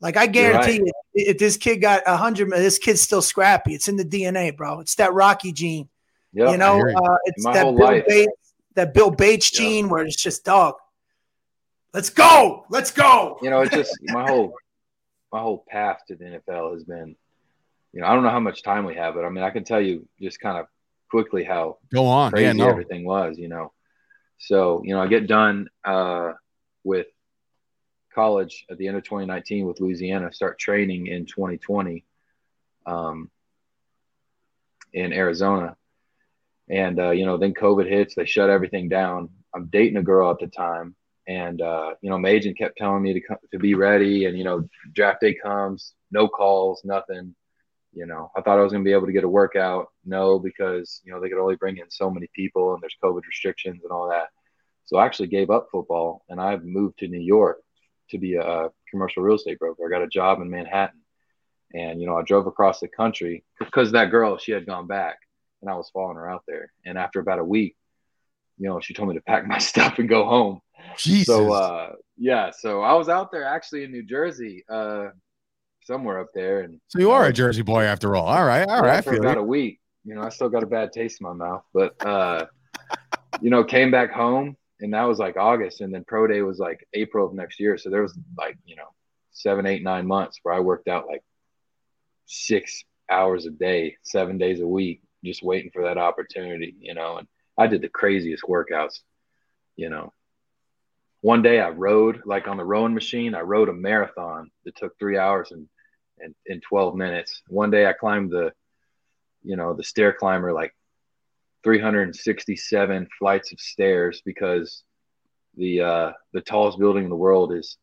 Like 0.00 0.16
I 0.16 0.26
guarantee 0.26 0.80
right. 0.80 0.80
you, 0.80 0.92
if 1.14 1.38
this 1.38 1.56
kid 1.56 1.76
got 1.76 2.02
a 2.06 2.16
hundred, 2.16 2.50
this 2.50 2.78
kid's 2.78 3.00
still 3.00 3.22
scrappy. 3.22 3.74
It's 3.74 3.88
in 3.88 3.96
the 3.96 4.04
DNA, 4.04 4.56
bro. 4.56 4.80
It's 4.80 4.96
that 4.96 5.14
Rocky 5.14 5.52
gene. 5.52 5.88
Yep. 6.32 6.50
you 6.50 6.56
know, 6.58 6.76
you. 6.76 6.94
uh, 6.94 7.16
it's 7.24 7.44
that 7.44 7.62
Bill. 7.62 8.02
Bates, 8.06 8.32
that 8.74 8.92
Bill 8.92 9.10
Bates 9.10 9.52
Yeah. 9.52 9.60
gene, 9.66 9.88
where 9.88 10.04
it's 10.04 10.16
just 10.16 10.44
dog. 10.44 10.74
Let's 11.94 12.10
go, 12.10 12.66
let's 12.68 12.90
go. 12.90 13.38
you 13.42 13.48
know, 13.48 13.62
it's 13.62 13.74
just 13.74 13.96
my 14.02 14.28
whole 14.28 14.52
my 15.32 15.40
whole 15.40 15.64
path 15.68 16.00
to 16.08 16.16
the 16.16 16.24
NFL 16.24 16.74
has 16.74 16.84
been, 16.84 17.16
you 17.92 18.00
know, 18.00 18.06
I 18.06 18.14
don't 18.14 18.22
know 18.22 18.30
how 18.30 18.40
much 18.40 18.62
time 18.62 18.84
we 18.84 18.96
have, 18.96 19.14
but 19.14 19.24
I 19.24 19.30
mean, 19.30 19.44
I 19.44 19.50
can 19.50 19.64
tell 19.64 19.80
you 19.80 20.06
just 20.20 20.40
kind 20.40 20.58
of 20.58 20.66
quickly 21.10 21.44
how 21.44 21.78
Go 21.92 22.06
on. 22.06 22.32
crazy 22.32 22.44
Yeah, 22.44 22.52
no. 22.52 22.68
everything 22.68 23.04
was, 23.04 23.38
you 23.38 23.48
know. 23.48 23.72
So, 24.38 24.82
you 24.84 24.94
know, 24.94 25.00
I 25.00 25.06
get 25.06 25.26
done 25.26 25.68
uh, 25.84 26.32
with 26.84 27.06
college 28.14 28.64
at 28.70 28.78
the 28.78 28.88
end 28.88 28.96
of 28.96 29.04
2019 29.04 29.66
with 29.66 29.80
Louisiana, 29.80 30.32
start 30.32 30.58
training 30.58 31.06
in 31.06 31.26
2020 31.26 32.04
um, 32.86 33.30
in 34.92 35.12
Arizona. 35.12 35.76
And, 36.68 36.98
uh, 36.98 37.10
you 37.10 37.26
know, 37.26 37.36
then 37.36 37.54
COVID 37.54 37.88
hits, 37.88 38.14
they 38.14 38.26
shut 38.26 38.50
everything 38.50 38.88
down. 38.88 39.28
I'm 39.54 39.66
dating 39.66 39.96
a 39.96 40.02
girl 40.02 40.30
at 40.30 40.38
the 40.38 40.48
time. 40.48 40.96
And, 41.28 41.60
uh, 41.60 41.94
you 42.00 42.10
know, 42.10 42.18
my 42.18 42.28
agent 42.28 42.58
kept 42.58 42.78
telling 42.78 43.02
me 43.02 43.14
to, 43.14 43.20
come, 43.20 43.38
to 43.52 43.58
be 43.58 43.74
ready. 43.74 44.26
And, 44.26 44.36
you 44.36 44.44
know, 44.44 44.68
draft 44.92 45.20
day 45.20 45.34
comes, 45.34 45.92
no 46.10 46.28
calls, 46.28 46.82
nothing. 46.84 47.34
You 47.96 48.04
know, 48.04 48.30
I 48.36 48.42
thought 48.42 48.58
I 48.58 48.62
was 48.62 48.72
going 48.72 48.84
to 48.84 48.88
be 48.88 48.92
able 48.92 49.06
to 49.06 49.12
get 49.12 49.24
a 49.24 49.28
workout. 49.28 49.88
No, 50.04 50.38
because, 50.38 51.00
you 51.02 51.12
know, 51.12 51.18
they 51.18 51.30
could 51.30 51.40
only 51.40 51.56
bring 51.56 51.78
in 51.78 51.90
so 51.90 52.10
many 52.10 52.28
people 52.34 52.74
and 52.74 52.82
there's 52.82 52.94
COVID 53.02 53.22
restrictions 53.26 53.80
and 53.82 53.90
all 53.90 54.10
that. 54.10 54.28
So 54.84 54.98
I 54.98 55.06
actually 55.06 55.28
gave 55.28 55.48
up 55.48 55.68
football 55.72 56.22
and 56.28 56.38
I 56.38 56.58
moved 56.58 56.98
to 56.98 57.08
New 57.08 57.20
York 57.20 57.58
to 58.10 58.18
be 58.18 58.34
a 58.34 58.68
commercial 58.90 59.22
real 59.22 59.36
estate 59.36 59.58
broker. 59.58 59.86
I 59.86 59.88
got 59.90 60.04
a 60.04 60.08
job 60.08 60.42
in 60.42 60.50
Manhattan. 60.50 61.00
And, 61.72 61.98
you 61.98 62.06
know, 62.06 62.18
I 62.18 62.22
drove 62.22 62.46
across 62.46 62.80
the 62.80 62.88
country 62.88 63.44
because 63.58 63.92
that 63.92 64.10
girl, 64.10 64.36
she 64.36 64.52
had 64.52 64.66
gone 64.66 64.86
back 64.86 65.16
and 65.62 65.70
I 65.70 65.74
was 65.74 65.88
following 65.88 66.16
her 66.16 66.30
out 66.30 66.44
there. 66.46 66.70
And 66.84 66.98
after 66.98 67.18
about 67.18 67.38
a 67.38 67.44
week, 67.44 67.76
you 68.58 68.68
know, 68.68 68.78
she 68.80 68.92
told 68.92 69.08
me 69.08 69.14
to 69.14 69.22
pack 69.22 69.46
my 69.48 69.58
stuff 69.58 69.98
and 69.98 70.08
go 70.08 70.26
home. 70.26 70.60
Jesus. 70.98 71.26
So, 71.26 71.52
uh, 71.52 71.92
yeah, 72.18 72.50
so 72.50 72.82
I 72.82 72.92
was 72.92 73.08
out 73.08 73.32
there 73.32 73.44
actually 73.44 73.84
in 73.84 73.90
New 73.90 74.02
Jersey, 74.02 74.64
uh, 74.68 75.08
somewhere 75.86 76.18
up 76.18 76.28
there. 76.34 76.60
And 76.60 76.80
So 76.88 76.98
you 76.98 77.10
are 77.10 77.26
a 77.26 77.32
Jersey 77.32 77.62
boy 77.62 77.84
after 77.84 78.16
all. 78.16 78.26
All 78.26 78.44
right, 78.44 78.68
all 78.68 78.82
right. 78.82 79.06
I 79.06 79.14
about 79.14 79.36
it. 79.36 79.40
a 79.40 79.42
week. 79.42 79.80
You 80.04 80.14
know, 80.14 80.22
I 80.22 80.28
still 80.28 80.48
got 80.48 80.62
a 80.62 80.66
bad 80.66 80.92
taste 80.92 81.20
in 81.20 81.26
my 81.26 81.32
mouth, 81.32 81.64
but 81.72 81.94
uh, 82.04 82.46
you 83.40 83.50
know, 83.50 83.64
came 83.64 83.90
back 83.90 84.12
home, 84.12 84.56
and 84.80 84.92
that 84.92 85.04
was 85.04 85.18
like 85.18 85.36
August, 85.36 85.80
and 85.80 85.94
then 85.94 86.04
pro 86.06 86.26
day 86.26 86.42
was 86.42 86.58
like 86.58 86.86
April 86.94 87.26
of 87.26 87.34
next 87.34 87.58
year. 87.58 87.78
So 87.78 87.90
there 87.90 88.02
was 88.02 88.16
like 88.36 88.58
you 88.64 88.76
know 88.76 88.88
seven, 89.32 89.66
eight, 89.66 89.82
nine 89.82 90.06
months 90.06 90.38
where 90.42 90.54
I 90.54 90.60
worked 90.60 90.88
out 90.88 91.06
like 91.06 91.22
six 92.26 92.82
hours 93.10 93.46
a 93.46 93.50
day, 93.50 93.96
seven 94.02 94.38
days 94.38 94.60
a 94.60 94.66
week, 94.66 95.02
just 95.24 95.42
waiting 95.42 95.70
for 95.72 95.84
that 95.84 95.98
opportunity. 95.98 96.74
You 96.80 96.94
know, 96.94 97.16
and 97.18 97.28
I 97.58 97.66
did 97.66 97.82
the 97.82 97.88
craziest 97.88 98.44
workouts. 98.44 99.00
You 99.76 99.90
know, 99.90 100.12
one 101.20 101.42
day 101.42 101.60
I 101.60 101.70
rode 101.70 102.22
like 102.24 102.46
on 102.48 102.56
the 102.56 102.64
rowing 102.64 102.94
machine. 102.94 103.34
I 103.34 103.40
rode 103.40 103.68
a 103.68 103.72
marathon 103.72 104.50
that 104.64 104.76
took 104.76 104.96
three 104.98 105.18
hours 105.18 105.50
and 105.50 105.68
in, 106.20 106.34
in 106.46 106.60
12 106.60 106.94
minutes. 106.94 107.42
One 107.48 107.70
day 107.70 107.86
I 107.86 107.92
climbed 107.92 108.30
the, 108.30 108.52
you 109.42 109.56
know, 109.56 109.74
the 109.74 109.84
stair 109.84 110.12
climber 110.12 110.52
like 110.52 110.74
367 111.64 113.08
flights 113.18 113.52
of 113.52 113.60
stairs 113.60 114.22
because 114.24 114.82
the 115.56 115.80
uh, 115.80 116.12
the 116.32 116.40
tallest 116.40 116.78
building 116.78 117.04
in 117.04 117.10
the 117.10 117.16
world 117.16 117.52
is 117.52 117.78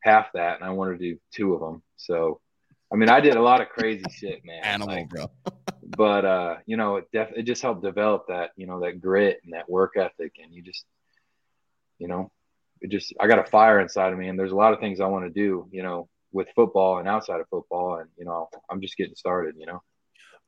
half 0.00 0.32
that, 0.34 0.56
and 0.56 0.64
I 0.64 0.70
wanted 0.70 0.98
to 0.98 1.12
do 1.12 1.20
two 1.32 1.54
of 1.54 1.60
them. 1.60 1.82
So, 1.96 2.40
I 2.92 2.96
mean, 2.96 3.08
I 3.08 3.20
did 3.20 3.36
a 3.36 3.42
lot 3.42 3.60
of 3.60 3.68
crazy 3.68 4.04
shit, 4.10 4.44
man. 4.44 4.64
Animal, 4.64 4.96
like, 4.96 5.08
bro. 5.08 5.30
but 5.96 6.24
uh, 6.24 6.56
you 6.66 6.76
know, 6.76 6.96
it 6.96 7.06
def- 7.12 7.36
it 7.36 7.42
just 7.42 7.62
helped 7.62 7.82
develop 7.82 8.26
that, 8.28 8.50
you 8.56 8.66
know, 8.66 8.80
that 8.80 9.00
grit 9.00 9.40
and 9.44 9.52
that 9.52 9.68
work 9.68 9.96
ethic, 9.96 10.32
and 10.42 10.52
you 10.52 10.62
just, 10.62 10.84
you 11.98 12.08
know, 12.08 12.30
it 12.80 12.90
just 12.90 13.12
I 13.20 13.26
got 13.26 13.38
a 13.38 13.50
fire 13.50 13.80
inside 13.80 14.12
of 14.12 14.18
me, 14.18 14.28
and 14.28 14.38
there's 14.38 14.52
a 14.52 14.56
lot 14.56 14.72
of 14.72 14.80
things 14.80 15.00
I 15.00 15.06
want 15.06 15.26
to 15.26 15.30
do, 15.30 15.68
you 15.70 15.82
know, 15.82 16.08
with 16.36 16.48
football 16.54 16.98
and 16.98 17.08
outside 17.08 17.40
of 17.40 17.48
football, 17.48 17.96
and 17.96 18.08
you 18.16 18.24
know, 18.24 18.48
I'm 18.70 18.80
just 18.80 18.96
getting 18.96 19.16
started, 19.16 19.56
you 19.58 19.66
know. 19.66 19.82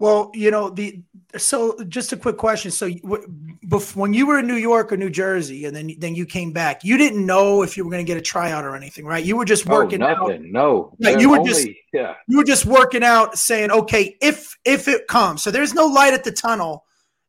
Well, 0.00 0.30
you 0.32 0.52
know 0.52 0.70
the 0.70 1.02
so 1.36 1.76
just 1.88 2.12
a 2.12 2.16
quick 2.16 2.36
question. 2.36 2.70
So 2.70 2.88
when 2.88 4.14
you 4.14 4.26
were 4.28 4.38
in 4.38 4.46
New 4.46 4.54
York 4.54 4.92
or 4.92 4.96
New 4.96 5.10
Jersey, 5.10 5.64
and 5.64 5.74
then 5.74 5.92
then 5.98 6.14
you 6.14 6.24
came 6.24 6.52
back, 6.52 6.84
you 6.84 6.96
didn't 6.96 7.26
know 7.26 7.62
if 7.62 7.76
you 7.76 7.84
were 7.84 7.90
going 7.90 8.04
to 8.04 8.06
get 8.06 8.16
a 8.16 8.22
tryout 8.22 8.64
or 8.64 8.76
anything, 8.76 9.04
right? 9.04 9.24
You 9.24 9.36
were 9.36 9.44
just 9.44 9.68
oh, 9.68 9.72
working 9.72 10.02
oh, 10.02 10.06
out. 10.06 10.40
No, 10.42 10.94
yeah, 10.98 11.18
you 11.18 11.30
were 11.30 11.38
only, 11.38 11.50
just 11.50 11.68
yeah, 11.92 12.14
you 12.28 12.36
were 12.36 12.44
just 12.44 12.64
working 12.64 13.02
out, 13.02 13.36
saying, 13.36 13.72
okay, 13.72 14.16
if 14.20 14.56
if 14.64 14.86
it 14.86 15.08
comes, 15.08 15.42
so 15.42 15.50
there's 15.50 15.74
no 15.74 15.86
light 15.86 16.14
at 16.14 16.22
the 16.22 16.32
tunnel. 16.32 16.84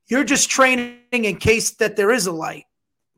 You're 0.05 0.23
just 0.23 0.49
training 0.49 0.99
in 1.11 1.37
case 1.37 1.71
that 1.77 1.95
there 1.95 2.11
is 2.11 2.27
a 2.27 2.31
light. 2.31 2.65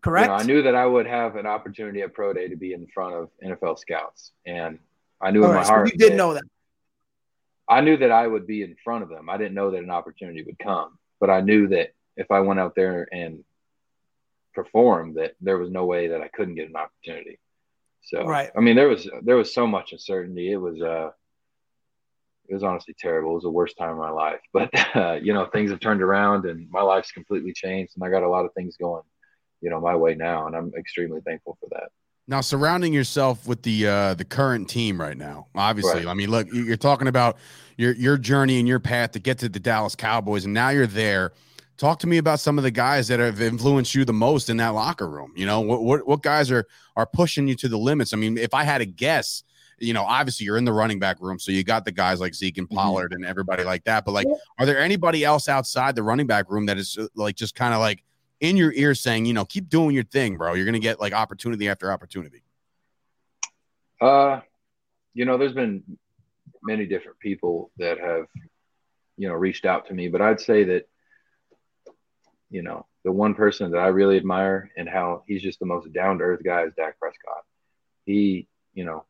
Correct. 0.02 0.26
You 0.26 0.30
know, 0.30 0.36
I 0.36 0.44
knew 0.44 0.62
that 0.64 0.76
I 0.76 0.86
would 0.86 1.08
have 1.08 1.36
an 1.36 1.46
opportunity 1.46 2.02
at 2.02 2.14
pro 2.14 2.34
day 2.34 2.48
to 2.48 2.56
be 2.56 2.74
in 2.74 2.88
front 2.88 3.16
of 3.16 3.30
NFL 3.44 3.80
scouts, 3.80 4.32
and 4.46 4.80
I 5.22 5.32
knew 5.32 5.44
All 5.44 5.50
in 5.50 5.56
right, 5.56 5.62
my 5.62 5.64
so 5.64 5.74
heart. 5.74 5.92
you 5.92 5.98
did 5.98 6.16
know 6.16 6.34
that. 6.34 6.44
I 7.68 7.82
knew 7.82 7.98
that 7.98 8.12
I 8.12 8.28
would 8.28 8.48
be 8.48 8.64
in 8.64 8.76
front 8.84 9.04
of 9.04 9.10
them. 9.10 9.30
I 9.30 9.38
didn't 9.38 9.54
know 9.54 9.72
that 9.72 9.84
an 9.84 9.92
opportunity 9.92 10.44
would 10.44 10.60
come, 10.60 10.98
but 11.20 11.30
I 11.30 11.42
knew 11.42 11.68
that 11.70 11.92
if 12.18 12.30
I 12.30 12.42
went 12.42 12.60
out 12.60 12.76
there 12.76 13.08
and 13.12 13.44
performed, 14.54 15.16
that 15.16 15.36
there 15.40 15.58
was 15.58 15.70
no 15.70 15.86
way 15.86 16.10
that 16.10 16.22
I 16.22 16.28
couldn't 16.28 16.56
get 16.56 16.70
an 16.70 16.76
opportunity. 16.76 17.40
So, 18.02 18.26
right. 18.26 18.50
I 18.58 18.60
mean, 18.60 18.76
there 18.76 18.90
was 18.90 19.08
there 19.22 19.38
was 19.38 19.54
so 19.54 19.68
much 19.68 19.94
uncertainty. 19.94 20.52
It 20.52 20.58
was 20.58 20.82
uh, 20.82 21.12
it 22.50 22.54
was 22.54 22.64
honestly 22.64 22.96
terrible. 22.98 23.32
It 23.32 23.36
was 23.36 23.44
the 23.44 23.50
worst 23.50 23.78
time 23.78 23.92
of 23.92 23.98
my 23.98 24.10
life. 24.10 24.42
But 24.52 24.70
uh, 24.96 25.20
you 25.22 25.34
know, 25.34 25.46
things 25.46 25.72
have 25.72 25.80
turned 25.80 26.02
around, 26.02 26.46
and 26.46 26.70
my 26.70 26.82
life's 26.82 27.12
completely 27.12 27.54
changed, 27.54 27.94
and 27.96 28.04
I 28.04 28.10
got 28.10 28.24
a 28.24 28.30
lot 28.30 28.46
of 28.46 28.54
things 28.54 28.76
going, 28.78 29.04
you 29.62 29.70
know, 29.70 29.80
my 29.80 29.96
way 29.96 30.16
now, 30.16 30.48
and 30.48 30.56
I'm 30.56 30.74
extremely 30.78 31.22
thankful 31.22 31.58
for 31.62 31.70
that. 31.72 31.90
Now, 32.28 32.42
surrounding 32.42 32.94
yourself 32.94 33.48
with 33.48 33.64
the 33.64 33.88
uh, 33.88 34.14
the 34.14 34.24
current 34.24 34.70
team 34.70 35.02
right 35.02 35.18
now, 35.18 35.48
obviously. 35.56 36.06
Right. 36.06 36.08
I 36.08 36.14
mean, 36.14 36.30
look, 36.30 36.48
you're 36.52 36.78
talking 36.78 37.08
about 37.08 37.38
your 37.78 37.94
your 37.96 38.18
journey 38.18 38.60
and 38.60 38.68
your 38.68 38.80
path 38.80 39.12
to 39.12 39.20
get 39.20 39.40
to 39.40 39.50
the 39.50 39.60
Dallas 39.60 39.96
Cowboys, 39.96 40.46
and 40.46 40.54
now 40.54 40.70
you're 40.70 40.88
there. 40.88 41.34
Talk 41.78 41.98
to 42.00 42.08
me 42.08 42.20
about 42.20 42.40
some 42.40 42.60
of 42.60 42.64
the 42.64 42.70
guys 42.70 43.08
that 43.08 43.20
have 43.20 43.42
influenced 43.42 43.96
you 43.96 44.06
the 44.06 44.14
most 44.14 44.52
in 44.52 44.58
that 44.58 44.70
locker 44.70 45.10
room. 45.10 45.34
You 45.36 45.48
know, 45.48 45.62
what 45.62 45.82
what, 45.82 46.08
what 46.08 46.22
guys 46.22 46.52
are 46.52 46.68
are 46.96 47.08
pushing 47.08 47.48
you 47.48 47.56
to 47.56 47.68
the 47.68 47.78
limits? 47.78 48.14
I 48.14 48.18
mean, 48.18 48.38
if 48.38 48.54
I 48.54 48.64
had 48.64 48.82
a 48.82 48.86
guess, 48.86 49.44
you 49.80 49.94
know, 49.94 50.04
obviously 50.04 50.46
you're 50.46 50.58
in 50.58 50.66
the 50.66 50.74
running 50.74 51.00
back 51.00 51.20
room, 51.20 51.40
so 51.40 51.52
you 51.52 51.64
got 51.64 51.86
the 51.86 51.92
guys 51.92 52.20
like 52.20 52.36
Zeke 52.36 52.60
and 52.60 52.70
Pollard 52.70 53.14
and 53.14 53.26
everybody 53.26 53.64
like 53.64 53.84
that. 53.86 54.06
But 54.06 54.12
like, 54.12 54.28
are 54.60 54.66
there 54.68 54.80
anybody 54.80 55.26
else 55.26 55.50
outside 55.50 55.96
the 55.96 56.04
running 56.04 56.28
back 56.28 56.52
room 56.52 56.68
that 56.68 56.78
is 56.78 56.98
uh, 57.00 57.08
like 57.16 57.36
just 57.36 57.56
kind 57.56 57.74
of 57.74 57.80
like 57.80 58.04
in 58.42 58.58
your 58.58 58.74
ear 58.74 58.94
saying, 58.94 59.26
you 59.26 59.34
know, 59.34 59.46
keep 59.46 59.70
doing 59.70 59.96
your 59.96 60.04
thing, 60.04 60.36
bro. 60.36 60.54
You're 60.54 60.66
gonna 60.66 60.80
get 60.80 61.00
like 61.00 61.14
opportunity 61.14 61.70
after 61.70 61.92
opportunity. 61.92 62.44
Uh, 64.02 64.42
you 65.14 65.26
know, 65.26 65.38
there's 65.38 65.54
been 65.54 65.84
many 66.64 66.86
different 66.86 67.20
people 67.20 67.72
that 67.78 68.00
have, 68.00 68.26
you 69.16 69.28
know, 69.28 69.36
reached 69.36 69.66
out 69.66 69.88
to 69.88 69.94
me, 69.94 70.10
but 70.10 70.22
I'd 70.22 70.42
say 70.42 70.64
that, 70.66 70.90
you 72.50 72.64
know, 72.64 72.88
the 73.04 73.12
one 73.12 73.36
person 73.36 73.72
that 73.72 73.78
I 73.78 73.88
really 73.88 74.18
admire 74.18 74.72
and 74.76 74.90
how 74.90 75.24
he's 75.28 75.42
just 75.42 75.60
the 75.60 75.66
most 75.66 75.92
down 75.94 76.18
to 76.18 76.24
earth 76.24 76.42
guy 76.44 76.64
is 76.64 76.74
Dak 76.76 77.00
Prescott. 77.00 77.44
He, 78.06 78.48
you 78.74 78.86
know, 78.86 79.06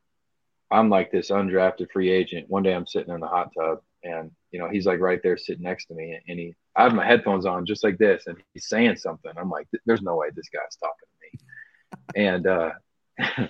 I'm 0.70 0.90
like 0.90 1.12
this 1.12 1.32
undrafted 1.32 1.92
free 1.92 2.10
agent. 2.10 2.50
One 2.50 2.64
day 2.64 2.74
I'm 2.74 2.88
sitting 2.88 3.14
in 3.14 3.20
the 3.20 3.28
hot 3.28 3.52
tub 3.58 3.80
and, 4.04 4.32
you 4.52 4.60
know, 4.60 4.70
he's 4.70 4.86
like 4.86 5.00
right 5.00 5.22
there 5.24 5.38
sitting 5.38 5.64
next 5.64 5.86
to 5.86 5.94
me 5.94 6.20
and 6.28 6.40
he, 6.40 6.54
I 6.76 6.84
have 6.84 6.94
my 6.94 7.06
headphones 7.06 7.46
on 7.46 7.66
just 7.66 7.84
like 7.84 7.98
this 7.98 8.24
and 8.28 8.38
he's 8.54 8.68
saying 8.68 8.98
something. 8.98 9.32
I'm 9.38 9.50
like, 9.50 9.68
there's 9.86 10.02
no 10.02 10.16
way 10.16 10.28
this 10.36 10.50
guy's 10.54 10.76
talking 10.78 11.08
to 11.10 11.38
me. 11.38 11.40
And, 12.16 12.48
uh, 12.48 12.72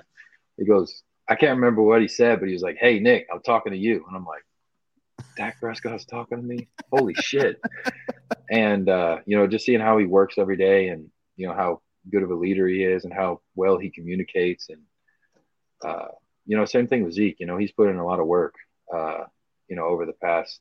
he 0.58 0.66
goes, 0.66 1.04
I 1.28 1.36
can't 1.36 1.58
remember 1.58 1.82
what 1.82 2.02
he 2.02 2.08
said, 2.08 2.40
but 2.40 2.48
he 2.48 2.54
was 2.54 2.64
like, 2.64 2.78
Hey, 2.80 3.00
Nick, 3.00 3.28
I'm 3.32 3.42
talking 3.42 3.72
to 3.72 3.78
you. 3.78 4.04
And 4.08 4.16
I'm 4.16 4.26
like, 4.26 4.44
Dak 5.38 5.60
Prescott's 5.60 6.06
talking 6.06 6.38
to 6.38 6.44
me. 6.44 6.68
Holy 6.92 7.14
shit. 7.16 7.60
And, 8.50 8.90
uh, 8.90 9.20
you 9.26 9.38
know, 9.38 9.48
just 9.48 9.66
seeing 9.66 9.80
how 9.80 9.98
he 9.98 10.06
works 10.06 10.38
every 10.38 10.58
day 10.58 10.90
and, 10.90 11.10
you 11.38 11.48
know, 11.48 11.54
how 11.54 11.80
good 12.10 12.22
of 12.22 12.32
a 12.32 12.36
leader 12.36 12.68
he 12.68 12.84
is 12.84 13.06
and 13.06 13.14
how 13.14 13.40
well 13.56 13.78
he 13.78 13.90
communicates. 13.90 14.68
And, 14.70 14.82
uh, 15.86 16.10
you 16.46 16.58
know, 16.58 16.66
same 16.66 16.88
thing 16.88 17.06
with 17.06 17.14
Zeke, 17.14 17.40
you 17.40 17.46
know, 17.46 17.58
he's 17.58 17.72
put 17.72 17.88
in 17.88 17.96
a 17.96 18.06
lot 18.06 18.20
of 18.20 18.28
work, 18.28 18.56
uh, 18.94 19.24
you 19.70 19.78
know, 19.78 19.86
over 19.86 20.06
the 20.06 20.14
past, 20.14 20.60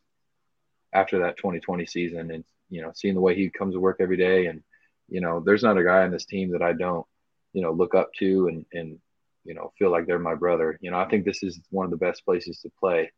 after 0.93 1.21
that 1.21 1.37
2020 1.37 1.87
season 1.87 2.31
and, 2.31 2.45
you 2.69 2.83
know, 2.83 2.93
seeing 2.95 3.15
the 3.15 3.21
way 3.21 3.35
he 3.35 3.51
comes 3.51 3.75
to 3.75 3.81
work 3.81 3.97
every 4.01 4.17
day. 4.17 4.47
And, 4.47 4.63
you 5.09 5.21
know, 5.21 5.41
there's 5.41 5.63
not 5.63 5.79
a 5.79 5.85
guy 5.85 6.03
on 6.03 6.11
this 6.11 6.27
team 6.27 6.53
that 6.53 6.63
I 6.63 6.73
don't, 6.73 7.07
you 7.53 7.63
know, 7.63 7.73
look 7.73 7.95
up 7.95 8.13
to 8.19 8.49
and, 8.49 8.65
and, 8.73 8.99
you 9.45 9.55
know, 9.55 9.73
feel 9.79 9.91
like 9.91 10.07
they're 10.07 10.19
my 10.19 10.35
brother. 10.35 10.79
You 10.81 10.91
know, 10.91 10.99
I 10.99 11.09
think 11.09 11.25
this 11.25 11.43
is 11.43 11.61
one 11.71 11.85
of 11.85 11.91
the 11.91 11.97
best 11.97 12.25
places 12.25 12.61
to 12.61 12.71
play. 12.79 13.11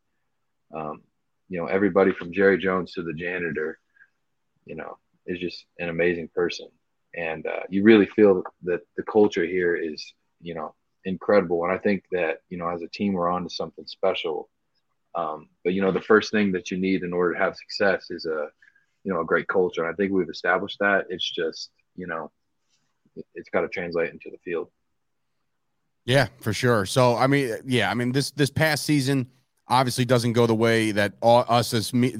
Um, 0.74 1.02
you 1.48 1.60
know, 1.60 1.66
everybody 1.66 2.12
from 2.12 2.32
Jerry 2.32 2.58
Jones 2.58 2.92
to 2.92 3.02
the 3.02 3.12
janitor, 3.12 3.78
you 4.64 4.74
know, 4.74 4.98
is 5.26 5.38
just 5.38 5.66
an 5.78 5.88
amazing 5.88 6.28
person. 6.34 6.68
And 7.14 7.46
uh, 7.46 7.60
you 7.68 7.82
really 7.82 8.06
feel 8.06 8.42
that 8.62 8.80
the 8.96 9.02
culture 9.02 9.44
here 9.44 9.76
is, 9.76 10.14
you 10.40 10.54
know, 10.54 10.74
incredible. 11.04 11.64
And 11.64 11.72
I 11.72 11.78
think 11.78 12.04
that, 12.12 12.38
you 12.48 12.56
know, 12.56 12.68
as 12.68 12.82
a 12.82 12.88
team, 12.88 13.12
we're 13.12 13.28
on 13.28 13.44
to 13.44 13.50
something 13.50 13.86
special. 13.86 14.48
Um, 15.14 15.48
but, 15.64 15.74
you 15.74 15.82
know, 15.82 15.92
the 15.92 16.00
first 16.00 16.30
thing 16.30 16.52
that 16.52 16.70
you 16.70 16.78
need 16.78 17.02
in 17.02 17.12
order 17.12 17.34
to 17.34 17.38
have 17.38 17.56
success 17.56 18.06
is 18.10 18.26
a, 18.26 18.48
you 19.04 19.12
know, 19.12 19.20
a 19.20 19.24
great 19.24 19.48
culture. 19.48 19.84
And 19.84 19.92
I 19.92 19.94
think 19.94 20.12
we've 20.12 20.28
established 20.28 20.78
that. 20.80 21.06
It's 21.08 21.28
just, 21.30 21.70
you 21.96 22.06
know, 22.06 22.30
it, 23.16 23.26
it's 23.34 23.50
got 23.50 23.62
to 23.62 23.68
translate 23.68 24.10
into 24.10 24.30
the 24.30 24.38
field. 24.44 24.68
Yeah, 26.04 26.28
for 26.40 26.52
sure. 26.52 26.86
So 26.86 27.16
I 27.16 27.26
mean, 27.26 27.56
yeah, 27.64 27.90
I 27.90 27.94
mean 27.94 28.12
this 28.12 28.32
this 28.32 28.50
past 28.50 28.84
season 28.84 29.30
obviously 29.68 30.04
doesn't 30.04 30.32
go 30.32 30.46
the 30.46 30.54
way 30.54 30.90
that 30.90 31.14
all, 31.22 31.44
us 31.48 31.72
as 31.72 31.94
me, 31.94 32.16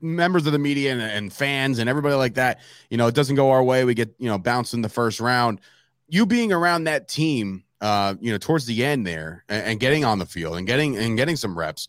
members 0.00 0.46
of 0.46 0.52
the 0.52 0.58
media 0.58 0.92
and, 0.92 1.00
and, 1.00 1.32
fans 1.32 1.78
and 1.78 1.88
everybody 1.88 2.14
like 2.14 2.34
that, 2.34 2.60
you 2.90 2.96
know, 2.96 3.06
it 3.06 3.14
doesn't 3.14 3.34
go 3.34 3.50
our 3.50 3.64
way. 3.64 3.84
We 3.84 3.94
get 3.94 4.14
you 4.18 4.28
know 4.28 4.38
bounced 4.38 4.74
in 4.74 4.82
the 4.82 4.88
first 4.88 5.20
round. 5.20 5.60
You 6.08 6.26
being 6.26 6.52
around 6.52 6.84
that 6.84 7.08
team, 7.08 7.64
uh, 7.80 8.14
you 8.20 8.30
know, 8.30 8.38
towards 8.38 8.66
the 8.66 8.84
end 8.84 9.06
there 9.06 9.44
and, 9.48 9.64
and 9.64 9.80
getting 9.80 10.04
on 10.04 10.18
the 10.18 10.26
field 10.26 10.56
and 10.58 10.66
getting 10.66 10.96
and 10.98 11.16
getting 11.16 11.36
some 11.36 11.58
reps. 11.58 11.88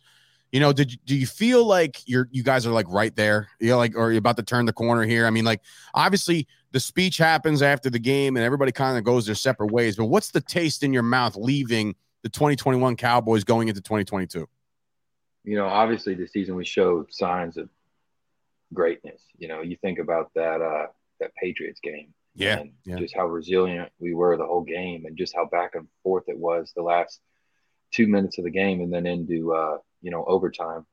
You 0.54 0.60
know, 0.60 0.72
did 0.72 1.00
do 1.08 1.16
you 1.16 1.26
feel 1.26 1.66
like 1.66 2.08
you're 2.08 2.30
you 2.32 2.44
guys 2.44 2.68
are 2.68 2.72
like 2.72 2.86
right 2.88 3.16
there? 3.16 3.48
You 3.60 3.72
know, 3.72 3.78
like 3.78 3.98
or 3.98 4.12
you're 4.12 4.20
about 4.20 4.38
to 4.38 4.44
turn 4.44 4.68
the 4.68 4.72
corner 4.72 5.02
here? 5.02 5.26
I 5.26 5.32
mean, 5.32 5.46
like 5.46 5.62
obviously 5.96 6.48
the 6.72 6.80
speech 6.80 7.18
happens 7.18 7.64
after 7.64 7.90
the 7.90 7.98
game 7.98 8.38
and 8.38 8.46
everybody 8.46 8.72
kind 8.72 8.96
of 8.96 9.04
goes 9.04 9.26
their 9.26 9.34
separate 9.34 9.72
ways. 9.72 9.96
But 9.96 10.06
what's 10.06 10.30
the 10.30 10.42
taste 10.42 10.84
in 10.84 10.94
your 10.94 11.02
mouth 11.02 11.36
leaving 11.36 11.96
the 12.22 12.30
2021 12.30 12.96
Cowboys 12.98 13.44
going 13.44 13.68
into 13.68 13.82
2022? 13.82 14.48
You 15.44 15.56
know, 15.56 15.66
obviously 15.66 16.14
this 16.14 16.32
season 16.32 16.56
we 16.56 16.66
showed 16.66 17.12
signs 17.12 17.58
of 17.58 17.68
greatness. 18.76 19.24
You 19.40 19.48
know, 19.48 19.62
you 19.62 19.76
think 19.78 19.98
about 19.98 20.30
that 20.36 20.62
uh 20.62 20.86
that 21.20 21.34
Patriots 21.34 21.80
game. 21.82 22.14
Yeah, 22.36 22.60
and 22.60 22.74
yeah. 22.86 22.98
just 22.98 23.16
how 23.16 23.26
resilient 23.26 23.92
we 23.98 24.14
were 24.14 24.38
the 24.38 24.46
whole 24.46 24.64
game 24.64 25.06
and 25.06 25.18
just 25.18 25.36
how 25.36 25.46
back 25.46 25.74
and 25.74 25.88
forth 26.04 26.26
it 26.28 26.38
was 26.38 26.74
the 26.76 26.84
last 26.84 27.22
two 27.92 28.06
minutes 28.06 28.38
of 28.38 28.44
the 28.44 28.52
game 28.52 28.82
and 28.82 28.94
then 28.94 29.08
into 29.08 29.54
uh, 29.54 29.78
you 30.04 30.12
know, 30.12 30.24
overtime. 30.26 30.86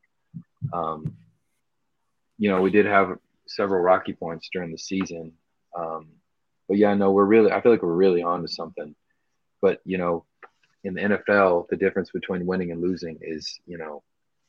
Um, 0.73 1.16
you 2.38 2.49
know, 2.49 2.62
we 2.62 2.70
did 2.70 2.87
have 2.87 3.18
several 3.46 3.83
rocky 3.83 4.14
points 4.14 4.49
during 4.51 4.73
the 4.73 4.79
season. 4.79 5.33
Um, 5.77 6.09
but 6.68 6.79
yeah, 6.79 6.94
no, 6.94 7.11
we're 7.11 7.25
really, 7.25 7.53
I 7.53 7.61
feel 7.61 7.73
like 7.73 7.83
we're 7.83 7.92
really 7.92 8.23
on 8.23 8.42
to 8.42 8.49
something. 8.49 8.94
But, 9.61 9.81
you 9.85 9.99
know, 9.99 10.25
in 10.85 10.94
the 10.94 11.03
NFL, 11.03 11.68
the 11.68 11.77
difference 11.77 12.11
between 12.11 12.46
winning 12.46 12.70
and 12.70 12.81
losing 12.81 13.19
is, 13.21 13.61
you 13.67 13.77
know, 13.77 14.02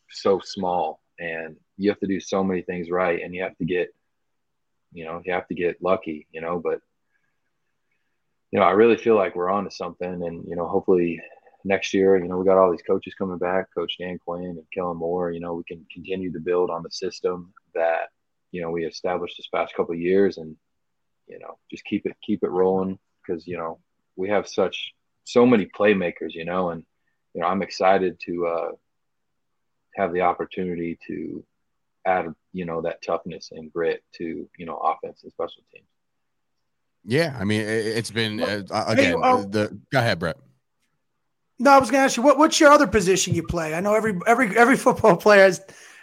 so 0.09 0.39
small. 0.39 1.01
And 1.19 1.57
you 1.77 1.89
have 1.89 1.99
to 1.99 2.07
do 2.07 2.19
so 2.19 2.43
many 2.43 2.61
things 2.61 2.89
right. 2.89 3.21
And 3.21 3.35
you 3.35 3.43
have 3.43 3.57
to 3.57 3.65
get, 3.65 3.93
you 4.93 5.03
know, 5.03 5.21
you 5.25 5.33
have 5.33 5.47
to 5.47 5.55
get 5.55 5.81
lucky, 5.81 6.27
you 6.31 6.41
know, 6.41 6.59
but, 6.59 6.79
you 8.51 8.59
know, 8.59 8.65
I 8.65 8.71
really 8.71 8.97
feel 8.97 9.15
like 9.15 9.35
we're 9.35 9.49
on 9.49 9.65
to 9.65 9.71
something. 9.71 10.23
And, 10.23 10.47
you 10.47 10.55
know, 10.55 10.67
hopefully 10.67 11.21
next 11.63 11.93
year, 11.93 12.17
you 12.17 12.27
know, 12.27 12.37
we 12.37 12.45
got 12.45 12.57
all 12.57 12.71
these 12.71 12.81
coaches 12.81 13.13
coming 13.17 13.37
back, 13.37 13.67
Coach 13.75 13.97
Dan 13.99 14.19
Quinn 14.25 14.43
and 14.43 14.63
Kellen 14.73 14.97
Moore, 14.97 15.31
you 15.31 15.39
know, 15.39 15.53
we 15.53 15.63
can 15.63 15.85
continue 15.91 16.31
to 16.31 16.39
build 16.39 16.69
on 16.69 16.83
the 16.83 16.91
system 16.91 17.53
that, 17.73 18.09
you 18.51 18.61
know, 18.61 18.71
we 18.71 18.85
established 18.85 19.35
this 19.37 19.47
past 19.53 19.75
couple 19.75 19.93
of 19.93 19.99
years 19.99 20.37
and, 20.37 20.55
you 21.27 21.39
know, 21.39 21.57
just 21.69 21.85
keep 21.85 22.05
it 22.05 22.15
keep 22.21 22.43
it 22.43 22.49
rolling 22.49 22.99
because 23.25 23.47
you 23.47 23.57
know 23.57 23.79
we 24.15 24.29
have 24.29 24.47
such 24.47 24.93
so 25.23 25.45
many 25.45 25.65
playmakers, 25.65 26.33
you 26.33 26.45
know, 26.45 26.69
and 26.69 26.83
you 27.33 27.41
know 27.41 27.47
I'm 27.47 27.61
excited 27.61 28.19
to 28.25 28.45
uh, 28.47 28.71
have 29.95 30.13
the 30.13 30.21
opportunity 30.21 30.99
to 31.07 31.43
add, 32.05 32.27
you 32.51 32.65
know, 32.65 32.81
that 32.81 33.01
toughness 33.01 33.49
and 33.51 33.71
grit 33.71 34.03
to, 34.15 34.49
you 34.57 34.65
know, 34.65 34.75
offense 34.77 35.21
and 35.23 35.31
special 35.31 35.63
teams. 35.71 35.85
Yeah, 37.05 37.35
I 37.39 37.45
mean, 37.45 37.61
it, 37.61 37.95
has 37.95 38.11
been 38.11 38.41
uh, 38.41 38.63
again. 38.87 39.13
Hey, 39.13 39.21
uh, 39.23 39.45
the 39.47 39.79
go 39.91 39.99
ahead, 39.99 40.19
Brett. 40.19 40.37
No, 41.61 41.69
I 41.69 41.77
was 41.77 41.91
going 41.91 42.01
to 42.01 42.05
ask 42.05 42.17
you 42.17 42.23
what, 42.23 42.39
what's 42.39 42.59
your 42.59 42.71
other 42.71 42.87
position 42.87 43.35
you 43.35 43.43
play? 43.43 43.75
I 43.75 43.81
know 43.81 43.93
every 43.93 44.19
every 44.25 44.57
every 44.57 44.75
football 44.85 45.15
player 45.15 45.43
has 45.43 45.61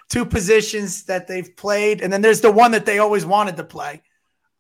two 0.09 0.25
positions 0.25 1.03
that 1.05 1.27
they've 1.27 1.55
played, 1.57 2.01
and 2.01 2.13
then 2.13 2.23
there's 2.23 2.41
the 2.41 2.51
one 2.51 2.71
that 2.71 2.87
they 2.87 3.01
always 3.01 3.27
wanted 3.27 3.57
to 3.57 3.65
play. 3.65 4.03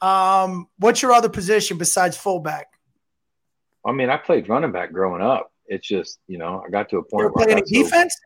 Um, 0.00 0.68
what's 0.78 1.00
your 1.00 1.12
other 1.12 1.28
position 1.28 1.78
besides 1.78 2.16
fullback? 2.16 2.66
I 3.86 3.92
mean, 3.92 4.10
I 4.10 4.16
played 4.16 4.48
running 4.48 4.72
back 4.72 4.92
growing 4.92 5.22
up. 5.22 5.52
It's 5.66 5.86
just 5.86 6.18
you 6.26 6.36
know 6.36 6.64
I 6.66 6.70
got 6.70 6.88
to 6.90 6.98
a 6.98 7.02
point. 7.04 7.26
You 7.26 7.30
where 7.32 7.48
any 7.48 7.62
defense? 7.62 8.18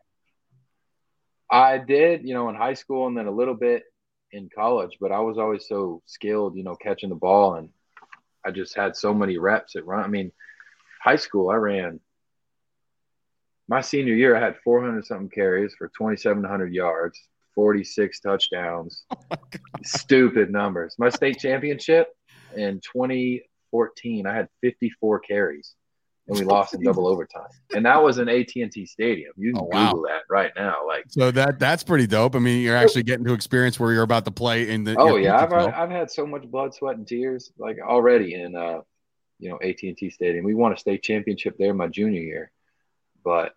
I 1.51 1.77
did, 1.77 2.27
you 2.27 2.33
know, 2.33 2.49
in 2.49 2.55
high 2.55 2.73
school 2.73 3.05
and 3.05 3.15
then 3.15 3.27
a 3.27 3.31
little 3.31 3.53
bit 3.53 3.83
in 4.31 4.49
college, 4.49 4.97
but 4.99 5.11
I 5.11 5.19
was 5.19 5.37
always 5.37 5.67
so 5.67 6.01
skilled, 6.07 6.57
you 6.57 6.63
know, 6.63 6.75
catching 6.75 7.09
the 7.09 7.15
ball, 7.15 7.53
and 7.53 7.69
I 8.43 8.49
just 8.49 8.75
had 8.75 8.95
so 8.95 9.13
many 9.13 9.37
reps 9.37 9.75
at 9.75 9.85
run. 9.85 10.03
I 10.03 10.07
mean, 10.07 10.31
high 11.03 11.17
school 11.17 11.51
I 11.51 11.55
ran. 11.55 11.99
My 13.73 13.81
senior 13.81 14.13
year, 14.13 14.35
I 14.35 14.39
had 14.39 14.57
400 14.63 15.03
something 15.03 15.29
carries 15.29 15.73
for 15.73 15.87
2,700 15.97 16.71
yards, 16.71 17.19
46 17.55 18.19
touchdowns. 18.19 19.03
Oh 19.31 19.37
Stupid 19.83 20.51
numbers. 20.51 20.95
My 20.99 21.09
state 21.09 21.39
championship 21.39 22.07
in 22.55 22.79
2014, 22.81 24.27
I 24.27 24.35
had 24.35 24.47
54 24.61 25.19
carries 25.21 25.73
and 26.27 26.37
we 26.37 26.45
lost 26.45 26.75
in 26.75 26.83
double 26.83 27.07
overtime. 27.07 27.47
And 27.73 27.83
that 27.87 28.01
was 28.01 28.19
an 28.19 28.29
AT&T 28.29 28.85
Stadium. 28.85 29.33
You 29.37 29.53
can 29.53 29.61
oh, 29.63 29.69
wow. 29.71 29.87
Google 29.87 30.03
that 30.03 30.21
right 30.29 30.51
now. 30.55 30.85
Like 30.87 31.05
so 31.07 31.31
that 31.31 31.57
that's 31.57 31.83
pretty 31.83 32.05
dope. 32.05 32.35
I 32.35 32.39
mean, 32.39 32.61
you're 32.61 32.77
actually 32.77 33.03
getting 33.03 33.25
to 33.25 33.33
experience 33.33 33.79
where 33.79 33.91
you're 33.91 34.03
about 34.03 34.25
to 34.25 34.31
play 34.31 34.69
in 34.69 34.83
the. 34.83 34.95
Oh 34.99 35.15
yeah, 35.15 35.39
I've 35.39 35.51
I've 35.51 35.89
had 35.89 36.11
so 36.11 36.27
much 36.27 36.43
blood, 36.43 36.75
sweat, 36.75 36.97
and 36.97 37.07
tears 37.07 37.51
like 37.57 37.79
already 37.81 38.35
in 38.35 38.55
uh, 38.55 38.81
you 39.39 39.49
know 39.49 39.57
AT&T 39.67 40.11
Stadium. 40.11 40.45
We 40.45 40.53
won 40.53 40.73
a 40.73 40.77
state 40.77 41.01
championship 41.01 41.55
there 41.57 41.73
my 41.73 41.87
junior 41.87 42.21
year, 42.21 42.51
but 43.23 43.53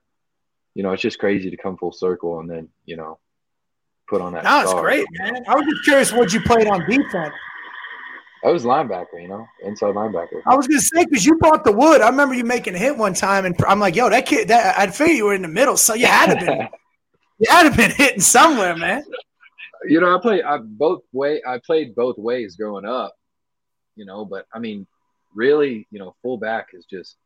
you 0.76 0.82
know 0.82 0.92
it's 0.92 1.00
just 1.00 1.18
crazy 1.18 1.50
to 1.50 1.56
come 1.56 1.78
full 1.78 1.90
circle 1.90 2.38
and 2.40 2.50
then 2.50 2.68
you 2.84 2.96
know 2.96 3.18
put 4.08 4.20
on 4.20 4.34
that. 4.34 4.44
That 4.44 4.66
was 4.66 4.74
great, 4.74 5.06
man. 5.12 5.42
I 5.48 5.54
was 5.54 5.64
just 5.64 5.84
curious 5.84 6.12
what 6.12 6.34
you 6.34 6.40
played 6.42 6.68
on 6.68 6.80
defense. 6.88 7.34
I 8.44 8.50
was 8.50 8.64
linebacker, 8.64 9.20
you 9.20 9.26
know, 9.26 9.44
inside 9.62 9.94
linebacker. 9.94 10.42
I 10.46 10.54
was 10.54 10.68
gonna 10.68 10.80
say 10.80 11.06
because 11.06 11.24
you 11.24 11.36
brought 11.36 11.64
the 11.64 11.72
wood. 11.72 12.02
I 12.02 12.10
remember 12.10 12.34
you 12.34 12.44
making 12.44 12.74
a 12.74 12.78
hit 12.78 12.96
one 12.96 13.14
time, 13.14 13.46
and 13.46 13.56
I'm 13.66 13.80
like, 13.80 13.96
"Yo, 13.96 14.10
that 14.10 14.26
kid." 14.26 14.48
That 14.48 14.78
I'd 14.78 14.94
figure 14.94 15.14
you 15.14 15.24
were 15.24 15.34
in 15.34 15.40
the 15.40 15.48
middle, 15.48 15.78
so 15.78 15.94
you 15.94 16.06
had 16.06 16.38
to 16.38 16.44
been, 16.44 16.68
you 17.38 17.50
had 17.50 17.70
to 17.70 17.74
been 17.74 17.90
hitting 17.90 18.20
somewhere, 18.20 18.76
man. 18.76 19.02
You 19.88 20.00
know, 20.00 20.14
I 20.14 20.20
played 20.20 20.44
I 20.44 20.58
both 20.58 21.02
way. 21.12 21.40
I 21.48 21.58
played 21.64 21.94
both 21.94 22.18
ways 22.18 22.56
growing 22.56 22.84
up, 22.84 23.14
you 23.96 24.04
know. 24.04 24.26
But 24.26 24.44
I 24.52 24.58
mean, 24.58 24.86
really, 25.34 25.88
you 25.90 25.98
know, 25.98 26.14
fullback 26.22 26.68
is 26.74 26.84
just 26.84 27.16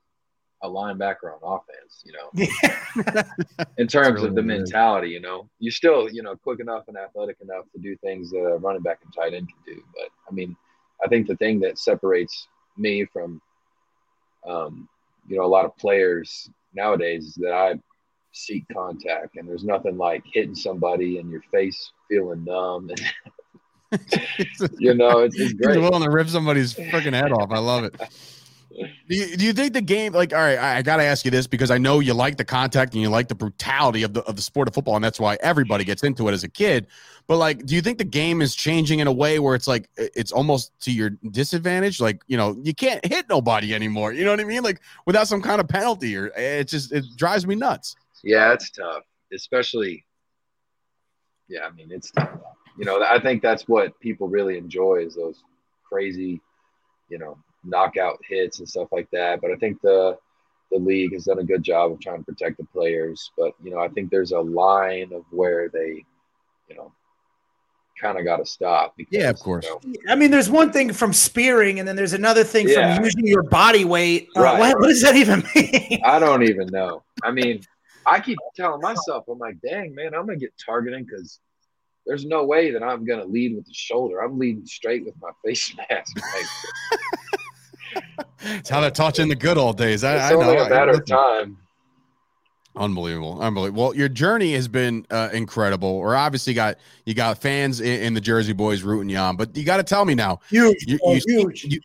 a 0.62 0.68
linebacker 0.68 1.32
on 1.42 1.61
offense. 1.61 2.04
You 2.04 2.12
know, 2.12 3.22
in 3.78 3.86
terms 3.86 4.16
really 4.16 4.28
of 4.28 4.34
the 4.34 4.42
weird. 4.42 4.61
mentality, 4.61 5.08
you 5.08 5.20
know, 5.20 5.48
you're 5.58 5.72
still, 5.72 6.08
you 6.11 6.22
know, 6.22 6.36
quick 6.36 6.61
enough 6.61 6.84
and 6.88 6.96
athletic 6.96 7.36
enough 7.40 7.64
to 7.74 7.80
do 7.80 7.96
things 7.96 8.30
that 8.30 8.38
a 8.38 8.58
running 8.58 8.82
back 8.82 9.00
and 9.04 9.12
tight 9.14 9.34
end 9.34 9.48
can 9.48 9.74
do. 9.74 9.82
But 9.94 10.11
I 10.30 10.34
mean 10.34 10.56
I 11.04 11.08
think 11.08 11.26
the 11.26 11.36
thing 11.36 11.61
that 11.61 11.78
separates 11.78 12.48
me 12.76 13.04
from, 13.06 13.40
um, 14.46 14.88
you 15.28 15.36
know, 15.36 15.44
a 15.44 15.46
lot 15.46 15.64
of 15.64 15.76
players 15.76 16.50
nowadays 16.74 17.26
is 17.26 17.34
that 17.36 17.52
I 17.52 17.74
seek 18.32 18.64
contact, 18.72 19.36
and 19.36 19.48
there's 19.48 19.64
nothing 19.64 19.96
like 19.96 20.22
hitting 20.32 20.54
somebody 20.54 21.18
and 21.18 21.30
your 21.30 21.42
face 21.50 21.92
feeling 22.08 22.44
numb, 22.44 22.90
and 22.90 23.00
you 24.78 24.94
know, 24.94 25.20
it's, 25.20 25.38
it's 25.38 25.52
great. 25.54 25.76
He's 25.76 25.90
willing 25.90 26.04
to 26.04 26.11
rip 26.11 26.28
somebody's 26.28 26.74
freaking 26.74 27.12
head 27.12 27.32
off. 27.32 27.50
I 27.50 27.58
love 27.58 27.84
it. 27.84 27.96
Do 29.09 29.16
you, 29.16 29.37
do 29.37 29.45
you 29.45 29.53
think 29.53 29.73
the 29.73 29.81
game 29.81 30.12
like 30.12 30.33
all 30.33 30.39
right 30.39 30.57
I, 30.57 30.79
I 30.79 30.83
got 30.83 30.99
to 30.99 31.03
ask 31.03 31.25
you 31.25 31.31
this 31.31 31.47
because 31.47 31.71
I 31.71 31.79
know 31.79 31.99
you 31.99 32.14
like 32.14 32.37
the 32.37 32.45
contact 32.45 32.93
and 32.95 33.03
you 33.03 33.09
like 33.09 33.27
the 33.27 33.35
brutality 33.35 34.05
of 34.05 34.14
the 34.14 34.23
of 34.23 34.37
the 34.37 34.43
sport 34.43 34.68
of 34.68 34.75
football 34.75 34.95
and 34.95 35.05
that's 35.05 35.18
why 35.18 35.37
everybody 35.41 35.85
gets 35.85 36.05
into 36.05 36.29
it 36.29 36.33
as 36.33 36.45
a 36.45 36.49
kid. 36.49 36.87
But 37.27 37.39
like 37.39 37.66
do 37.66 37.75
you 37.75 37.83
think 37.83 37.99
the 37.99 38.05
game 38.05 38.41
is 38.41 38.55
changing 38.55 39.01
in 39.01 39.09
a 39.09 39.12
way 39.12 39.41
where 39.41 39.57
it's 39.57 39.66
like 39.66 39.89
it's 39.97 40.31
almost 40.31 40.73
to 40.83 40.93
your 40.93 41.11
disadvantage? 41.31 42.01
Like 42.01 42.23
you 42.29 42.37
know 42.37 42.57
you 42.62 42.73
can't 42.73 43.05
hit 43.05 43.29
nobody 43.29 43.75
anymore. 43.75 44.12
You 44.12 44.25
know 44.25 44.31
what 44.31 44.41
I 44.41 44.45
mean? 44.45 44.62
Like 44.62 44.81
without 45.05 45.27
some 45.27 45.43
kind 45.43 45.61
of 45.61 45.68
penalty 45.68 46.16
or 46.16 46.31
eh, 46.37 46.61
it 46.61 46.68
just 46.68 46.93
it 46.93 47.05
drives 47.16 47.47
me 47.47 47.57
nuts. 47.57 47.97
Yeah 48.23 48.53
it's 48.53 48.71
tough 48.71 49.03
especially 49.33 50.05
yeah 51.49 51.66
I 51.66 51.71
mean 51.73 51.89
it's 51.91 52.11
tough. 52.12 52.31
You 52.79 52.85
know 52.85 53.03
I 53.03 53.21
think 53.21 53.43
that's 53.43 53.68
what 53.68 53.99
people 54.01 54.29
really 54.29 54.57
enjoy 54.57 55.05
is 55.07 55.16
those 55.16 55.43
crazy 55.85 56.41
you 57.09 57.18
know 57.18 57.37
knockout 57.64 58.18
hits 58.28 58.58
and 58.58 58.68
stuff 58.68 58.88
like 58.92 59.08
that. 59.12 59.40
But 59.40 59.50
I 59.50 59.56
think 59.56 59.80
the 59.80 60.18
the 60.70 60.78
league 60.78 61.12
has 61.12 61.24
done 61.24 61.40
a 61.40 61.44
good 61.44 61.62
job 61.62 61.92
of 61.92 62.00
trying 62.00 62.18
to 62.18 62.24
protect 62.24 62.56
the 62.58 62.64
players. 62.64 63.30
But 63.36 63.52
you 63.62 63.70
know, 63.70 63.80
I 63.80 63.88
think 63.88 64.11
there's 64.11 64.32
a 64.32 64.40
line 64.40 65.12
of 65.12 65.24
where 65.30 65.68
they, 65.68 66.04
you 66.68 66.76
know, 66.76 66.92
kind 68.00 68.18
of 68.18 68.24
got 68.24 68.36
to 68.36 68.46
stop. 68.46 68.94
Because, 68.96 69.12
yeah, 69.12 69.30
of 69.30 69.38
course. 69.38 69.66
You 69.84 69.96
know, 70.04 70.12
I 70.12 70.14
mean, 70.14 70.30
there's 70.30 70.48
one 70.48 70.72
thing 70.72 70.92
from 70.92 71.12
spearing, 71.12 71.78
and 71.78 71.88
then 71.88 71.96
there's 71.96 72.12
another 72.12 72.44
thing 72.44 72.68
yeah. 72.68 72.94
from 72.94 73.04
using 73.04 73.26
your 73.26 73.42
body 73.42 73.84
weight. 73.84 74.28
Uh, 74.36 74.42
right. 74.42 74.54
Uh, 74.54 74.58
what, 74.58 74.80
what, 74.80 74.88
does 74.88 75.02
that 75.02 75.16
even 75.16 75.44
mean? 75.54 76.00
I 76.04 76.18
don't 76.18 76.42
even 76.42 76.68
know. 76.68 77.02
I 77.22 77.30
mean, 77.32 77.62
I 78.06 78.20
keep 78.20 78.38
telling 78.56 78.80
myself, 78.80 79.24
I'm 79.28 79.38
like, 79.38 79.61
dang 79.61 79.94
man, 79.94 80.14
I'm 80.14 80.26
gonna 80.26 80.36
get 80.36 80.54
targeting 80.64 81.04
because 81.04 81.40
there's 82.06 82.24
no 82.24 82.44
way 82.44 82.70
that 82.72 82.82
I'm 82.82 83.04
gonna 83.04 83.24
lead 83.24 83.54
with 83.54 83.66
the 83.66 83.74
shoulder. 83.74 84.20
I'm 84.20 84.38
leading 84.38 84.66
straight 84.66 85.04
with 85.04 85.14
my 85.20 85.30
face 85.44 85.74
mask. 85.76 86.16
It's 88.43 88.70
how 88.70 88.80
they 88.80 88.91
taught 88.91 89.18
you 89.18 89.22
in 89.22 89.28
the 89.28 89.34
good 89.34 89.59
old 89.59 89.76
days. 89.76 90.03
I, 90.03 90.14
it's 90.14 90.22
I 90.24 90.34
only 90.34 90.57
know. 90.57 90.64
a 90.64 90.70
matter 90.70 90.93
of 90.93 91.05
time. 91.05 91.59
Unbelievable, 92.76 93.41
unbelievable. 93.41 93.82
Well, 93.82 93.95
your 93.95 94.09
journey 94.09 94.55
has 94.55 94.68
been 94.68 95.05
uh, 95.11 95.28
incredible. 95.32 95.88
Or 95.88 96.14
obviously 96.14 96.55
got 96.55 96.78
you 97.05 97.14
got 97.14 97.38
fans 97.38 97.80
in, 97.80 98.03
in, 98.03 98.14
the 98.14 98.20
Jersey 98.20 98.55
Boyz 98.55 98.84
rooting 98.84 99.11
you 99.11 99.18
on, 99.18 99.36
but 99.36 99.57
you 99.57 99.64
got 99.64 99.78
to 99.78 99.82
tell 99.82 100.05
me 100.05 100.14
now. 100.14 100.41
Huge, 100.49 100.84
you, 100.86 100.99
you, 101.05 101.20
huge. 101.26 101.64
You, 101.64 101.80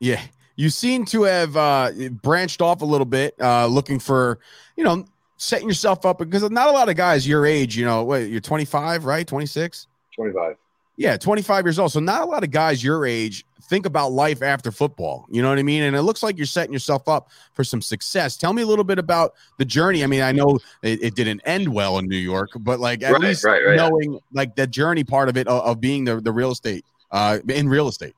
yeah, 0.00 0.20
you 0.56 0.70
seem 0.70 1.04
to 1.06 1.22
have 1.22 1.56
uh, 1.56 1.92
branched 2.10 2.60
off 2.60 2.82
a 2.82 2.84
little 2.84 3.06
bit, 3.06 3.34
uh, 3.40 3.66
looking 3.66 3.98
for 3.98 4.40
you 4.76 4.84
know 4.84 5.04
setting 5.36 5.68
yourself 5.68 6.04
up 6.04 6.18
because 6.18 6.42
not 6.50 6.68
a 6.68 6.72
lot 6.72 6.88
of 6.88 6.96
guys 6.96 7.26
your 7.26 7.46
age. 7.46 7.76
You 7.76 7.84
know, 7.84 8.02
what 8.02 8.28
you're 8.28 8.40
25, 8.40 9.04
right? 9.04 9.26
26. 9.26 9.86
25. 10.16 10.56
Yeah, 10.98 11.16
25 11.16 11.64
years 11.64 11.78
old. 11.78 11.92
So 11.92 12.00
not 12.00 12.22
a 12.22 12.24
lot 12.24 12.42
of 12.42 12.50
guys 12.50 12.82
your 12.82 13.06
age 13.06 13.46
think 13.62 13.86
about 13.86 14.10
life 14.10 14.42
after 14.42 14.72
football. 14.72 15.26
You 15.30 15.42
know 15.42 15.48
what 15.48 15.58
I 15.58 15.62
mean? 15.62 15.84
And 15.84 15.94
it 15.94 16.02
looks 16.02 16.24
like 16.24 16.36
you're 16.36 16.44
setting 16.44 16.72
yourself 16.72 17.08
up 17.08 17.30
for 17.52 17.62
some 17.62 17.80
success. 17.80 18.36
Tell 18.36 18.52
me 18.52 18.62
a 18.62 18.66
little 18.66 18.84
bit 18.84 18.98
about 18.98 19.34
the 19.58 19.64
journey. 19.64 20.02
I 20.02 20.08
mean, 20.08 20.22
I 20.22 20.32
know 20.32 20.58
it, 20.82 21.00
it 21.00 21.14
didn't 21.14 21.40
end 21.44 21.72
well 21.72 21.98
in 21.98 22.08
New 22.08 22.16
York, 22.16 22.50
but 22.58 22.80
like 22.80 23.04
at 23.04 23.12
right, 23.12 23.20
least 23.20 23.44
right, 23.44 23.64
right, 23.64 23.76
knowing 23.76 24.14
yeah. 24.14 24.18
like 24.32 24.56
the 24.56 24.66
journey 24.66 25.04
part 25.04 25.28
of 25.28 25.36
it 25.36 25.46
of, 25.46 25.62
of, 25.62 25.80
being 25.80 26.04
the, 26.04 26.20
the 26.20 26.32
real 26.32 26.50
estate 26.50 26.84
uh, 27.12 27.38
in 27.48 27.68
real 27.68 27.86
estate. 27.86 28.14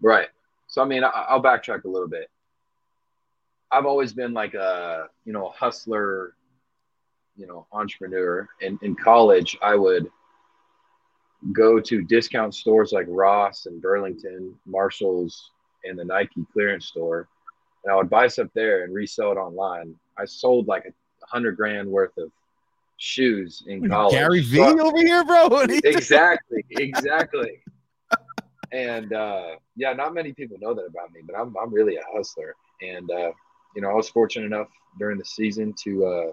Right. 0.00 0.28
So 0.66 0.82
I 0.82 0.86
mean, 0.86 1.04
I, 1.04 1.10
I'll 1.28 1.42
backtrack 1.42 1.84
a 1.84 1.88
little 1.88 2.08
bit. 2.08 2.28
I've 3.70 3.86
always 3.86 4.12
been 4.12 4.32
like 4.32 4.54
a 4.54 5.08
you 5.24 5.32
know 5.32 5.46
a 5.46 5.52
hustler, 5.52 6.34
you 7.36 7.46
know 7.46 7.68
entrepreneur. 7.70 8.48
And 8.60 8.76
in 8.82 8.96
college, 8.96 9.56
I 9.62 9.76
would 9.76 10.10
go 11.52 11.78
to 11.80 12.02
discount 12.02 12.54
stores 12.54 12.92
like 12.92 13.06
Ross 13.08 13.66
and 13.66 13.80
Burlington, 13.80 14.54
Marshalls, 14.66 15.50
and 15.84 15.98
the 15.98 16.04
Nike 16.04 16.46
clearance 16.52 16.86
store, 16.86 17.28
and 17.84 17.92
I 17.92 17.96
would 17.96 18.08
buy 18.08 18.28
stuff 18.28 18.48
there 18.54 18.84
and 18.84 18.94
resell 18.94 19.32
it 19.32 19.36
online. 19.36 19.94
I 20.18 20.24
sold 20.24 20.66
like 20.68 20.86
a 20.86 21.26
hundred 21.26 21.56
grand 21.56 21.88
worth 21.88 22.16
of 22.16 22.30
shoes 22.96 23.64
in 23.66 23.88
college. 23.88 24.14
Gary 24.14 24.40
V 24.40 24.56
so, 24.56 24.80
over 24.80 24.98
here, 24.98 25.24
bro. 25.24 25.48
exactly, 25.84 26.64
exactly. 26.70 27.60
and 28.72 29.12
uh, 29.12 29.56
yeah, 29.76 29.92
not 29.92 30.14
many 30.14 30.32
people 30.32 30.56
know 30.60 30.74
that 30.74 30.86
about 30.86 31.12
me, 31.12 31.20
but 31.26 31.36
I'm 31.38 31.54
I'm 31.62 31.72
really 31.72 31.96
a 31.96 32.02
hustler. 32.14 32.54
And 32.80 33.10
uh, 33.10 33.32
you 33.76 33.82
know, 33.82 33.90
I 33.90 33.94
was 33.94 34.08
fortunate 34.08 34.46
enough 34.46 34.68
during 34.98 35.18
the 35.18 35.24
season 35.24 35.74
to 35.84 36.06
uh, 36.06 36.32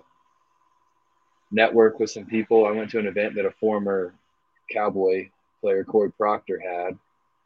network 1.52 2.00
with 2.00 2.10
some 2.10 2.26
people. 2.26 2.66
I 2.66 2.72
went 2.72 2.90
to 2.92 3.00
an 3.00 3.08
event 3.08 3.36
that 3.36 3.46
a 3.46 3.52
former 3.52 4.14
Cowboy 4.72 5.30
player 5.62 5.84
Cory 5.84 6.12
Procter 6.12 6.60
had, 6.60 6.98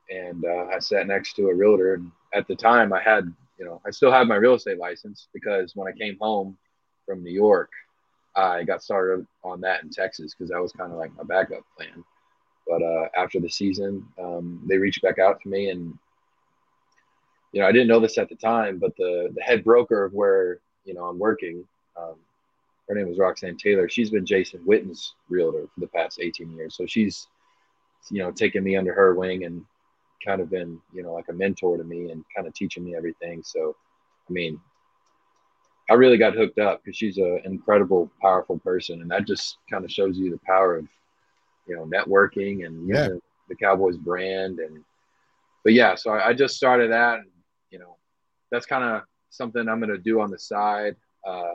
and 0.09 0.43
uh, 0.45 0.67
I 0.73 0.79
sat 0.79 1.07
next 1.07 1.33
to 1.35 1.49
a 1.49 1.55
realtor. 1.55 1.95
And 1.95 2.11
at 2.33 2.47
the 2.47 2.55
time, 2.55 2.93
I 2.93 3.01
had, 3.01 3.31
you 3.59 3.65
know, 3.65 3.81
I 3.85 3.91
still 3.91 4.11
had 4.11 4.27
my 4.27 4.35
real 4.35 4.55
estate 4.55 4.77
license 4.77 5.27
because 5.33 5.75
when 5.75 5.87
I 5.87 5.97
came 5.97 6.17
home 6.19 6.57
from 7.05 7.23
New 7.23 7.31
York, 7.31 7.69
I 8.35 8.63
got 8.63 8.83
started 8.83 9.25
on 9.43 9.61
that 9.61 9.83
in 9.83 9.89
Texas 9.89 10.33
because 10.33 10.49
that 10.49 10.61
was 10.61 10.73
kind 10.73 10.91
of 10.91 10.97
like 10.97 11.15
my 11.15 11.23
backup 11.23 11.63
plan. 11.77 12.03
But 12.67 12.81
uh, 12.81 13.07
after 13.15 13.39
the 13.39 13.49
season, 13.49 14.05
um, 14.19 14.61
they 14.67 14.77
reached 14.77 15.01
back 15.01 15.19
out 15.19 15.39
to 15.41 15.49
me, 15.49 15.69
and 15.69 15.97
you 17.51 17.61
know, 17.61 17.67
I 17.67 17.71
didn't 17.71 17.87
know 17.87 17.99
this 17.99 18.17
at 18.17 18.27
the 18.27 18.35
time, 18.35 18.79
but 18.79 18.95
the 18.97 19.31
the 19.33 19.41
head 19.41 19.63
broker 19.63 20.03
of 20.03 20.13
where 20.13 20.59
you 20.83 20.93
know 20.93 21.05
I'm 21.05 21.19
working, 21.19 21.63
um, 21.95 22.15
her 22.87 22.95
name 22.95 23.09
was 23.09 23.17
Roxanne 23.17 23.57
Taylor. 23.57 23.89
She's 23.89 24.11
been 24.11 24.25
Jason 24.25 24.61
Witten's 24.65 25.15
realtor 25.29 25.67
for 25.73 25.79
the 25.79 25.87
past 25.87 26.19
18 26.21 26.51
years. 26.51 26.75
So 26.77 26.85
she's, 26.85 27.27
you 28.11 28.19
know, 28.19 28.31
taken 28.31 28.63
me 28.63 28.75
under 28.75 28.93
her 28.93 29.15
wing 29.15 29.45
and 29.45 29.65
kind 30.23 30.41
of 30.41 30.49
been, 30.49 30.79
you 30.93 31.03
know, 31.03 31.13
like 31.13 31.29
a 31.29 31.33
mentor 31.33 31.77
to 31.77 31.83
me 31.83 32.11
and 32.11 32.23
kind 32.35 32.47
of 32.47 32.53
teaching 32.53 32.83
me 32.83 32.95
everything. 32.95 33.41
So, 33.43 33.75
I 34.29 34.33
mean, 34.33 34.59
I 35.89 35.93
really 35.93 36.17
got 36.17 36.35
hooked 36.35 36.59
up 36.59 36.83
because 36.83 36.97
she's 36.97 37.17
an 37.17 37.41
incredible, 37.45 38.11
powerful 38.21 38.59
person, 38.59 39.01
and 39.01 39.11
that 39.11 39.27
just 39.27 39.57
kind 39.69 39.83
of 39.85 39.91
shows 39.91 40.17
you 40.17 40.31
the 40.31 40.39
power 40.45 40.77
of, 40.77 40.87
you 41.67 41.75
know, 41.75 41.85
networking 41.85 42.65
and 42.65 42.87
Yeah. 42.87 43.09
the 43.49 43.55
Cowboys 43.55 43.97
brand. 43.97 44.59
And 44.59 44.83
but 45.63 45.73
yeah, 45.73 45.95
so 45.95 46.11
I, 46.11 46.29
I 46.29 46.33
just 46.33 46.55
started 46.55 46.91
that, 46.91 47.19
and 47.19 47.29
you 47.69 47.77
know, 47.79 47.97
that's 48.51 48.65
kind 48.65 48.83
of 48.83 49.03
something 49.29 49.67
I'm 49.67 49.79
going 49.79 49.91
to 49.91 49.97
do 49.97 50.21
on 50.21 50.31
the 50.31 50.39
side 50.39 50.95
uh, 51.27 51.53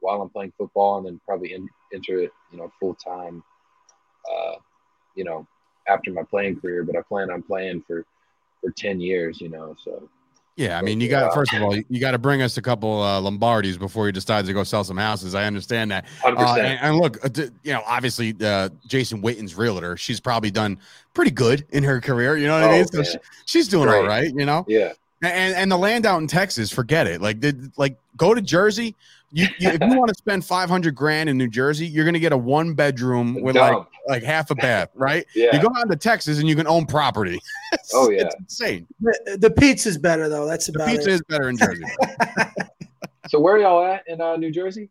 while 0.00 0.20
I'm 0.22 0.28
playing 0.30 0.52
football, 0.58 0.98
and 0.98 1.06
then 1.06 1.20
probably 1.26 1.54
in, 1.54 1.68
enter 1.92 2.20
it, 2.20 2.32
you 2.50 2.58
know, 2.58 2.72
full 2.80 2.94
time, 2.94 3.42
uh, 4.30 4.54
you 5.14 5.24
know, 5.24 5.46
after 5.88 6.10
my 6.12 6.22
playing 6.22 6.60
career. 6.60 6.84
But 6.84 6.96
I 6.96 7.02
plan 7.02 7.30
on 7.30 7.42
playing 7.42 7.82
for 7.86 8.04
for 8.62 8.70
ten 8.70 9.00
years, 9.00 9.40
you 9.40 9.48
know, 9.48 9.76
so. 9.84 10.08
Yeah, 10.56 10.78
I 10.78 10.82
mean, 10.82 11.00
you 11.00 11.08
got 11.08 11.32
first 11.32 11.54
of 11.54 11.62
all, 11.62 11.74
you, 11.74 12.00
got 12.00 12.10
to 12.10 12.18
bring 12.18 12.42
us 12.42 12.58
a 12.58 12.62
couple 12.62 13.00
uh, 13.00 13.18
Lombardis 13.18 13.78
before 13.78 14.04
you 14.06 14.12
decide 14.12 14.44
to 14.44 14.52
go 14.52 14.62
sell 14.62 14.84
some 14.84 14.98
houses. 14.98 15.34
I 15.34 15.44
understand 15.46 15.90
that. 15.90 16.04
100%. 16.22 16.36
Uh, 16.36 16.60
and, 16.60 16.78
and 16.82 16.96
look, 16.96 17.24
uh, 17.24 17.30
you 17.62 17.72
know, 17.72 17.82
obviously, 17.86 18.34
uh, 18.42 18.68
Jason 18.86 19.22
Witten's 19.22 19.54
realtor. 19.54 19.96
She's 19.96 20.20
probably 20.20 20.50
done 20.50 20.78
pretty 21.14 21.30
good 21.30 21.64
in 21.70 21.82
her 21.84 21.98
career. 21.98 22.36
You 22.36 22.46
know 22.46 22.60
what 22.60 22.64
I 22.64 22.74
Oh, 22.74 22.76
mean? 22.76 22.86
So 22.88 23.02
she, 23.02 23.18
she's 23.46 23.68
doing 23.68 23.88
Great. 23.88 24.00
all 24.02 24.06
right. 24.06 24.34
You 24.34 24.44
know, 24.44 24.66
yeah. 24.68 24.92
And 25.22 25.54
and 25.54 25.70
the 25.70 25.76
land 25.76 26.06
out 26.06 26.20
in 26.20 26.26
Texas, 26.26 26.70
forget 26.72 27.06
it. 27.06 27.20
Like, 27.20 27.40
did 27.40 27.76
like 27.78 27.96
go 28.16 28.34
to 28.34 28.40
Jersey. 28.40 28.94
You, 29.32 29.46
you 29.60 29.68
if 29.68 29.80
you 29.80 29.96
want 29.96 30.08
to 30.08 30.14
spend 30.14 30.44
five 30.44 30.68
hundred 30.68 30.94
grand 30.96 31.28
in 31.28 31.38
New 31.38 31.48
Jersey, 31.48 31.86
you're 31.86 32.04
gonna 32.04 32.18
get 32.18 32.32
a 32.32 32.36
one 32.36 32.74
bedroom 32.74 33.40
with 33.40 33.54
like 33.54 33.72
Dumb. 33.72 33.86
like 34.08 34.22
half 34.24 34.50
a 34.50 34.56
bath, 34.56 34.88
right? 34.96 35.24
Yeah. 35.36 35.54
You 35.54 35.62
go 35.62 35.68
out 35.76 35.88
to 35.88 35.96
Texas 35.96 36.40
and 36.40 36.48
you 36.48 36.56
can 36.56 36.66
own 36.66 36.84
property. 36.86 37.38
It's- 37.72 37.90
Oh, 37.94 38.10
yeah. 38.10 38.22
it's 38.24 38.34
insane. 38.36 38.86
The, 39.00 39.38
the 39.40 39.50
pizza's 39.50 39.96
better 39.98 40.28
though. 40.28 40.46
That's 40.46 40.66
The 40.66 40.72
about 40.74 40.88
pizza 40.88 41.10
it. 41.10 41.14
is 41.14 41.22
better 41.28 41.48
in 41.48 41.56
Jersey. 41.56 41.84
So 43.28 43.38
where 43.38 43.54
are 43.54 43.58
y'all 43.58 43.84
at 43.84 44.08
in 44.08 44.20
uh, 44.20 44.34
New 44.36 44.50
Jersey? 44.50 44.88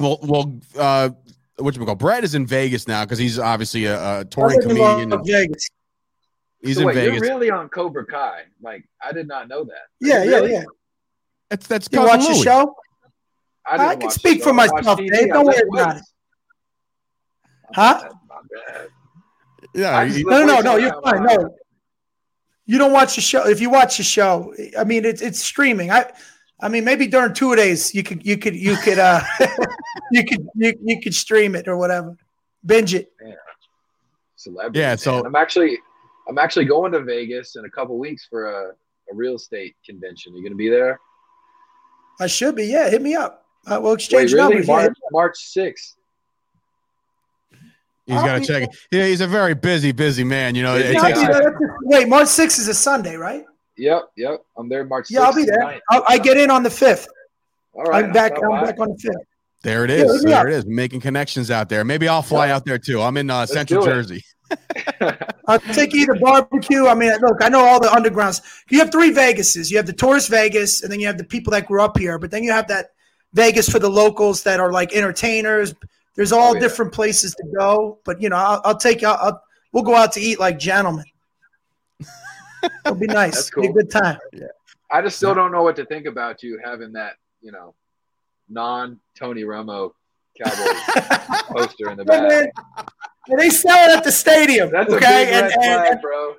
Well, 0.00 0.18
well, 0.22 0.58
uh, 0.76 1.10
what 1.58 1.76
you 1.76 1.84
call 1.84 1.94
Brett 1.94 2.24
is 2.24 2.34
in 2.34 2.44
Vegas 2.44 2.88
now 2.88 3.04
because 3.04 3.18
he's 3.18 3.38
obviously 3.38 3.84
a 3.84 4.24
touring 4.24 4.60
comedian. 4.60 5.10
Vegas. 5.24 5.68
He's 6.60 6.74
so 6.76 6.80
in 6.82 6.86
wait, 6.88 6.94
Vegas. 6.96 7.14
you're 7.14 7.22
really 7.22 7.50
on 7.50 7.68
Cobra 7.68 8.04
Kai? 8.04 8.42
Like 8.60 8.84
I 9.02 9.12
did 9.12 9.28
not 9.28 9.48
know 9.48 9.64
that. 9.64 9.86
Yeah, 10.00 10.24
yeah, 10.24 10.30
Really? 10.36 10.52
yeah. 10.52 10.64
that's 11.50 11.66
that's 11.66 11.88
You 11.92 11.98
cousin 12.00 12.18
watch 12.18 12.26
the 12.28 12.34
Louie. 12.34 12.42
show? 12.42 12.74
didn't 13.70 13.80
I 13.86 13.94
can 13.96 14.04
watch 14.06 14.14
speak 14.14 14.38
the 14.38 14.44
for 14.44 14.48
show. 14.50 14.50
I 14.50 14.66
myself, 14.66 14.98
TV. 14.98 15.10
Dave. 15.12 15.22
I 15.24 15.26
Don't 15.28 15.46
lift 15.46 15.62
worry 15.68 15.80
about 15.82 15.94
weights. 15.96 16.12
Huh? 17.74 18.08
My 18.28 18.36
bad. 18.74 18.88
Yeah, 19.74 19.96
I 19.96 20.08
No, 20.08 20.44
no, 20.44 20.46
no, 20.46 20.60
no. 20.60 20.76
You're 20.76 21.00
fine. 21.02 21.22
No, 21.24 21.54
you 22.66 22.78
don't 22.78 22.92
watch 22.92 23.14
the 23.16 23.20
show. 23.20 23.46
If 23.46 23.60
you 23.60 23.70
watch 23.70 23.98
the 23.98 24.02
show, 24.02 24.54
I 24.78 24.84
mean, 24.84 25.04
it's 25.04 25.20
it's 25.22 25.38
streaming. 25.38 25.90
I, 25.90 26.10
I 26.60 26.68
mean, 26.68 26.84
maybe 26.84 27.06
during 27.06 27.34
two 27.34 27.54
days 27.54 27.94
you 27.94 28.02
could 28.02 28.24
you 28.26 28.36
could 28.38 28.56
you 28.56 28.76
could 28.76 28.98
uh 28.98 29.20
you 30.12 30.24
could 30.24 30.46
you, 30.54 30.72
you 30.82 31.00
could 31.00 31.14
stream 31.14 31.54
it 31.54 31.68
or 31.68 31.76
whatever, 31.76 32.16
binge 32.64 32.94
it. 32.94 33.12
Yeah. 33.24 33.34
Celebrity. 34.36 34.78
Yeah, 34.80 34.88
man. 34.90 34.98
so- 34.98 35.24
I'm 35.24 35.36
actually 35.36 35.78
I'm 36.28 36.38
actually 36.38 36.66
going 36.66 36.92
to 36.92 37.00
Vegas 37.02 37.56
in 37.56 37.64
a 37.64 37.70
couple 37.70 37.98
weeks 37.98 38.26
for 38.28 38.46
a, 38.46 38.68
a 39.10 39.14
real 39.14 39.36
estate 39.36 39.74
convention. 39.84 40.32
Are 40.32 40.36
You 40.36 40.42
gonna 40.42 40.54
be 40.56 40.68
there? 40.68 41.00
I 42.20 42.26
should 42.26 42.56
be. 42.56 42.66
Yeah, 42.66 42.90
hit 42.90 43.00
me 43.02 43.14
up. 43.14 43.44
Uh, 43.66 43.78
we'll 43.80 43.92
Wait, 43.92 43.94
exchange 43.94 44.32
really? 44.32 44.54
numbers. 44.56 44.68
Yeah. 44.68 44.74
March 44.74 44.96
March 45.12 45.36
sixth. 45.38 45.96
he's 48.06 48.16
I'll 48.16 48.24
got 48.26 48.38
to 48.40 48.46
check 48.46 48.62
it. 48.64 48.76
Yeah, 48.90 49.06
he's 49.06 49.20
a 49.20 49.26
very 49.26 49.54
busy, 49.54 49.92
busy 49.92 50.24
man. 50.24 50.54
You 50.54 50.62
know, 50.62 50.76
it, 50.76 50.80
Yeah, 50.80 50.90
it 50.90 50.94
Yeah, 50.94 51.00
I'll 51.00 51.42
takes 51.42 51.58
be. 51.58 51.66
Wait, 51.82 52.08
March 52.08 52.28
6th 52.28 52.58
is 52.58 52.68
a 52.68 52.74
Sunday, 52.74 53.16
right? 53.16 53.44
Yep, 53.76 54.10
yep. 54.16 54.42
I'm 54.56 54.68
there 54.68 54.84
March. 54.84 55.06
Yeah, 55.10 55.22
I'll 55.22 55.34
be 55.34 55.44
there. 55.44 55.80
I'll, 55.90 56.04
I 56.08 56.18
get 56.18 56.36
in 56.36 56.50
on 56.50 56.62
the 56.62 56.70
fifth. 56.70 57.06
All 57.74 57.84
right, 57.84 58.04
I'm 58.04 58.12
back. 58.12 58.32
I'm 58.42 58.64
back 58.64 58.78
on 58.80 58.88
the 58.88 58.98
fifth. 58.98 59.14
there 59.62 59.84
it 59.84 59.90
is. 59.90 59.98
Yeah, 60.00 60.04
is. 60.06 60.14
hit 60.16 60.24
me 60.24 60.30
there 60.32 60.40
up. 60.40 60.46
it 60.48 60.52
is. 60.54 60.66
Making 60.66 61.00
connections 61.00 61.50
out 61.50 61.68
there. 61.68 61.84
Maybe 61.84 62.08
I'll 62.08 62.22
fly 62.22 62.50
out 62.50 62.64
there 62.64 62.78
too. 62.78 63.00
I'm 63.00 63.16
in 63.16 63.30
uh, 63.30 63.46
Central. 63.46 63.84
Jersey. 63.84 64.24
I'll 65.46 65.58
take 65.60 65.94
either 65.94 66.14
barbecue. 66.14 66.86
I 66.86 66.94
mean, 66.94 67.12
look, 67.20 67.38
I 67.42 67.48
know 67.48 67.60
all 67.60 67.80
the 67.80 67.88
undergrounds. 67.88 68.42
You 68.70 68.78
have 68.80 68.90
three 68.90 69.12
Vegases. 69.12 69.70
You 69.70 69.76
have 69.76 69.86
the 69.86 69.92
tourist 69.92 70.28
Vegas, 70.30 70.82
and 70.82 70.90
then 70.92 71.00
you 71.00 71.06
have 71.06 71.18
the 71.18 71.24
people 71.24 71.50
that 71.52 71.66
grew 71.66 71.82
up 71.82 71.96
here. 71.98 72.18
But 72.18 72.30
then 72.30 72.42
you 72.42 72.52
have 72.52 72.68
that 72.68 72.90
Vegas 73.34 73.68
for 73.68 73.78
the 73.78 73.88
locals 73.90 74.42
that 74.44 74.60
are 74.60 74.72
like 74.72 74.92
entertainers. 74.94 75.74
There's 76.16 76.32
all 76.32 76.50
Oh, 76.50 76.54
yeah. 76.54 76.60
different 76.60 76.92
places 76.92 77.34
to 77.34 77.44
go. 77.58 77.98
But 78.04 78.20
you 78.20 78.28
know, 78.28 78.36
I'll, 78.36 78.60
I'll 78.64 78.76
take. 78.78 79.02
I'll, 79.04 79.18
I'll 79.20 79.42
we'll 79.72 79.84
go 79.84 79.94
out 79.94 80.12
to 80.12 80.20
eat 80.20 80.40
like 80.40 80.58
gentlemen. 80.58 81.04
It'll 82.84 82.96
be 82.96 83.06
nice. 83.06 83.34
That's 83.34 83.50
Be 83.50 83.66
a 83.68 83.72
good 83.72 83.90
time. 83.90 84.18
Yeah. 84.32 84.46
I 84.90 85.02
just 85.02 85.16
still 85.16 85.34
don't 85.34 85.52
know 85.52 85.62
what 85.62 85.76
to 85.76 85.84
think 85.84 86.06
about 86.06 86.42
you 86.42 86.58
having 86.64 86.92
that, 86.92 87.14
you 87.42 87.52
know, 87.52 87.74
non 88.48 88.98
Tony 89.18 89.42
Romo 89.42 89.92
Cowboys 90.42 90.82
poster 91.50 91.90
in 91.90 91.98
the 91.98 92.04
back. 92.04 92.22
man, 92.22 92.42
and 92.44 92.52
they 93.36 93.50
sell 93.50 93.90
it 93.90 93.96
at 93.96 94.04
the 94.04 94.12
stadium. 94.12 94.70
That's 94.70 94.92
a 94.92 94.96
okay, 94.96 95.24
big 95.24 95.34
and, 95.34 95.52
red 95.58 95.92
and, 95.92 96.00
flag, 96.00 96.02
bro. 96.02 96.34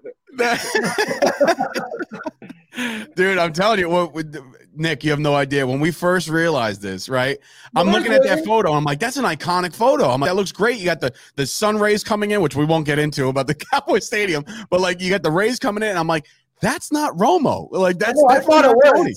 Dude, 3.15 3.37
I'm 3.37 3.53
telling 3.53 3.79
you, 3.79 3.89
what, 3.89 4.13
what- 4.13 4.27
Nick, 4.75 5.03
you 5.03 5.09
have 5.11 5.19
no 5.19 5.35
idea. 5.35 5.67
When 5.67 5.81
we 5.81 5.91
first 5.91 6.29
realized 6.29 6.81
this, 6.81 7.09
right? 7.09 7.37
I'm 7.75 7.87
Well, 7.87 7.97
looking 7.97 8.13
at 8.13 8.23
that 8.23 8.45
photo. 8.45 8.71
I'm 8.71 8.85
like, 8.85 8.99
that's 8.99 9.17
an 9.17 9.25
iconic 9.25 9.75
photo. 9.75 10.09
I'm 10.09 10.21
like, 10.21 10.29
that 10.29 10.35
looks 10.35 10.53
great. 10.53 10.79
You 10.79 10.85
got 10.85 11.01
the 11.01 11.11
the 11.35 11.45
sun 11.45 11.77
rays 11.77 12.01
coming 12.01 12.31
in, 12.31 12.39
which 12.39 12.55
we 12.55 12.63
won't 12.63 12.85
get 12.85 12.97
into 12.97 13.27
about 13.27 13.47
the 13.47 13.55
Cowboy 13.55 13.99
Stadium, 13.99 14.45
but 14.69 14.79
like 14.79 15.01
you 15.01 15.09
got 15.09 15.21
the 15.21 15.31
rays 15.31 15.59
coming 15.59 15.83
in. 15.83 15.89
And 15.89 15.99
I'm 15.99 16.07
like, 16.07 16.27
that's 16.61 16.93
not 16.93 17.13
Romo. 17.17 17.67
Like 17.71 17.99
that's. 17.99 18.21
No, 18.21 18.29
I 18.29 18.39
thought 18.39 18.63
it 18.63 18.69
not 18.69 18.75
was. 18.77 18.91
Tony. 18.95 19.13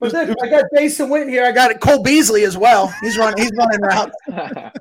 But 0.00 0.12
then 0.12 0.34
I 0.42 0.48
got 0.48 0.64
Jason 0.76 1.08
Witten 1.08 1.30
here. 1.30 1.46
I 1.46 1.52
got 1.52 1.80
Cole 1.80 2.02
Beasley 2.02 2.44
as 2.44 2.58
well. 2.58 2.92
He's 3.00 3.16
running. 3.16 3.42
He's 3.42 3.52
running 3.56 3.80
routes. 3.80 4.14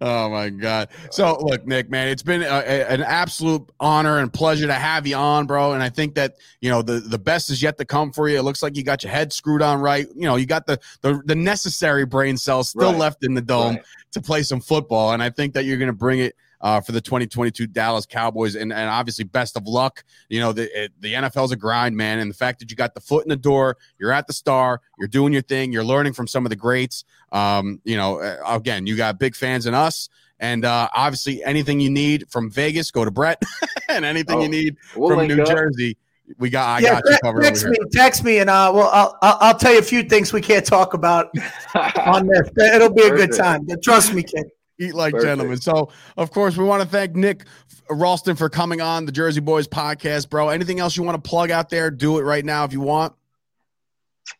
Oh 0.00 0.28
my 0.30 0.50
God! 0.50 0.88
So 1.10 1.38
look, 1.40 1.66
Nick, 1.66 1.88
man, 1.90 2.08
it's 2.08 2.22
been 2.22 2.42
a, 2.42 2.46
a- 2.46 2.88
an 2.88 3.02
absolute 3.02 3.62
honor 3.78 4.18
and 4.18 4.32
pleasure 4.32 4.66
to 4.66 4.74
have 4.74 5.06
you 5.06 5.16
on, 5.16 5.46
bro. 5.46 5.72
And 5.72 5.82
I 5.82 5.88
think 5.88 6.14
that 6.16 6.34
you 6.60 6.70
know 6.70 6.82
the 6.82 6.94
the 7.00 7.18
best 7.18 7.50
is 7.50 7.62
yet 7.62 7.78
to 7.78 7.84
come 7.84 8.12
for 8.12 8.28
you. 8.28 8.38
It 8.38 8.42
looks 8.42 8.62
like 8.62 8.76
you 8.76 8.82
got 8.82 9.02
your 9.04 9.12
head 9.12 9.32
screwed 9.32 9.62
on 9.62 9.80
right. 9.80 10.06
You 10.14 10.22
know, 10.22 10.36
you 10.36 10.46
got 10.46 10.66
the 10.66 10.78
the, 11.02 11.22
the 11.24 11.34
necessary 11.34 12.04
brain 12.04 12.36
cells 12.36 12.70
still 12.70 12.90
Right. 12.90 12.98
left 12.98 13.24
in 13.24 13.34
the 13.34 13.42
dome 13.42 13.76
Right. 13.76 13.84
to 14.12 14.20
play 14.20 14.42
some 14.42 14.60
football. 14.60 15.12
And 15.12 15.22
I 15.22 15.30
think 15.30 15.54
that 15.54 15.64
you're 15.64 15.78
going 15.78 15.86
to 15.88 15.92
bring 15.92 16.20
it 16.20 16.34
uh, 16.64 16.80
for 16.80 16.92
the 16.92 17.00
2022 17.00 17.66
Dallas 17.66 18.06
Cowboys. 18.06 18.56
And, 18.56 18.72
and 18.72 18.88
obviously, 18.88 19.24
best 19.24 19.56
of 19.56 19.66
luck. 19.66 20.02
You 20.30 20.40
know, 20.40 20.52
the 20.52 20.84
it, 20.84 20.92
the 20.98 21.12
NFL's 21.12 21.52
a 21.52 21.56
grind, 21.56 21.94
man. 21.94 22.18
And 22.18 22.30
the 22.30 22.34
fact 22.34 22.58
that 22.60 22.70
you 22.70 22.76
got 22.76 22.94
the 22.94 23.00
foot 23.00 23.24
in 23.24 23.28
the 23.28 23.36
door, 23.36 23.76
you're 23.98 24.12
at 24.12 24.26
the 24.26 24.32
star, 24.32 24.80
you're 24.98 25.06
doing 25.06 25.32
your 25.32 25.42
thing, 25.42 25.72
you're 25.72 25.84
learning 25.84 26.14
from 26.14 26.26
some 26.26 26.46
of 26.46 26.50
the 26.50 26.56
greats. 26.56 27.04
Um, 27.30 27.80
you 27.84 27.96
know, 27.96 28.18
uh, 28.18 28.38
again, 28.48 28.86
you 28.86 28.96
got 28.96 29.18
big 29.18 29.36
fans 29.36 29.66
in 29.66 29.74
us. 29.74 30.08
And 30.40 30.64
uh, 30.64 30.88
obviously, 30.94 31.44
anything 31.44 31.80
you 31.80 31.90
need 31.90 32.28
from 32.30 32.50
Vegas, 32.50 32.90
go 32.90 33.04
to 33.04 33.10
Brett. 33.10 33.42
and 33.88 34.04
anything 34.04 34.40
you 34.40 34.46
Oh, 34.46 34.50
need 34.50 34.76
We'll 34.96 35.16
from 35.16 35.28
New 35.28 35.42
up. 35.42 35.48
Jersey, 35.48 35.98
we 36.38 36.48
got. 36.48 36.66
I 36.66 36.78
yeah, 36.80 36.94
got 36.94 37.02
you 37.10 37.18
covered 37.22 37.42
text 37.42 37.64
over 37.64 37.72
me. 37.72 37.78
Text 37.92 38.24
me, 38.24 38.38
and 38.38 38.48
uh, 38.48 38.72
well, 38.74 38.88
I'll, 38.90 39.18
I'll 39.20 39.38
I'll 39.40 39.58
tell 39.58 39.72
you 39.72 39.78
a 39.80 39.82
few 39.82 40.02
things 40.02 40.32
we 40.32 40.40
can't 40.40 40.64
talk 40.64 40.94
about 40.94 41.30
on 42.06 42.26
this. 42.26 42.48
It'll 42.74 42.92
be 42.92 43.02
a 43.02 43.14
good 43.14 43.34
time. 43.36 43.66
But 43.66 43.82
trust 43.82 44.14
me, 44.14 44.22
kid. 44.22 44.46
Eat 44.80 44.94
like 44.94 45.12
Perfect. 45.12 45.28
gentlemen. 45.28 45.60
So, 45.60 45.90
of 46.16 46.30
course, 46.32 46.56
we 46.56 46.64
want 46.64 46.82
to 46.82 46.88
thank 46.88 47.14
Nick 47.14 47.44
Ralston 47.88 48.34
for 48.36 48.48
coming 48.48 48.80
on 48.80 49.04
the 49.04 49.12
Jersey 49.12 49.40
Boyz 49.40 49.68
podcast, 49.68 50.28
bro. 50.28 50.48
Anything 50.48 50.80
else 50.80 50.96
you 50.96 51.04
want 51.04 51.22
to 51.22 51.28
plug 51.28 51.50
out 51.50 51.70
there? 51.70 51.90
Do 51.90 52.18
it 52.18 52.22
right 52.22 52.44
now 52.44 52.64
if 52.64 52.72
you 52.72 52.80
want. 52.80 53.14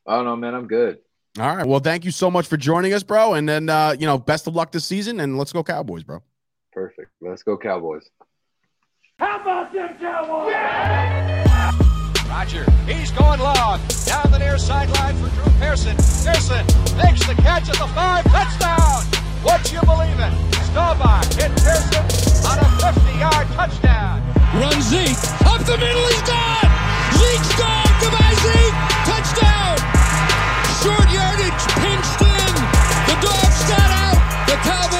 oh 0.07 0.24
no, 0.24 0.35
man, 0.35 0.55
I'm 0.55 0.66
good. 0.66 0.99
All 1.39 1.57
right. 1.57 1.66
Well, 1.66 1.80
thank 1.80 2.05
you 2.05 2.11
so 2.11 2.30
much 2.30 2.47
for 2.47 2.57
joining 2.57 2.93
us, 2.95 3.03
bro. 3.03 3.35
And 3.35 3.49
then, 3.49 3.68
uh, 3.68 3.97
you 3.99 4.07
know, 4.07 4.18
best 4.18 4.47
of 4.47 4.55
luck 4.55 4.70
this 4.72 4.85
season 4.85 5.18
and 5.20 5.37
let's 5.37 5.53
go 5.53 5.62
Cowboys, 5.64 6.05
bro. 6.05 6.22
Perfect. 6.72 7.11
Let's 7.20 7.43
go 7.43 7.57
Cowboys. 7.57 8.09
How 9.18 9.41
about 9.41 9.72
them 9.72 9.97
Cowboys? 9.99 10.55
Roger, 12.28 12.66
he's 12.87 13.12
going 13.12 13.41
long. 13.41 13.80
Down 14.05 14.30
the 14.30 14.39
near 14.39 14.59
sideline 14.59 15.16
for 15.16 15.28
Drew 15.35 15.53
Pearson. 15.61 15.97
Pearson 15.97 16.66
makes 16.97 17.24
the 17.26 17.35
catch 17.39 17.68
at 17.68 17.76
the 17.76 17.87
five. 17.95 18.24
Touchdown! 18.24 19.24
What 19.45 19.70
you 19.70 19.80
believe 19.82 20.18
in? 20.18 20.32
Staubach 20.72 21.28
hit 21.36 21.53
Pearson 21.61 22.01
on 22.49 22.59
a 22.59 22.68
50-yard 22.80 23.47
touchdown. 23.53 24.22
Run 24.57 24.80
Zeke 24.80 25.20
up 25.45 25.61
the 25.66 25.76
middle. 25.76 26.07
He's 26.09 26.22
gone. 26.22 26.70
Zeke's 27.20 27.53
gone. 27.61 27.92
Goodbye, 28.01 28.34
Zeke. 28.40 28.78
Touchdown. 29.05 29.76
Short 30.80 31.09
yardage 31.12 31.64
pinched 31.76 32.20
in. 32.24 32.53
The 33.05 33.16
dogs 33.20 33.61
got 33.68 33.90
out. 33.92 34.18
The 34.49 34.57
Cowboys. 34.64 34.93